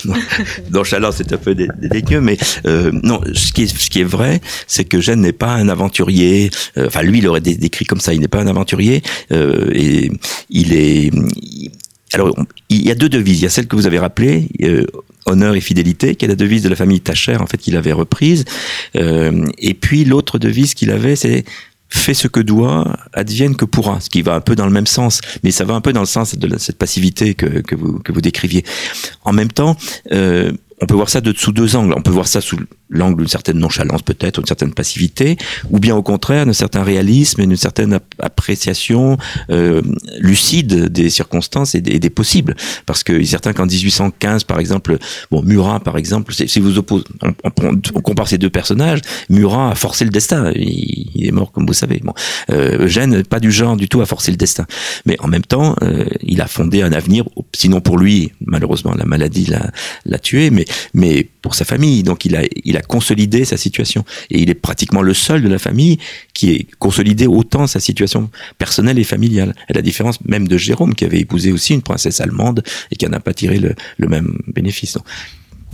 nonchalant, 0.71 1.11
c'est 1.11 1.31
un 1.31 1.37
peu 1.37 1.53
dédaigneux, 1.53 2.21
mais 2.21 2.37
euh, 2.65 2.91
non. 3.03 3.21
Ce 3.33 3.51
qui 3.51 3.63
est, 3.63 3.67
ce 3.67 3.89
qui 3.89 4.01
est 4.01 4.05
vrai, 4.05 4.41
c'est 4.65 4.85
que 4.85 4.99
Gênes 4.99 5.21
n'est 5.21 5.33
pas 5.33 5.53
un 5.53 5.69
aventurier. 5.69 6.49
Euh, 6.77 6.87
enfin, 6.87 7.03
lui, 7.03 7.19
il 7.19 7.27
aurait 7.27 7.41
décrit 7.41 7.85
comme 7.85 7.99
ça. 7.99 8.13
Il 8.13 8.21
n'est 8.21 8.27
pas 8.27 8.41
un 8.41 8.47
aventurier 8.47 9.01
euh, 9.31 9.69
et 9.73 10.11
il 10.49 10.73
est. 10.73 11.11
Alors, 12.13 12.35
il 12.69 12.85
y 12.85 12.91
a 12.91 12.95
deux 12.95 13.09
devises. 13.09 13.39
Il 13.39 13.43
y 13.43 13.47
a 13.47 13.49
celle 13.49 13.67
que 13.67 13.75
vous 13.75 13.85
avez 13.85 13.99
rappelée. 13.99 14.47
Euh, 14.63 14.85
honneur 15.27 15.55
et 15.55 15.61
fidélité, 15.61 16.15
qui 16.15 16.25
est 16.25 16.27
la 16.27 16.35
devise 16.35 16.63
de 16.63 16.69
la 16.69 16.75
famille 16.75 17.01
Tacher, 17.01 17.35
en 17.35 17.45
fait, 17.45 17.57
qu'il 17.57 17.75
avait 17.75 17.91
reprise. 17.91 18.45
Euh, 18.95 19.45
et 19.59 19.73
puis 19.73 20.05
l'autre 20.05 20.39
devise 20.39 20.73
qu'il 20.73 20.89
avait, 20.89 21.15
c'est 21.15 21.43
fais 21.89 22.13
ce 22.13 22.27
que 22.27 22.39
doit, 22.39 22.97
advienne 23.13 23.55
que 23.55 23.65
pourra, 23.65 23.99
ce 23.99 24.09
qui 24.09 24.21
va 24.21 24.35
un 24.35 24.41
peu 24.41 24.55
dans 24.55 24.65
le 24.65 24.71
même 24.71 24.87
sens, 24.87 25.21
mais 25.43 25.51
ça 25.51 25.65
va 25.65 25.73
un 25.73 25.81
peu 25.81 25.93
dans 25.93 26.01
le 26.01 26.05
sens 26.05 26.35
de 26.35 26.57
cette 26.57 26.77
passivité 26.77 27.33
que, 27.33 27.61
que, 27.61 27.75
vous, 27.75 27.99
que 27.99 28.11
vous 28.11 28.21
décriviez. 28.21 28.63
En 29.23 29.33
même 29.33 29.51
temps, 29.51 29.77
euh, 30.11 30.51
on 30.81 30.85
peut 30.85 30.95
voir 30.95 31.09
ça 31.09 31.21
de, 31.21 31.33
sous 31.35 31.51
deux 31.51 31.75
angles. 31.75 31.93
On 31.97 32.01
peut 32.01 32.11
voir 32.11 32.27
ça 32.27 32.41
sous 32.41 32.57
l'angle 32.89 33.17
d'une 33.17 33.27
certaine 33.27 33.57
nonchalance 33.57 34.01
peut-être, 34.01 34.39
d'une 34.39 34.47
certaine 34.47 34.73
passivité, 34.73 35.37
ou 35.69 35.79
bien 35.79 35.95
au 35.95 36.03
contraire 36.03 36.45
d'un 36.45 36.53
certain 36.53 36.83
réalisme 36.83 37.41
et 37.41 37.47
d'une 37.47 37.57
certaine 37.57 37.99
appréciation 38.19 39.17
euh, 39.49 39.81
lucide 40.19 40.87
des 40.87 41.09
circonstances 41.09 41.75
et 41.75 41.81
des, 41.81 42.09
possibles. 42.09 42.55
Parce 42.85 43.03
que 43.03 43.23
certains 43.23 43.53
qu'en 43.53 43.65
1815, 43.65 44.45
par 44.45 44.59
exemple, 44.59 44.97
bon 45.29 45.43
Murat, 45.43 45.79
par 45.81 45.97
exemple, 45.97 46.33
si 46.33 46.59
vous 46.59 46.77
opposez, 46.77 47.03
on, 47.43 48.01
compare 48.01 48.27
ces 48.27 48.37
deux 48.37 48.49
personnages, 48.49 49.01
Murat 49.29 49.71
a 49.71 49.75
forcé 49.75 50.05
le 50.05 50.11
destin. 50.11 50.51
Il, 50.55 51.07
il 51.17 51.27
est 51.27 51.31
mort, 51.31 51.51
comme 51.51 51.65
vous 51.65 51.73
savez. 51.73 51.99
Bon, 52.03 52.13
euh, 52.51 52.85
Eugène, 52.85 53.23
pas 53.23 53.39
du 53.39 53.51
genre 53.51 53.75
du 53.75 53.89
tout 53.89 54.01
à 54.01 54.05
forcer 54.05 54.31
le 54.31 54.37
destin. 54.37 54.65
Mais 55.05 55.17
en 55.19 55.27
même 55.27 55.43
temps, 55.43 55.75
euh, 55.81 56.05
il 56.21 56.41
a 56.41 56.47
fondé 56.47 56.81
un 56.81 56.93
avenir. 56.93 57.25
Sinon 57.53 57.81
pour 57.81 57.97
lui, 57.97 58.31
malheureusement, 58.45 58.93
la 58.95 59.05
maladie 59.05 59.47
l'a 60.05 60.19
tué, 60.19 60.49
mais 60.49 60.65
mais 60.93 61.27
pour 61.41 61.55
sa 61.55 61.65
famille. 61.65 62.03
Donc 62.03 62.25
il 62.25 62.35
a, 62.35 62.41
il 62.63 62.76
a 62.77 62.81
consolidé 62.81 63.45
sa 63.45 63.57
situation. 63.57 64.05
Et 64.29 64.39
il 64.39 64.49
est 64.49 64.55
pratiquement 64.55 65.01
le 65.01 65.13
seul 65.13 65.41
de 65.41 65.47
la 65.47 65.59
famille 65.59 65.97
qui 66.33 66.51
ait 66.51 66.67
consolidé 66.79 67.27
autant 67.27 67.67
sa 67.67 67.79
situation 67.79 68.29
personnelle 68.57 68.99
et 68.99 69.03
familiale. 69.03 69.53
À 69.69 69.73
la 69.73 69.81
différence 69.81 70.23
même 70.25 70.47
de 70.47 70.57
Jérôme, 70.57 70.95
qui 70.95 71.05
avait 71.05 71.19
épousé 71.19 71.51
aussi 71.51 71.73
une 71.73 71.81
princesse 71.81 72.21
allemande 72.21 72.63
et 72.91 72.95
qui 72.95 73.07
n'a 73.07 73.19
pas 73.19 73.33
tiré 73.33 73.59
le, 73.59 73.75
même 74.07 74.39
bénéfice. 74.47 74.97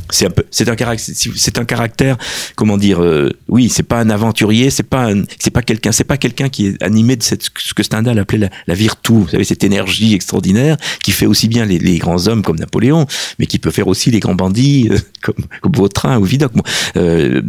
C'est 0.09 0.25
un 0.25 0.31
c'est 0.51 1.57
un 1.57 1.65
caractère, 1.65 2.17
comment 2.55 2.77
dire, 2.77 3.01
euh, 3.01 3.29
oui, 3.47 3.69
c'est 3.69 3.83
pas 3.83 3.99
un 3.99 4.09
aventurier, 4.09 4.69
c'est 4.69 4.83
pas, 4.83 5.09
c'est 5.39 5.51
pas 5.51 5.61
quelqu'un, 5.61 5.91
c'est 5.91 6.03
pas 6.03 6.17
quelqu'un 6.17 6.49
qui 6.49 6.67
est 6.67 6.83
animé 6.83 7.15
de 7.15 7.23
cette, 7.23 7.43
ce 7.57 7.73
que 7.73 7.83
Stendhal 7.83 8.19
appelait 8.19 8.39
la, 8.39 8.49
la 8.67 8.73
virtu, 8.73 9.13
vous 9.13 9.27
savez, 9.27 9.43
cette 9.43 9.63
énergie 9.63 10.13
extraordinaire 10.13 10.77
qui 11.03 11.11
fait 11.11 11.25
aussi 11.25 11.47
bien 11.47 11.65
les, 11.65 11.79
les, 11.79 11.97
grands 11.97 12.27
hommes 12.27 12.43
comme 12.43 12.57
Napoléon, 12.57 13.05
mais 13.39 13.45
qui 13.45 13.59
peut 13.59 13.71
faire 13.71 13.87
aussi 13.87 14.11
les 14.11 14.19
grands 14.19 14.35
bandits 14.35 14.89
euh, 14.91 14.97
comme, 15.21 15.45
comme 15.61 15.71
Vautrin 15.73 16.19
ou 16.19 16.23
Vidocq. 16.23 16.51
Euh, 16.97 17.41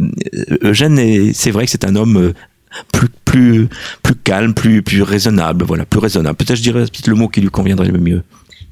Eugène, 0.61 1.33
c'est 1.33 1.51
vrai 1.51 1.65
que 1.65 1.71
c'est 1.71 1.85
un 1.85 1.95
homme 1.95 2.33
plus 2.91 3.09
plus 3.23 3.67
plus 4.03 4.15
calme, 4.15 4.53
plus 4.53 4.81
plus 4.81 5.01
raisonnable, 5.01 5.65
voilà, 5.65 5.85
plus 5.85 5.99
raisonnable. 5.99 6.37
Peut-être 6.37 6.57
je 6.57 6.61
dirais 6.61 6.85
le 7.05 7.15
mot 7.15 7.27
qui 7.27 7.41
lui 7.41 7.49
conviendrait 7.49 7.87
le 7.87 7.99
mieux. 7.99 8.23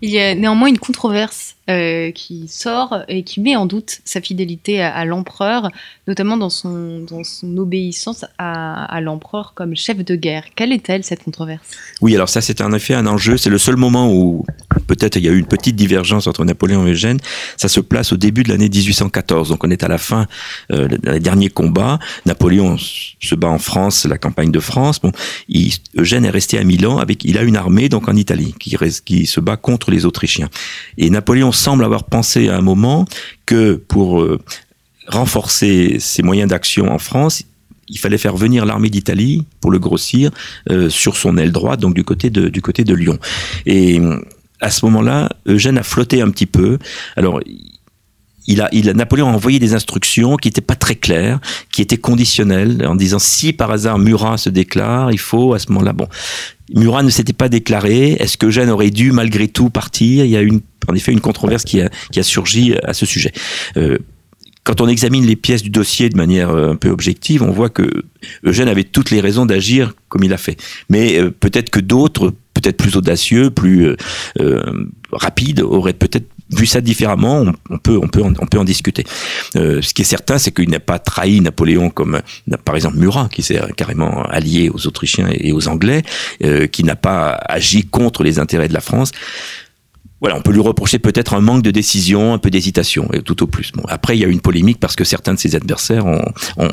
Il 0.01 0.09
y 0.09 0.19
a 0.19 0.35
néanmoins 0.35 0.67
une 0.67 0.79
controverse 0.79 1.55
euh, 1.69 2.11
qui 2.11 2.49
sort 2.49 3.03
et 3.07 3.23
qui 3.23 3.39
met 3.39 3.55
en 3.55 3.65
doute 3.65 4.01
sa 4.03 4.19
fidélité 4.19 4.81
à, 4.81 5.05
l'empereur, 5.05 5.71
notamment 6.09 6.35
dans 6.35 6.49
son, 6.49 6.99
dans 6.99 7.23
son 7.23 7.55
obéissance 7.55 8.25
à, 8.37 8.99
l'empereur 8.99 9.53
comme 9.55 9.73
chef 9.73 10.03
de 10.03 10.17
guerre. 10.17 10.43
Quelle 10.57 10.73
est-elle, 10.73 11.05
cette 11.05 11.23
controverse? 11.23 11.63
Oui, 12.01 12.15
alors 12.15 12.27
ça, 12.27 12.41
c'est 12.41 12.59
en 12.59 12.73
effet 12.73 12.95
un 12.95 13.07
enjeu. 13.07 13.37
C'est 13.37 13.49
le 13.49 13.57
seul 13.57 13.77
moment 13.77 14.11
où 14.11 14.45
peut-être 14.87 15.15
il 15.15 15.23
y 15.23 15.29
a 15.29 15.31
eu 15.31 15.39
une 15.39 15.45
petite 15.45 15.77
divergence 15.77 16.27
entre 16.27 16.43
Napoléon 16.43 16.85
et 16.85 16.91
Eugène. 16.91 17.19
Ça 17.55 17.69
se 17.69 17.79
place 17.79 18.11
au 18.11 18.17
début 18.17 18.43
de 18.43 18.49
l'année 18.49 18.67
1814. 18.67 19.47
Donc 19.47 19.63
on 19.63 19.71
est 19.71 19.83
à 19.83 19.87
la 19.87 19.97
fin 19.97 20.27
euh, 20.73 20.89
des 20.89 21.21
derniers 21.21 21.49
combats. 21.49 21.97
Napoléon 22.25 22.75
se 22.77 23.35
bat 23.35 23.47
en 23.47 23.59
France, 23.59 24.03
la 24.03 24.17
campagne 24.17 24.51
de 24.51 24.59
France. 24.59 24.99
Bon, 24.99 25.13
Eugène 25.97 26.25
est 26.25 26.29
resté 26.29 26.57
à 26.57 26.65
Milan 26.65 26.97
avec, 26.97 27.23
il 27.23 27.37
a 27.37 27.43
une 27.43 27.55
armée 27.55 27.87
donc 27.87 28.09
en 28.09 28.17
Italie 28.17 28.53
qui, 28.59 28.75
qui 29.05 29.25
se 29.27 29.39
bat 29.39 29.55
contre 29.55 29.91
les 29.91 30.05
Autrichiens. 30.05 30.49
Et 30.97 31.09
Napoléon 31.09 31.52
semble 31.53 31.83
avoir 31.83 32.03
pensé 32.03 32.49
à 32.49 32.57
un 32.57 32.61
moment 32.61 33.05
que 33.45 33.75
pour 33.87 34.21
euh, 34.21 34.39
renforcer 35.07 35.97
ses 35.99 36.23
moyens 36.23 36.49
d'action 36.49 36.91
en 36.91 36.99
France, 36.99 37.43
il 37.89 37.99
fallait 37.99 38.17
faire 38.17 38.35
venir 38.35 38.65
l'armée 38.65 38.89
d'Italie 38.89 39.45
pour 39.61 39.71
le 39.71 39.79
grossir 39.79 40.31
euh, 40.69 40.89
sur 40.89 41.15
son 41.15 41.37
aile 41.37 41.51
droite, 41.51 41.79
donc 41.79 41.93
du 41.93 42.03
côté 42.03 42.29
de, 42.29 42.49
du 42.49 42.61
côté 42.61 42.83
de 42.83 42.93
Lyon. 42.93 43.17
Et 43.65 44.01
à 44.61 44.71
ce 44.71 44.85
moment-là, 44.85 45.29
Eugène 45.45 45.77
a 45.77 45.83
flotté 45.83 46.21
un 46.21 46.29
petit 46.29 46.45
peu. 46.45 46.79
Alors, 47.17 47.41
il 48.47 48.61
a, 48.61 48.93
Napoléon 48.93 49.29
a 49.29 49.31
envoyé 49.31 49.59
des 49.59 49.73
instructions 49.73 50.35
qui 50.35 50.47
n'étaient 50.47 50.61
pas 50.61 50.75
très 50.75 50.95
claires, 50.95 51.39
qui 51.71 51.81
étaient 51.81 51.97
conditionnelles, 51.97 52.85
en 52.85 52.95
disant 52.95 53.19
si 53.19 53.53
par 53.53 53.71
hasard 53.71 53.99
Murat 53.99 54.37
se 54.37 54.49
déclare, 54.49 55.11
il 55.11 55.19
faut 55.19 55.53
à 55.53 55.59
ce 55.59 55.71
moment-là, 55.71 55.93
bon, 55.93 56.07
Murat 56.73 57.03
ne 57.03 57.09
s'était 57.09 57.33
pas 57.33 57.49
déclaré. 57.49 58.13
Est-ce 58.13 58.37
que 58.37 58.69
aurait 58.69 58.89
dû 58.89 59.11
malgré 59.11 59.47
tout 59.47 59.69
partir? 59.69 60.25
Il 60.25 60.31
y 60.31 60.37
a 60.37 60.41
une, 60.41 60.61
en 60.87 60.95
effet 60.95 61.11
une 61.11 61.21
controverse 61.21 61.63
qui 61.63 61.81
a, 61.81 61.89
qui 62.11 62.19
a 62.19 62.23
surgi 62.23 62.73
à 62.83 62.93
ce 62.93 63.05
sujet. 63.05 63.31
Euh, 63.77 63.97
quand 64.63 64.79
on 64.79 64.87
examine 64.87 65.25
les 65.25 65.35
pièces 65.35 65.61
du 65.61 65.69
dossier 65.69 66.09
de 66.09 66.17
manière 66.17 66.49
euh, 66.49 66.71
un 66.71 66.75
peu 66.75 66.89
objective, 66.89 67.43
on 67.43 67.51
voit 67.51 67.69
que 67.69 67.89
Eugène 68.45 68.69
avait 68.69 68.85
toutes 68.85 69.11
les 69.11 69.19
raisons 69.19 69.45
d'agir 69.45 69.93
comme 70.07 70.23
il 70.23 70.33
a 70.33 70.37
fait. 70.37 70.57
Mais 70.89 71.19
euh, 71.19 71.31
peut-être 71.31 71.69
que 71.69 71.79
d'autres, 71.79 72.33
peut-être 72.53 72.77
plus 72.77 72.95
audacieux, 72.95 73.49
plus 73.49 73.87
euh, 73.87 73.95
euh 74.39 74.63
rapides, 75.11 75.61
auraient 75.61 75.93
peut-être 75.93 76.25
vu 76.55 76.65
ça 76.65 76.81
différemment, 76.81 77.45
on, 77.69 77.77
peut, 77.77 77.97
on, 78.01 78.07
peut 78.07 78.21
en, 78.21 78.33
on 78.39 78.45
peut 78.45 78.59
en 78.59 78.63
discuter. 78.63 79.03
Euh, 79.55 79.81
ce 79.81 79.93
qui 79.93 80.01
est 80.01 80.05
certain, 80.05 80.37
c'est 80.37 80.51
qu'il 80.51 80.69
n'a 80.69 80.79
pas 80.79 80.99
trahi 80.99 81.41
Napoléon 81.41 81.89
comme, 81.89 82.21
par 82.65 82.75
exemple, 82.75 82.97
Murat, 82.97 83.29
qui 83.31 83.43
s'est 83.43 83.61
carrément 83.75 84.23
allié 84.23 84.69
aux 84.69 84.87
Autrichiens 84.87 85.29
et 85.31 85.51
aux 85.51 85.67
Anglais, 85.67 86.03
euh, 86.43 86.67
qui 86.67 86.83
n'a 86.83 86.95
pas 86.95 87.31
agi 87.31 87.85
contre 87.85 88.23
les 88.23 88.39
intérêts 88.39 88.67
de 88.67 88.73
la 88.73 88.81
France 88.81 89.11
voilà, 90.23 90.37
on 90.37 90.41
peut 90.41 90.53
lui 90.53 90.61
reprocher 90.61 90.99
peut-être 90.99 91.33
un 91.33 91.41
manque 91.41 91.63
de 91.63 91.69
décision, 91.69 92.33
un 92.33 92.37
peu 92.37 92.49
d'hésitation, 92.49 93.09
et 93.11 93.21
tout 93.21 93.43
au 93.43 93.47
plus. 93.47 93.73
Bon, 93.73 93.83
après, 93.89 94.15
il 94.15 94.21
y 94.21 94.23
a 94.23 94.29
eu 94.29 94.31
une 94.31 94.39
polémique 94.39 94.79
parce 94.79 94.95
que 94.95 95.03
certains 95.03 95.33
de 95.33 95.39
ses 95.39 95.53
adversaires 95.53 96.05
ont, 96.05 96.23
ont, 96.55 96.69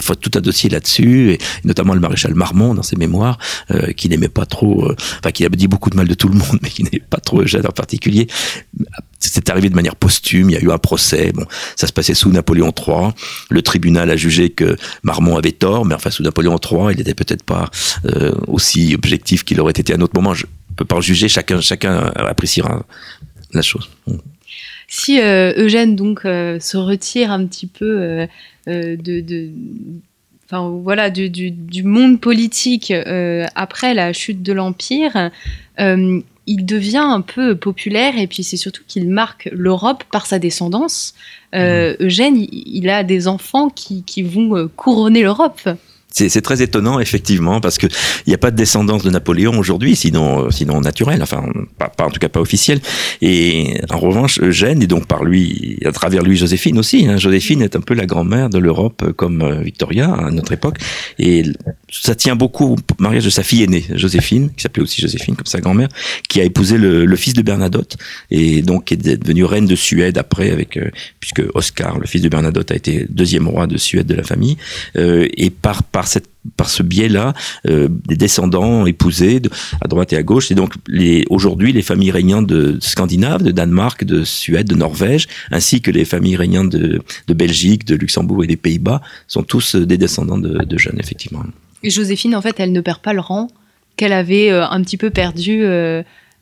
fait 0.00 0.16
tout 0.16 0.30
un 0.34 0.40
dossier 0.40 0.70
là-dessus, 0.70 1.32
et 1.32 1.38
notamment 1.64 1.92
le 1.92 2.00
maréchal 2.00 2.34
Marmont 2.34 2.72
dans 2.72 2.82
ses 2.82 2.96
mémoires, 2.96 3.36
euh, 3.70 3.92
qui 3.92 4.08
n'aimait 4.08 4.30
pas 4.30 4.46
trop, 4.46 4.86
euh, 4.86 4.96
enfin, 5.18 5.30
qui 5.30 5.44
a 5.44 5.50
dit 5.50 5.68
beaucoup 5.68 5.90
de 5.90 5.96
mal 5.96 6.08
de 6.08 6.14
tout 6.14 6.28
le 6.28 6.36
monde, 6.36 6.58
mais 6.62 6.70
qui 6.70 6.84
n'aimait 6.84 7.04
pas 7.10 7.18
trop 7.18 7.42
Eugène 7.42 7.66
en 7.66 7.72
particulier. 7.72 8.28
C'est 9.18 9.48
arrivé 9.50 9.70
de 9.70 9.74
manière 9.74 9.96
posthume, 9.96 10.50
il 10.50 10.52
y 10.52 10.56
a 10.56 10.60
eu 10.60 10.70
un 10.70 10.78
procès, 10.78 11.32
bon, 11.32 11.46
ça 11.74 11.86
se 11.86 11.92
passait 11.92 12.14
sous 12.14 12.30
Napoléon 12.30 12.72
III. 12.76 13.12
Le 13.50 13.62
tribunal 13.62 14.10
a 14.10 14.16
jugé 14.16 14.50
que 14.50 14.76
Marmont 15.02 15.36
avait 15.36 15.52
tort, 15.52 15.84
mais 15.84 15.94
enfin, 15.94 16.10
sous 16.10 16.22
Napoléon 16.22 16.58
III, 16.58 16.92
il 16.92 16.98
n'était 16.98 17.14
peut-être 17.14 17.42
pas 17.42 17.70
euh, 18.04 18.32
aussi 18.46 18.94
objectif 18.94 19.44
qu'il 19.44 19.60
aurait 19.60 19.72
été 19.72 19.92
à 19.92 19.96
un 19.96 20.00
autre 20.00 20.14
moment. 20.14 20.34
Je, 20.34 20.46
peut 20.76 20.84
pas 20.84 20.96
en 20.96 21.00
juger, 21.00 21.28
chacun, 21.28 21.60
chacun 21.62 22.12
appréciera 22.16 22.84
la 23.54 23.62
chose. 23.62 23.88
Si 24.88 25.20
euh, 25.20 25.54
Eugène 25.56 25.96
donc 25.96 26.26
euh, 26.26 26.60
se 26.60 26.76
retire 26.76 27.30
un 27.30 27.46
petit 27.46 27.66
peu 27.66 28.26
de, 28.66 29.50
enfin 30.44 30.68
voilà 30.68 31.08
du, 31.08 31.82
monde 31.82 32.20
politique 32.20 32.92
après 33.54 33.94
la 33.94 34.12
chute 34.12 34.42
de 34.42 34.52
l'empire, 34.52 35.30
il 36.46 36.64
devient 36.64 36.98
un 36.98 37.20
peu 37.20 37.56
populaire 37.56 38.18
et 38.18 38.26
puis 38.26 38.44
c'est 38.44 38.56
surtout 38.56 38.82
qu'il 38.86 39.08
marque 39.08 39.48
l'Europe 39.52 40.04
par 40.10 40.26
sa 40.26 40.38
descendance. 40.38 41.14
Mmh. 41.52 41.94
Eugène, 42.00 42.36
il, 42.36 42.48
il, 42.52 42.88
a 42.90 43.02
des 43.02 43.28
enfants 43.28 43.68
qui, 43.68 44.02
qui 44.02 44.22
vont 44.22 44.68
couronner 44.76 45.22
l'Europe. 45.22 45.68
C'est 46.16 46.40
très 46.40 46.62
étonnant, 46.62 46.98
effectivement, 46.98 47.60
parce 47.60 47.76
que 47.76 47.86
il 48.26 48.30
n'y 48.30 48.34
a 48.34 48.38
pas 48.38 48.50
de 48.50 48.56
descendance 48.56 49.02
de 49.02 49.10
Napoléon 49.10 49.58
aujourd'hui, 49.58 49.96
sinon, 49.96 50.50
sinon 50.50 50.80
naturelle, 50.80 51.22
enfin, 51.22 51.44
pas, 51.78 51.88
pas, 51.88 52.06
en 52.06 52.10
tout 52.10 52.18
cas 52.18 52.30
pas 52.30 52.40
officielle. 52.40 52.80
Et 53.20 53.80
en 53.90 53.98
revanche, 53.98 54.40
Eugène, 54.40 54.82
et 54.82 54.86
donc 54.86 55.06
par 55.06 55.24
lui, 55.24 55.78
à 55.84 55.92
travers 55.92 56.22
lui, 56.22 56.36
Joséphine 56.36 56.78
aussi. 56.78 57.06
Hein. 57.06 57.18
Joséphine 57.18 57.60
est 57.60 57.76
un 57.76 57.80
peu 57.80 57.92
la 57.94 58.06
grand-mère 58.06 58.48
de 58.48 58.58
l'Europe 58.58 59.12
comme 59.16 59.42
euh, 59.42 59.60
Victoria 59.60 60.12
à 60.12 60.30
notre 60.30 60.52
époque. 60.52 60.78
Et 61.18 61.44
ça 61.90 62.14
tient 62.14 62.34
beaucoup 62.34 62.74
au 62.74 62.76
mariage 62.98 63.24
de 63.24 63.30
sa 63.30 63.42
fille 63.42 63.62
aînée, 63.62 63.84
Joséphine, 63.94 64.50
qui 64.50 64.62
s'appelait 64.62 64.82
aussi 64.82 65.02
Joséphine 65.02 65.36
comme 65.36 65.46
sa 65.46 65.60
grand-mère, 65.60 65.88
qui 66.28 66.40
a 66.40 66.44
épousé 66.44 66.78
le, 66.78 67.04
le, 67.04 67.16
fils 67.16 67.34
de 67.34 67.42
Bernadotte, 67.42 67.96
et 68.30 68.62
donc 68.62 68.90
est 68.90 68.96
devenue 68.96 69.44
reine 69.44 69.66
de 69.66 69.76
Suède 69.76 70.18
après, 70.18 70.50
avec 70.50 70.76
euh, 70.76 70.90
puisque 71.20 71.42
Oscar, 71.54 71.98
le 71.98 72.06
fils 72.06 72.22
de 72.22 72.28
Bernadotte, 72.28 72.70
a 72.70 72.74
été 72.74 73.06
deuxième 73.08 73.48
roi 73.48 73.66
de 73.66 73.76
Suède 73.76 74.06
de 74.06 74.14
la 74.14 74.22
famille. 74.22 74.56
Euh, 74.96 75.28
et 75.36 75.50
par, 75.50 75.82
par 75.82 76.05
par 76.06 76.12
cette 76.12 76.28
par 76.56 76.70
ce 76.70 76.82
biais-là, 76.82 77.34
euh, 77.68 77.88
des 78.06 78.16
descendants 78.16 78.86
épousés 78.86 79.42
à 79.80 79.88
droite 79.88 80.12
et 80.12 80.16
à 80.16 80.22
gauche. 80.22 80.52
Et 80.52 80.54
donc, 80.54 80.74
aujourd'hui, 81.28 81.72
les 81.72 81.82
familles 81.82 82.12
régnantes 82.12 82.46
de 82.46 82.78
Scandinave, 82.80 83.42
de 83.42 83.50
Danemark, 83.50 84.04
de 84.04 84.22
Suède, 84.22 84.68
de 84.68 84.76
Norvège, 84.76 85.26
ainsi 85.50 85.80
que 85.80 85.90
les 85.90 86.04
familles 86.04 86.36
régnantes 86.36 86.70
de, 86.70 87.02
Belgique, 87.34 87.84
de 87.84 87.96
Luxembourg 87.96 88.44
et 88.44 88.46
des 88.46 88.56
Pays-Bas, 88.56 89.00
sont 89.26 89.42
tous 89.42 89.74
euh, 89.74 89.86
des 89.86 89.98
descendants 89.98 90.38
de, 90.38 90.78
jeunes, 90.78 90.98
effectivement. 91.00 91.42
Et 91.82 91.90
Joséphine, 91.90 92.36
en 92.36 92.42
fait, 92.42 92.60
elle 92.60 92.72
ne 92.72 92.80
perd 92.80 93.00
pas 93.00 93.12
le 93.12 93.20
rang 93.20 93.48
qu'elle 93.96 94.12
avait 94.12 94.50
euh, 94.50 94.66
un 94.68 94.82
petit 94.82 94.96
peu 94.96 95.10
perdu. 95.10 95.64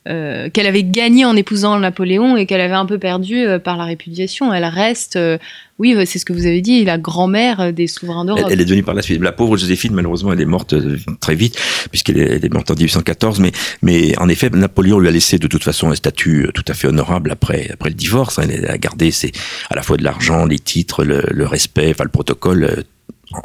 Euh, 0.07 0.51
qu'elle 0.51 0.67
avait 0.67 0.85
gagné 0.85 1.25
en 1.25 1.35
épousant 1.35 1.79
Napoléon 1.79 2.37
et 2.37 2.45
qu'elle 2.45 2.61
avait 2.61 2.75
un 2.75 2.85
peu 2.85 2.99
perdu 2.99 3.39
euh, 3.39 3.59
par 3.59 3.79
la 3.79 3.85
répudiation. 3.85 4.53
Elle 4.53 4.67
reste, 4.67 5.17
euh, 5.17 5.39
oui, 5.79 5.97
c'est 6.05 6.19
ce 6.19 6.27
que 6.27 6.35
vous 6.35 6.45
avez 6.45 6.61
dit, 6.61 6.85
la 6.85 6.99
grand-mère 6.99 7.73
des 7.73 7.87
souverains 7.87 8.27
d'Europe. 8.27 8.47
Elle, 8.51 8.61
est 8.61 8.65
devenue 8.67 8.83
par 8.83 8.95
la 8.95 9.01
suite. 9.01 9.23
La 9.23 9.33
pauvre 9.33 9.57
Joséphine, 9.57 9.95
malheureusement, 9.95 10.33
elle 10.35 10.41
est 10.43 10.47
morte 10.47 10.75
euh, 10.75 10.99
très 11.21 11.35
vite, 11.35 11.59
puisqu'elle 11.91 12.19
est, 12.19 12.45
est 12.45 12.53
morte 12.53 12.71
en 12.71 12.75
1814. 12.75 13.41
Mais, 13.41 13.53
mais 13.81 14.19
en 14.19 14.29
effet, 14.29 14.51
Napoléon 14.51 14.99
lui 14.99 15.09
a 15.09 15.11
laissé 15.11 15.39
de 15.39 15.47
toute 15.47 15.65
façon 15.65 15.91
un 15.91 15.95
statut 15.95 16.49
tout 16.53 16.65
à 16.69 16.75
fait 16.75 16.89
honorable 16.89 17.31
après, 17.31 17.71
après 17.73 17.89
le 17.89 17.97
divorce. 17.97 18.39
Elle 18.39 18.67
a 18.67 18.77
gardé 18.77 19.11
ses, 19.11 19.33
à 19.71 19.75
la 19.75 19.83
fois 19.83 19.97
de 19.97 20.05
l'argent, 20.05 20.45
les 20.45 20.59
titres, 20.59 21.05
le, 21.05 21.23
le 21.31 21.47
respect, 21.47 21.91
enfin 21.91 22.05
le 22.05 22.11
protocole 22.11 22.85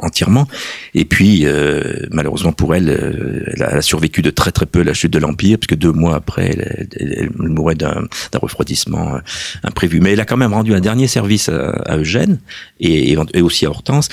entièrement. 0.00 0.46
Et 0.94 1.04
puis, 1.04 1.42
euh, 1.44 2.06
malheureusement 2.10 2.52
pour 2.52 2.74
elle, 2.74 2.88
euh, 2.88 3.44
elle 3.54 3.62
a, 3.62 3.82
survécu 3.82 4.22
de 4.22 4.30
très 4.30 4.52
très 4.52 4.66
peu 4.66 4.80
à 4.80 4.84
la 4.84 4.94
chute 4.94 5.12
de 5.12 5.18
l'Empire, 5.18 5.58
puisque 5.58 5.78
deux 5.78 5.92
mois 5.92 6.16
après, 6.16 6.50
elle, 6.50 6.88
elle, 6.98 7.30
mourait 7.34 7.74
d'un 7.74 8.06
refroidissement 8.34 9.16
euh, 9.16 9.18
imprévu. 9.62 10.00
Mais 10.00 10.12
elle 10.12 10.20
a 10.20 10.24
quand 10.24 10.36
même 10.36 10.52
rendu 10.52 10.74
un 10.74 10.80
dernier 10.80 11.06
service 11.06 11.48
à, 11.48 11.96
Eugène 11.96 12.38
et, 12.78 13.12
et, 13.34 13.42
aussi 13.42 13.66
à 13.66 13.70
Hortense, 13.70 14.08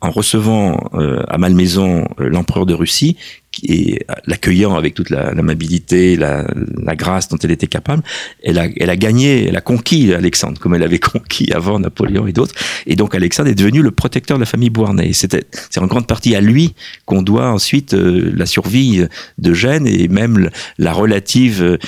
en 0.00 0.10
recevant 0.10 0.76
à 1.28 1.38
Malmaison 1.38 2.08
l'empereur 2.18 2.66
de 2.66 2.74
Russie, 2.74 3.16
et 3.62 4.04
l'accueillant 4.26 4.74
avec 4.74 4.94
toute 4.94 5.10
l'amabilité, 5.10 6.16
la, 6.16 6.46
la, 6.82 6.96
grâce 6.96 7.28
dont 7.28 7.36
elle 7.42 7.50
était 7.50 7.66
capable, 7.66 8.02
elle 8.42 8.58
a, 8.58 8.66
elle 8.78 8.90
a 8.90 8.96
gagné, 8.96 9.46
elle 9.48 9.56
a 9.56 9.60
conquis 9.60 10.12
Alexandre, 10.12 10.58
comme 10.60 10.74
elle 10.74 10.82
avait 10.82 10.98
conquis 11.12 11.52
avant 11.52 11.78
Napoléon 11.78 12.26
et 12.26 12.32
d'autres. 12.32 12.54
Et 12.86 12.96
donc 12.96 13.14
Alexandre 13.14 13.50
est 13.50 13.54
devenu 13.54 13.82
le 13.82 13.90
protecteur 13.90 14.38
de 14.38 14.42
la 14.42 14.46
famille 14.46 14.70
Beauharnais. 14.70 15.12
C'est 15.12 15.78
en 15.78 15.86
grande 15.86 16.06
partie 16.06 16.34
à 16.34 16.40
lui 16.40 16.74
qu'on 17.04 17.22
doit 17.22 17.50
ensuite 17.50 17.94
euh, 17.94 18.32
la 18.34 18.46
survie 18.46 19.04
de 19.38 19.54
Gênes 19.54 19.86
et 19.86 20.08
même 20.08 20.50
la 20.78 20.92
relative, 20.92 21.78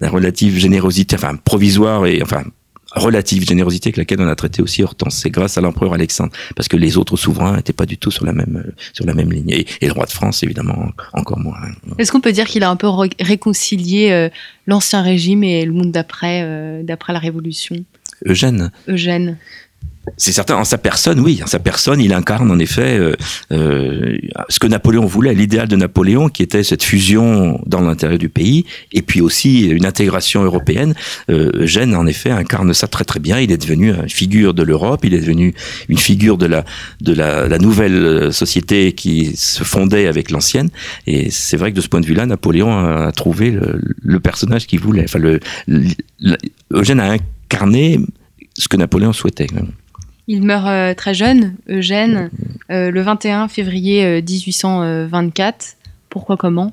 la 0.00 0.08
relative 0.08 0.58
générosité, 0.58 1.16
enfin 1.16 1.36
provisoire 1.36 2.06
et 2.06 2.22
enfin 2.22 2.44
relative 2.92 3.46
générosité 3.46 3.88
avec 3.88 3.96
laquelle 3.96 4.20
on 4.20 4.28
a 4.28 4.34
traité 4.34 4.62
aussi 4.62 4.82
Hortense. 4.82 5.16
C'est 5.16 5.30
grâce 5.30 5.58
à 5.58 5.60
l'empereur 5.60 5.94
Alexandre, 5.94 6.32
parce 6.56 6.68
que 6.68 6.76
les 6.76 6.96
autres 6.96 7.16
souverains 7.16 7.56
n'étaient 7.56 7.72
pas 7.72 7.86
du 7.86 7.98
tout 7.98 8.10
sur 8.10 8.24
la 8.24 8.32
même 8.32 8.72
sur 8.92 9.06
la 9.06 9.14
même 9.14 9.32
ligne. 9.32 9.50
Et, 9.50 9.66
le 9.82 9.92
roi 9.92 10.06
de 10.06 10.10
France, 10.10 10.42
évidemment, 10.42 10.90
encore 11.12 11.38
moins. 11.38 11.56
Est-ce 11.98 12.12
qu'on 12.12 12.20
peut 12.20 12.32
dire 12.32 12.46
qu'il 12.46 12.62
a 12.62 12.70
un 12.70 12.76
peu 12.76 12.88
réconcilié 13.20 14.12
euh, 14.12 14.28
l'ancien 14.66 15.02
régime 15.02 15.42
et 15.42 15.64
le 15.64 15.72
monde 15.72 15.90
d'après, 15.90 16.42
euh, 16.44 16.82
d'après 16.82 17.12
la 17.12 17.18
Révolution? 17.18 17.76
Eugène. 18.24 18.70
Eugène 18.88 19.36
c'est 20.16 20.32
certain, 20.32 20.56
en 20.56 20.64
sa 20.64 20.78
personne, 20.78 21.20
oui, 21.20 21.40
en 21.42 21.46
sa 21.46 21.58
personne, 21.58 22.00
il 22.00 22.12
incarne 22.12 22.50
en 22.50 22.58
effet 22.58 22.98
euh, 22.98 23.14
euh, 23.52 24.16
ce 24.48 24.58
que 24.58 24.66
Napoléon 24.66 25.04
voulait, 25.04 25.34
l'idéal 25.34 25.68
de 25.68 25.76
Napoléon, 25.76 26.28
qui 26.28 26.42
était 26.42 26.62
cette 26.62 26.82
fusion 26.82 27.60
dans 27.66 27.80
l'intérieur 27.80 28.18
du 28.18 28.28
pays, 28.28 28.64
et 28.92 29.02
puis 29.02 29.20
aussi 29.20 29.66
une 29.66 29.84
intégration 29.84 30.42
européenne. 30.42 30.94
Euh, 31.30 31.50
Eugène, 31.54 31.94
en 31.94 32.06
effet, 32.06 32.30
incarne 32.30 32.72
ça 32.72 32.86
très 32.86 33.04
très 33.04 33.20
bien. 33.20 33.40
Il 33.40 33.52
est 33.52 33.58
devenu 33.58 33.92
une 33.92 34.08
figure 34.08 34.54
de 34.54 34.62
l'Europe, 34.62 35.04
il 35.04 35.14
est 35.14 35.20
devenu 35.20 35.54
une 35.88 35.98
figure 35.98 36.38
de 36.38 36.46
la 36.46 36.64
de 37.00 37.12
la, 37.12 37.58
nouvelle 37.58 38.32
société 38.32 38.92
qui 38.92 39.36
se 39.36 39.64
fondait 39.64 40.06
avec 40.06 40.30
l'ancienne. 40.30 40.70
Et 41.06 41.30
c'est 41.30 41.58
vrai 41.58 41.72
que 41.72 41.76
de 41.76 41.82
ce 41.82 41.88
point 41.88 42.00
de 42.00 42.06
vue-là, 42.06 42.24
Napoléon 42.24 42.72
a, 42.78 43.12
trouvé 43.12 43.50
le, 43.50 43.80
le 44.02 44.20
personnage 44.20 44.66
qu'il 44.66 44.80
voulait. 44.80 45.04
Enfin, 45.04 45.18
le, 45.18 45.40
Eugène 46.72 47.00
a 47.00 47.12
incarné 47.12 48.00
ce 48.56 48.68
que 48.68 48.76
Napoléon 48.76 49.12
souhaitait. 49.12 49.46
Il 50.32 50.44
meurt 50.44 50.68
euh, 50.68 50.94
très 50.94 51.12
jeune, 51.12 51.56
Eugène, 51.68 52.30
euh, 52.70 52.92
le 52.92 53.02
21 53.02 53.48
février 53.48 54.22
1824. 54.22 55.56
Euh, 55.64 55.88
Pourquoi 56.08 56.36
comment? 56.36 56.72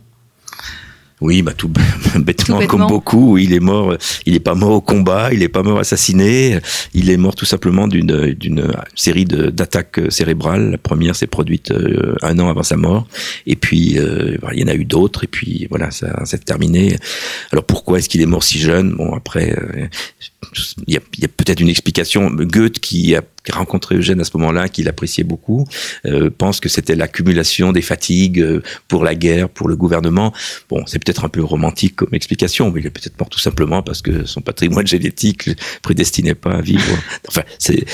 Oui, 1.22 1.41
bah 1.41 1.53
tout, 1.58 1.72
bêtement, 2.20 2.64
comme 2.68 2.86
beaucoup. 2.86 3.39
Il 3.39 3.53
est 3.53 3.60
mort. 3.60 3.97
Il 4.28 4.34
n'est 4.34 4.39
pas 4.39 4.53
mort 4.53 4.74
au 4.74 4.82
combat. 4.82 5.34
Il 5.34 5.39
n'est 5.39 5.47
pas 5.47 5.64
mort 5.64 5.80
assassiné. 5.80 6.60
Il 6.93 7.10
est 7.10 7.18
mort 7.18 7.34
tout 7.34 7.45
simplement 7.45 7.88
d'une 7.88 8.36
d'une 8.36 8.72
série 8.93 9.26
d'attaques 9.26 10.01
cérébrales. 10.10 10.70
La 10.70 10.78
première 10.78 11.16
s'est 11.16 11.26
produite 11.26 11.74
un 12.22 12.38
an 12.38 12.49
avant 12.49 12.62
sa 12.62 12.78
mort, 12.78 13.08
et 13.47 13.55
puis 13.55 13.97
il 13.97 14.60
y 14.60 14.64
en 14.64 14.68
a 14.68 14.76
eu 14.76 14.86
d'autres. 14.86 15.24
Et 15.24 15.28
puis 15.28 15.66
voilà, 15.72 15.89
ça 15.89 16.24
s'est 16.26 16.38
terminé. 16.38 16.95
Alors 17.51 17.64
pourquoi 17.64 17.97
est-ce 17.97 18.10
qu'il 18.10 18.22
est 18.22 18.28
mort 18.28 18.43
si 18.43 18.60
jeune? 18.60 18.91
Bon, 18.91 19.16
après, 19.16 19.58
il 20.86 20.93
y 20.93 20.97
a, 20.97 20.99
a 20.99 21.28
peut-être 21.28 21.60
une 21.60 21.70
explication. 21.70 22.30
Goethe 22.30 22.78
qui 22.78 23.16
a 23.16 23.24
qui 23.47 23.53
a 23.53 23.55
rencontré 23.55 23.95
Eugène 23.95 24.19
à 24.19 24.25
ce 24.25 24.35
moment-là, 24.35 24.67
qu'il 24.67 24.89
appréciait 24.89 25.23
beaucoup, 25.23 25.65
euh, 26.05 26.29
pense 26.29 26.59
que 26.59 26.67
c'était 26.67 26.95
l'accumulation 26.95 27.71
des 27.71 27.81
fatigues 27.81 28.41
euh, 28.41 28.61
pour 28.89 29.05
la 29.05 29.15
guerre, 29.15 29.47
pour 29.47 29.69
le 29.69 29.77
gouvernement. 29.77 30.33
Bon, 30.69 30.83
c'est 30.85 30.99
peut-être 30.99 31.23
un 31.23 31.29
peu 31.29 31.41
romantique 31.41 31.95
comme 31.95 32.09
explication, 32.11 32.71
mais 32.71 32.81
il 32.81 32.87
est 32.87 32.89
peut-être 32.89 33.17
mort 33.17 33.29
tout 33.29 33.39
simplement 33.39 33.81
parce 33.81 34.01
que 34.01 34.25
son 34.25 34.41
patrimoine 34.41 34.85
génétique 34.95 35.49
prédestinait 35.81 36.35
pas 36.35 36.55
à 36.55 36.61
vivre. 36.61 36.83
Enfin, 37.29 37.43
c'est, 37.57 37.85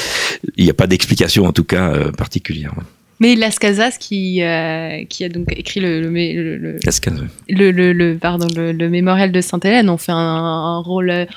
il 0.57 0.63
n'y 0.63 0.71
a 0.71 0.73
pas 0.73 0.87
d'explication 0.87 1.45
en 1.45 1.53
tout 1.53 1.65
cas 1.65 1.93
euh, 1.93 2.11
particulière. 2.11 2.73
Mais 3.19 3.35
Las 3.35 3.59
Casas, 3.59 3.97
qui, 3.99 4.41
euh, 4.41 5.05
qui 5.07 5.23
a 5.23 5.29
donc 5.29 5.45
écrit 5.55 5.81
le, 5.81 6.01
le, 6.01 6.09
le, 6.09 7.71
le, 7.71 7.93
le 7.93 8.17
pardon, 8.17 8.47
le, 8.55 8.89
mémorial 8.89 9.31
de 9.31 9.39
Sainte-Hélène, 9.39 9.91
ont 9.91 9.99
fait 9.99 10.11
un, 10.11 10.15
un 10.15 10.79
rôle, 10.79 11.27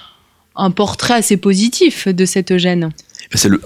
un 0.57 0.71
portrait 0.71 1.15
assez 1.15 1.37
positif 1.37 2.09
de 2.09 2.25
cet 2.25 2.51
Eugène. 2.51 2.93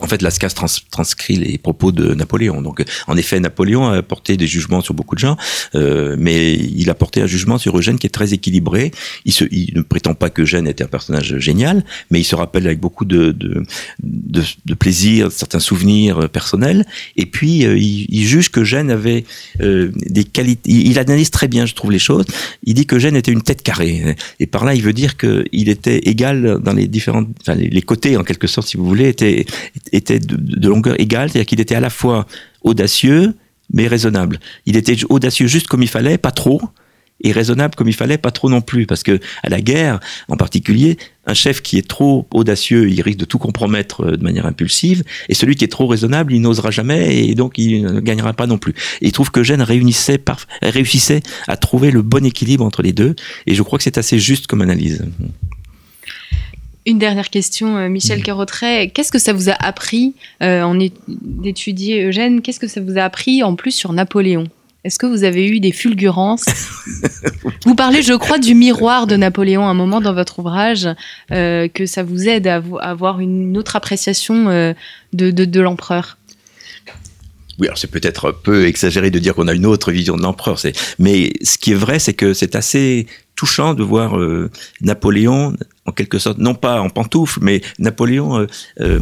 En 0.00 0.06
fait, 0.06 0.22
Lascas 0.22 0.50
trans, 0.50 0.66
transcrit 0.90 1.36
les 1.36 1.58
propos 1.58 1.92
de 1.92 2.14
Napoléon. 2.14 2.62
Donc, 2.62 2.82
en 3.06 3.16
effet, 3.16 3.40
Napoléon 3.40 3.88
a 3.88 4.02
porté 4.02 4.36
des 4.36 4.46
jugements 4.46 4.80
sur 4.80 4.94
beaucoup 4.94 5.14
de 5.14 5.20
gens, 5.20 5.36
euh, 5.74 6.16
mais 6.18 6.54
il 6.54 6.88
a 6.90 6.94
porté 6.94 7.20
un 7.20 7.26
jugement 7.26 7.58
sur 7.58 7.76
Eugène 7.76 7.98
qui 7.98 8.06
est 8.06 8.10
très 8.10 8.32
équilibré. 8.32 8.90
Il, 9.24 9.72
ne 9.74 9.82
prétend 9.82 10.14
pas 10.14 10.30
que 10.30 10.42
Eugène 10.42 10.66
était 10.66 10.84
un 10.84 10.88
personnage 10.88 11.38
génial, 11.38 11.84
mais 12.10 12.20
il 12.20 12.24
se 12.24 12.34
rappelle 12.34 12.66
avec 12.66 12.80
beaucoup 12.80 13.04
de, 13.04 13.36
plaisir, 14.78 15.30
certains 15.30 15.60
souvenirs 15.60 16.28
personnels. 16.30 16.86
Et 17.16 17.26
puis, 17.26 17.66
euh, 17.66 17.76
il, 17.76 18.06
il, 18.08 18.26
juge 18.26 18.50
que 18.50 18.60
Eugène 18.60 18.90
avait 18.90 19.24
euh, 19.60 19.90
des 19.94 20.24
qualités. 20.24 20.70
Il, 20.70 20.98
analyse 20.98 21.30
très 21.30 21.48
bien, 21.48 21.66
je 21.66 21.74
trouve, 21.74 21.92
les 21.92 21.98
choses. 21.98 22.24
Il 22.64 22.74
dit 22.74 22.86
que 22.86 22.96
Eugène 22.96 23.16
était 23.16 23.32
une 23.32 23.42
tête 23.42 23.62
carrée. 23.62 24.16
Et 24.38 24.46
par 24.46 24.64
là, 24.64 24.74
il 24.74 24.82
veut 24.82 24.92
dire 24.92 25.16
qu'il 25.16 25.68
était 25.68 25.98
égal 25.98 26.58
dans 26.62 26.72
les 26.72 26.88
différentes, 26.88 27.28
enfin, 27.40 27.54
les 27.54 27.82
côtés, 27.82 28.16
en 28.16 28.24
quelque 28.24 28.46
sorte, 28.46 28.68
si 28.68 28.76
vous 28.76 28.84
voulez, 28.84 29.08
étaient 29.08 29.39
était 29.92 30.18
de, 30.18 30.68
longueur 30.68 31.00
égale, 31.00 31.30
c'est-à-dire 31.30 31.46
qu'il 31.46 31.60
était 31.60 31.74
à 31.74 31.80
la 31.80 31.90
fois 31.90 32.26
audacieux, 32.62 33.34
mais 33.72 33.86
raisonnable. 33.86 34.40
Il 34.66 34.76
était 34.76 34.96
audacieux 35.08 35.46
juste 35.46 35.66
comme 35.66 35.82
il 35.82 35.88
fallait, 35.88 36.18
pas 36.18 36.32
trop, 36.32 36.60
et 37.22 37.32
raisonnable 37.32 37.74
comme 37.74 37.88
il 37.88 37.94
fallait, 37.94 38.18
pas 38.18 38.30
trop 38.30 38.48
non 38.48 38.60
plus, 38.60 38.86
parce 38.86 39.02
que 39.02 39.20
à 39.42 39.48
la 39.48 39.60
guerre, 39.60 40.00
en 40.28 40.36
particulier, 40.36 40.96
un 41.26 41.34
chef 41.34 41.60
qui 41.60 41.78
est 41.78 41.86
trop 41.86 42.26
audacieux, 42.32 42.88
il 42.88 43.00
risque 43.02 43.18
de 43.18 43.24
tout 43.24 43.38
compromettre 43.38 44.06
euh, 44.06 44.16
de 44.16 44.22
manière 44.22 44.46
impulsive, 44.46 45.04
et 45.28 45.34
celui 45.34 45.54
qui 45.54 45.64
est 45.64 45.68
trop 45.68 45.86
raisonnable, 45.86 46.32
il 46.32 46.40
n'osera 46.40 46.70
jamais, 46.70 47.24
et 47.24 47.34
donc 47.34 47.58
il 47.58 47.82
ne 47.82 48.00
gagnera 48.00 48.32
pas 48.32 48.46
non 48.46 48.58
plus. 48.58 48.72
Et 49.00 49.08
il 49.08 49.12
trouve 49.12 49.30
que 49.30 49.42
Gênes 49.42 49.62
réussissait 49.62 51.22
à 51.46 51.56
trouver 51.56 51.90
le 51.90 52.02
bon 52.02 52.24
équilibre 52.24 52.64
entre 52.64 52.82
les 52.82 52.92
deux, 52.92 53.14
et 53.46 53.54
je 53.54 53.62
crois 53.62 53.78
que 53.78 53.84
c'est 53.84 53.98
assez 53.98 54.18
juste 54.18 54.46
comme 54.46 54.62
analyse. 54.62 55.04
Une 56.86 56.98
dernière 56.98 57.28
question, 57.28 57.76
euh, 57.76 57.88
Michel 57.88 58.22
Carotret. 58.22 58.88
Qu'est-ce 58.88 59.12
que 59.12 59.18
ça 59.18 59.34
vous 59.34 59.50
a 59.50 59.52
appris 59.52 60.14
euh, 60.42 60.62
en 60.62 60.74
d'étudier 61.08 62.06
Eugène 62.06 62.40
Qu'est-ce 62.40 62.60
que 62.60 62.68
ça 62.68 62.80
vous 62.80 62.96
a 62.96 63.02
appris 63.02 63.42
en 63.42 63.54
plus 63.54 63.72
sur 63.72 63.92
Napoléon? 63.92 64.44
Est-ce 64.82 64.98
que 64.98 65.04
vous 65.04 65.24
avez 65.24 65.46
eu 65.46 65.60
des 65.60 65.72
fulgurances? 65.72 66.46
Vous 67.66 67.74
parlez, 67.74 68.00
je 68.00 68.14
crois, 68.14 68.38
du 68.38 68.54
miroir 68.54 69.06
de 69.06 69.14
Napoléon 69.14 69.66
à 69.66 69.70
un 69.70 69.74
moment 69.74 70.00
dans 70.00 70.14
votre 70.14 70.38
ouvrage, 70.38 70.88
euh, 71.32 71.68
que 71.68 71.84
ça 71.84 72.02
vous 72.02 72.26
aide 72.26 72.46
à, 72.46 72.62
avoir 72.80 73.20
une 73.20 73.58
autre 73.58 73.76
appréciation 73.76 74.46
de, 74.46 74.74
de 75.12 75.60
l'empereur. 75.60 76.16
Oui, 77.58 77.66
alors 77.66 77.76
c'est 77.76 77.90
peut-être 77.90 78.30
un 78.30 78.32
peu 78.32 78.66
exagéré 78.66 79.10
de 79.10 79.18
dire 79.18 79.34
qu'on 79.34 79.48
a 79.48 79.52
une 79.52 79.66
autre 79.66 79.92
vision 79.92 80.16
de 80.16 80.22
l'empereur, 80.22 80.58
mais 80.98 81.34
ce 81.42 81.58
qui 81.58 81.72
est 81.72 81.74
vrai, 81.74 81.98
c'est 81.98 82.14
que 82.14 82.32
c'est 82.32 82.56
assez 82.56 83.06
touchant 83.36 83.74
de 83.74 83.82
voir 83.82 84.18
Napoléon 84.80 85.54
en 85.90 85.92
quelque 85.92 86.18
sorte, 86.18 86.38
non 86.38 86.54
pas 86.54 86.80
en 86.80 86.88
pantoufle, 86.88 87.40
mais 87.42 87.60
Napoléon, 87.78 88.38
euh, 88.38 88.46
euh, 88.80 89.00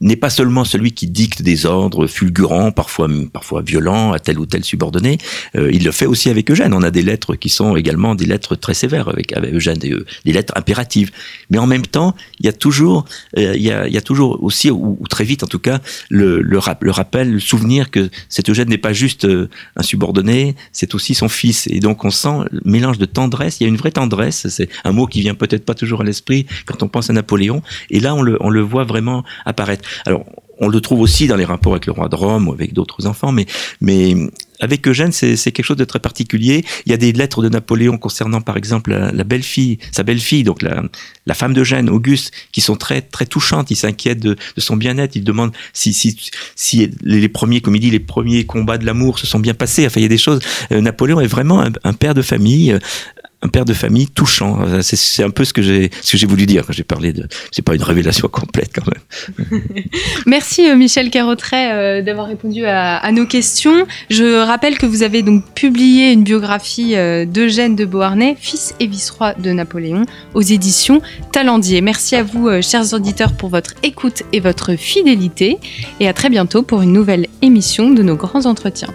n'est 0.00 0.16
pas 0.16 0.30
seulement 0.30 0.64
celui 0.64 0.92
qui 0.92 1.06
dicte 1.06 1.42
des 1.42 1.66
ordres 1.66 2.06
fulgurants, 2.06 2.72
parfois, 2.72 3.08
parfois 3.32 3.62
violents 3.62 4.12
à 4.12 4.18
tel 4.18 4.38
ou 4.38 4.46
tel 4.46 4.64
subordonné. 4.64 5.18
Euh, 5.56 5.70
il 5.72 5.84
le 5.84 5.92
fait 5.92 6.06
aussi 6.06 6.30
avec 6.30 6.50
Eugène. 6.50 6.74
On 6.74 6.82
a 6.82 6.90
des 6.90 7.02
lettres 7.02 7.36
qui 7.36 7.48
sont 7.48 7.76
également 7.76 8.14
des 8.14 8.26
lettres 8.26 8.56
très 8.56 8.74
sévères 8.74 9.08
avec, 9.08 9.32
Eugène, 9.36 9.78
des, 9.78 9.94
des, 10.24 10.32
lettres 10.32 10.52
impératives. 10.56 11.10
Mais 11.50 11.58
en 11.58 11.66
même 11.66 11.86
temps, 11.86 12.14
il 12.40 12.46
y 12.46 12.48
a 12.48 12.52
toujours, 12.52 13.04
euh, 13.38 13.54
il, 13.54 13.62
y 13.62 13.70
a, 13.70 13.86
il 13.86 13.94
y 13.94 13.98
a 13.98 14.02
toujours 14.02 14.42
aussi, 14.42 14.70
ou, 14.70 14.98
très 15.08 15.24
vite 15.24 15.42
en 15.42 15.46
tout 15.46 15.58
cas, 15.58 15.80
le, 16.10 16.40
le, 16.40 16.58
le 16.80 16.90
rappel, 16.90 17.32
le 17.32 17.40
souvenir 17.40 17.90
que 17.90 18.10
cet 18.28 18.50
Eugène 18.50 18.68
n'est 18.68 18.78
pas 18.78 18.92
juste 18.92 19.24
euh, 19.24 19.48
un 19.76 19.82
subordonné, 19.82 20.56
c'est 20.72 20.94
aussi 20.94 21.14
son 21.14 21.28
fils. 21.28 21.66
Et 21.68 21.80
donc 21.80 22.04
on 22.04 22.10
sent 22.10 22.44
le 22.50 22.60
mélange 22.64 22.98
de 22.98 23.06
tendresse. 23.06 23.60
Il 23.60 23.64
y 23.64 23.66
a 23.66 23.68
une 23.68 23.76
vraie 23.76 23.90
tendresse. 23.90 24.48
C'est 24.48 24.68
un 24.84 24.92
mot 24.92 25.06
qui 25.06 25.20
vient 25.20 25.34
peut-être 25.34 25.64
pas 25.64 25.74
toujours 25.74 26.00
à 26.00 26.04
l'esprit 26.04 26.46
quand 26.66 26.82
on 26.82 26.88
pense 26.88 27.10
à 27.10 27.12
Napoléon. 27.12 27.62
Et 27.90 28.00
là, 28.00 28.14
on 28.14 28.22
le, 28.22 28.36
on 28.40 28.50
le 28.50 28.60
voit 28.60 28.84
vraiment 28.84 29.24
apparaître. 29.44 29.83
Alors, 30.06 30.24
on 30.58 30.68
le 30.68 30.80
trouve 30.80 31.00
aussi 31.00 31.26
dans 31.26 31.36
les 31.36 31.44
rapports 31.44 31.72
avec 31.72 31.86
le 31.86 31.92
roi 31.92 32.08
de 32.08 32.14
Rome 32.14 32.48
ou 32.48 32.52
avec 32.52 32.72
d'autres 32.72 33.06
enfants, 33.06 33.32
mais, 33.32 33.46
mais 33.80 34.14
avec 34.60 34.86
Eugène, 34.86 35.12
c'est 35.12 35.36
quelque 35.36 35.64
chose 35.64 35.76
de 35.76 35.84
très 35.84 35.98
particulier. 35.98 36.64
Il 36.86 36.92
y 36.92 36.94
a 36.94 36.96
des 36.96 37.12
lettres 37.12 37.42
de 37.42 37.48
Napoléon 37.48 37.98
concernant, 37.98 38.40
par 38.40 38.56
exemple, 38.56 38.92
la, 38.92 39.24
belle-fille, 39.24 39.78
sa 39.90 40.04
belle-fille, 40.04 40.44
donc 40.44 40.62
la, 40.62 40.82
la 41.26 41.34
femme 41.34 41.54
d'Eugène, 41.54 41.90
Auguste, 41.90 42.32
qui 42.52 42.60
sont 42.60 42.76
très 42.76 43.02
très 43.02 43.26
touchantes. 43.26 43.70
Il 43.70 43.76
s'inquiète 43.76 44.20
de, 44.20 44.36
son 44.58 44.76
bien-être. 44.76 45.16
Il 45.16 45.24
demande 45.24 45.52
si, 45.72 45.92
si, 45.92 46.16
si 46.54 46.90
les 47.02 47.28
premiers, 47.28 47.60
comme 47.60 47.74
il 47.74 47.80
dit, 47.80 47.90
les 47.90 48.00
premiers 48.00 48.46
combats 48.46 48.78
de 48.78 48.86
l'amour 48.86 49.18
se 49.18 49.26
sont 49.26 49.40
bien 49.40 49.54
passés. 49.54 49.86
Enfin, 49.86 50.00
il 50.00 50.04
y 50.04 50.06
a 50.06 50.08
des 50.08 50.18
choses. 50.18 50.40
Euh, 50.72 50.80
Napoléon 50.80 51.20
est 51.20 51.26
vraiment 51.26 51.60
un, 51.60 51.92
père 51.92 52.14
de 52.14 52.22
famille 52.22 52.78
un 53.44 53.48
père 53.48 53.64
de 53.64 53.74
famille 53.74 54.08
touchant. 54.08 54.58
C'est 54.82 55.22
un 55.22 55.30
peu 55.30 55.44
ce 55.44 55.52
que 55.52 55.62
j'ai 55.62 55.90
ce 56.02 56.12
que 56.12 56.18
j'ai 56.18 56.26
voulu 56.26 56.46
dire 56.46 56.64
quand 56.66 56.72
j'ai 56.72 56.82
parlé 56.82 57.12
de. 57.12 57.28
C'est 57.50 57.62
pas 57.62 57.74
une 57.74 57.82
révélation 57.82 58.28
complète 58.28 58.70
quand 58.74 58.86
même. 58.86 59.84
Merci 60.26 60.68
euh, 60.68 60.76
Michel 60.76 61.10
Carotret 61.10 61.72
euh, 61.72 62.02
d'avoir 62.02 62.26
répondu 62.26 62.64
à, 62.64 63.10
nos 63.12 63.26
questions. 63.26 63.86
Je 64.10 64.42
rappelle 64.44 64.78
que 64.78 64.86
vous 64.86 65.02
avez 65.02 65.22
donc 65.22 65.44
publié 65.54 66.12
une 66.12 66.24
biographie 66.24 66.96
euh, 66.96 67.26
d'Eugène 67.26 67.76
de 67.76 67.84
Beauharnais, 67.84 68.36
fils 68.40 68.74
et 68.80 68.86
vice-roi 68.86 69.34
de 69.34 69.50
Napoléon, 69.50 70.04
aux 70.32 70.42
éditions 70.42 71.02
Talendier. 71.32 71.80
Merci 71.80 72.16
à 72.16 72.22
vous, 72.22 72.48
chers 72.62 72.94
auditeurs, 72.94 73.34
pour 73.34 73.50
votre 73.50 73.74
écoute 73.82 74.22
et 74.32 74.40
votre 74.40 74.76
fidélité, 74.76 75.58
et 76.00 76.08
à 76.08 76.12
très 76.12 76.30
bientôt 76.30 76.62
pour 76.62 76.82
une 76.82 76.92
nouvelle 76.92 77.26
émission 77.42 77.90
de 77.90 78.02
nos 78.02 78.16
grands 78.16 78.46
entretiens. 78.46 78.92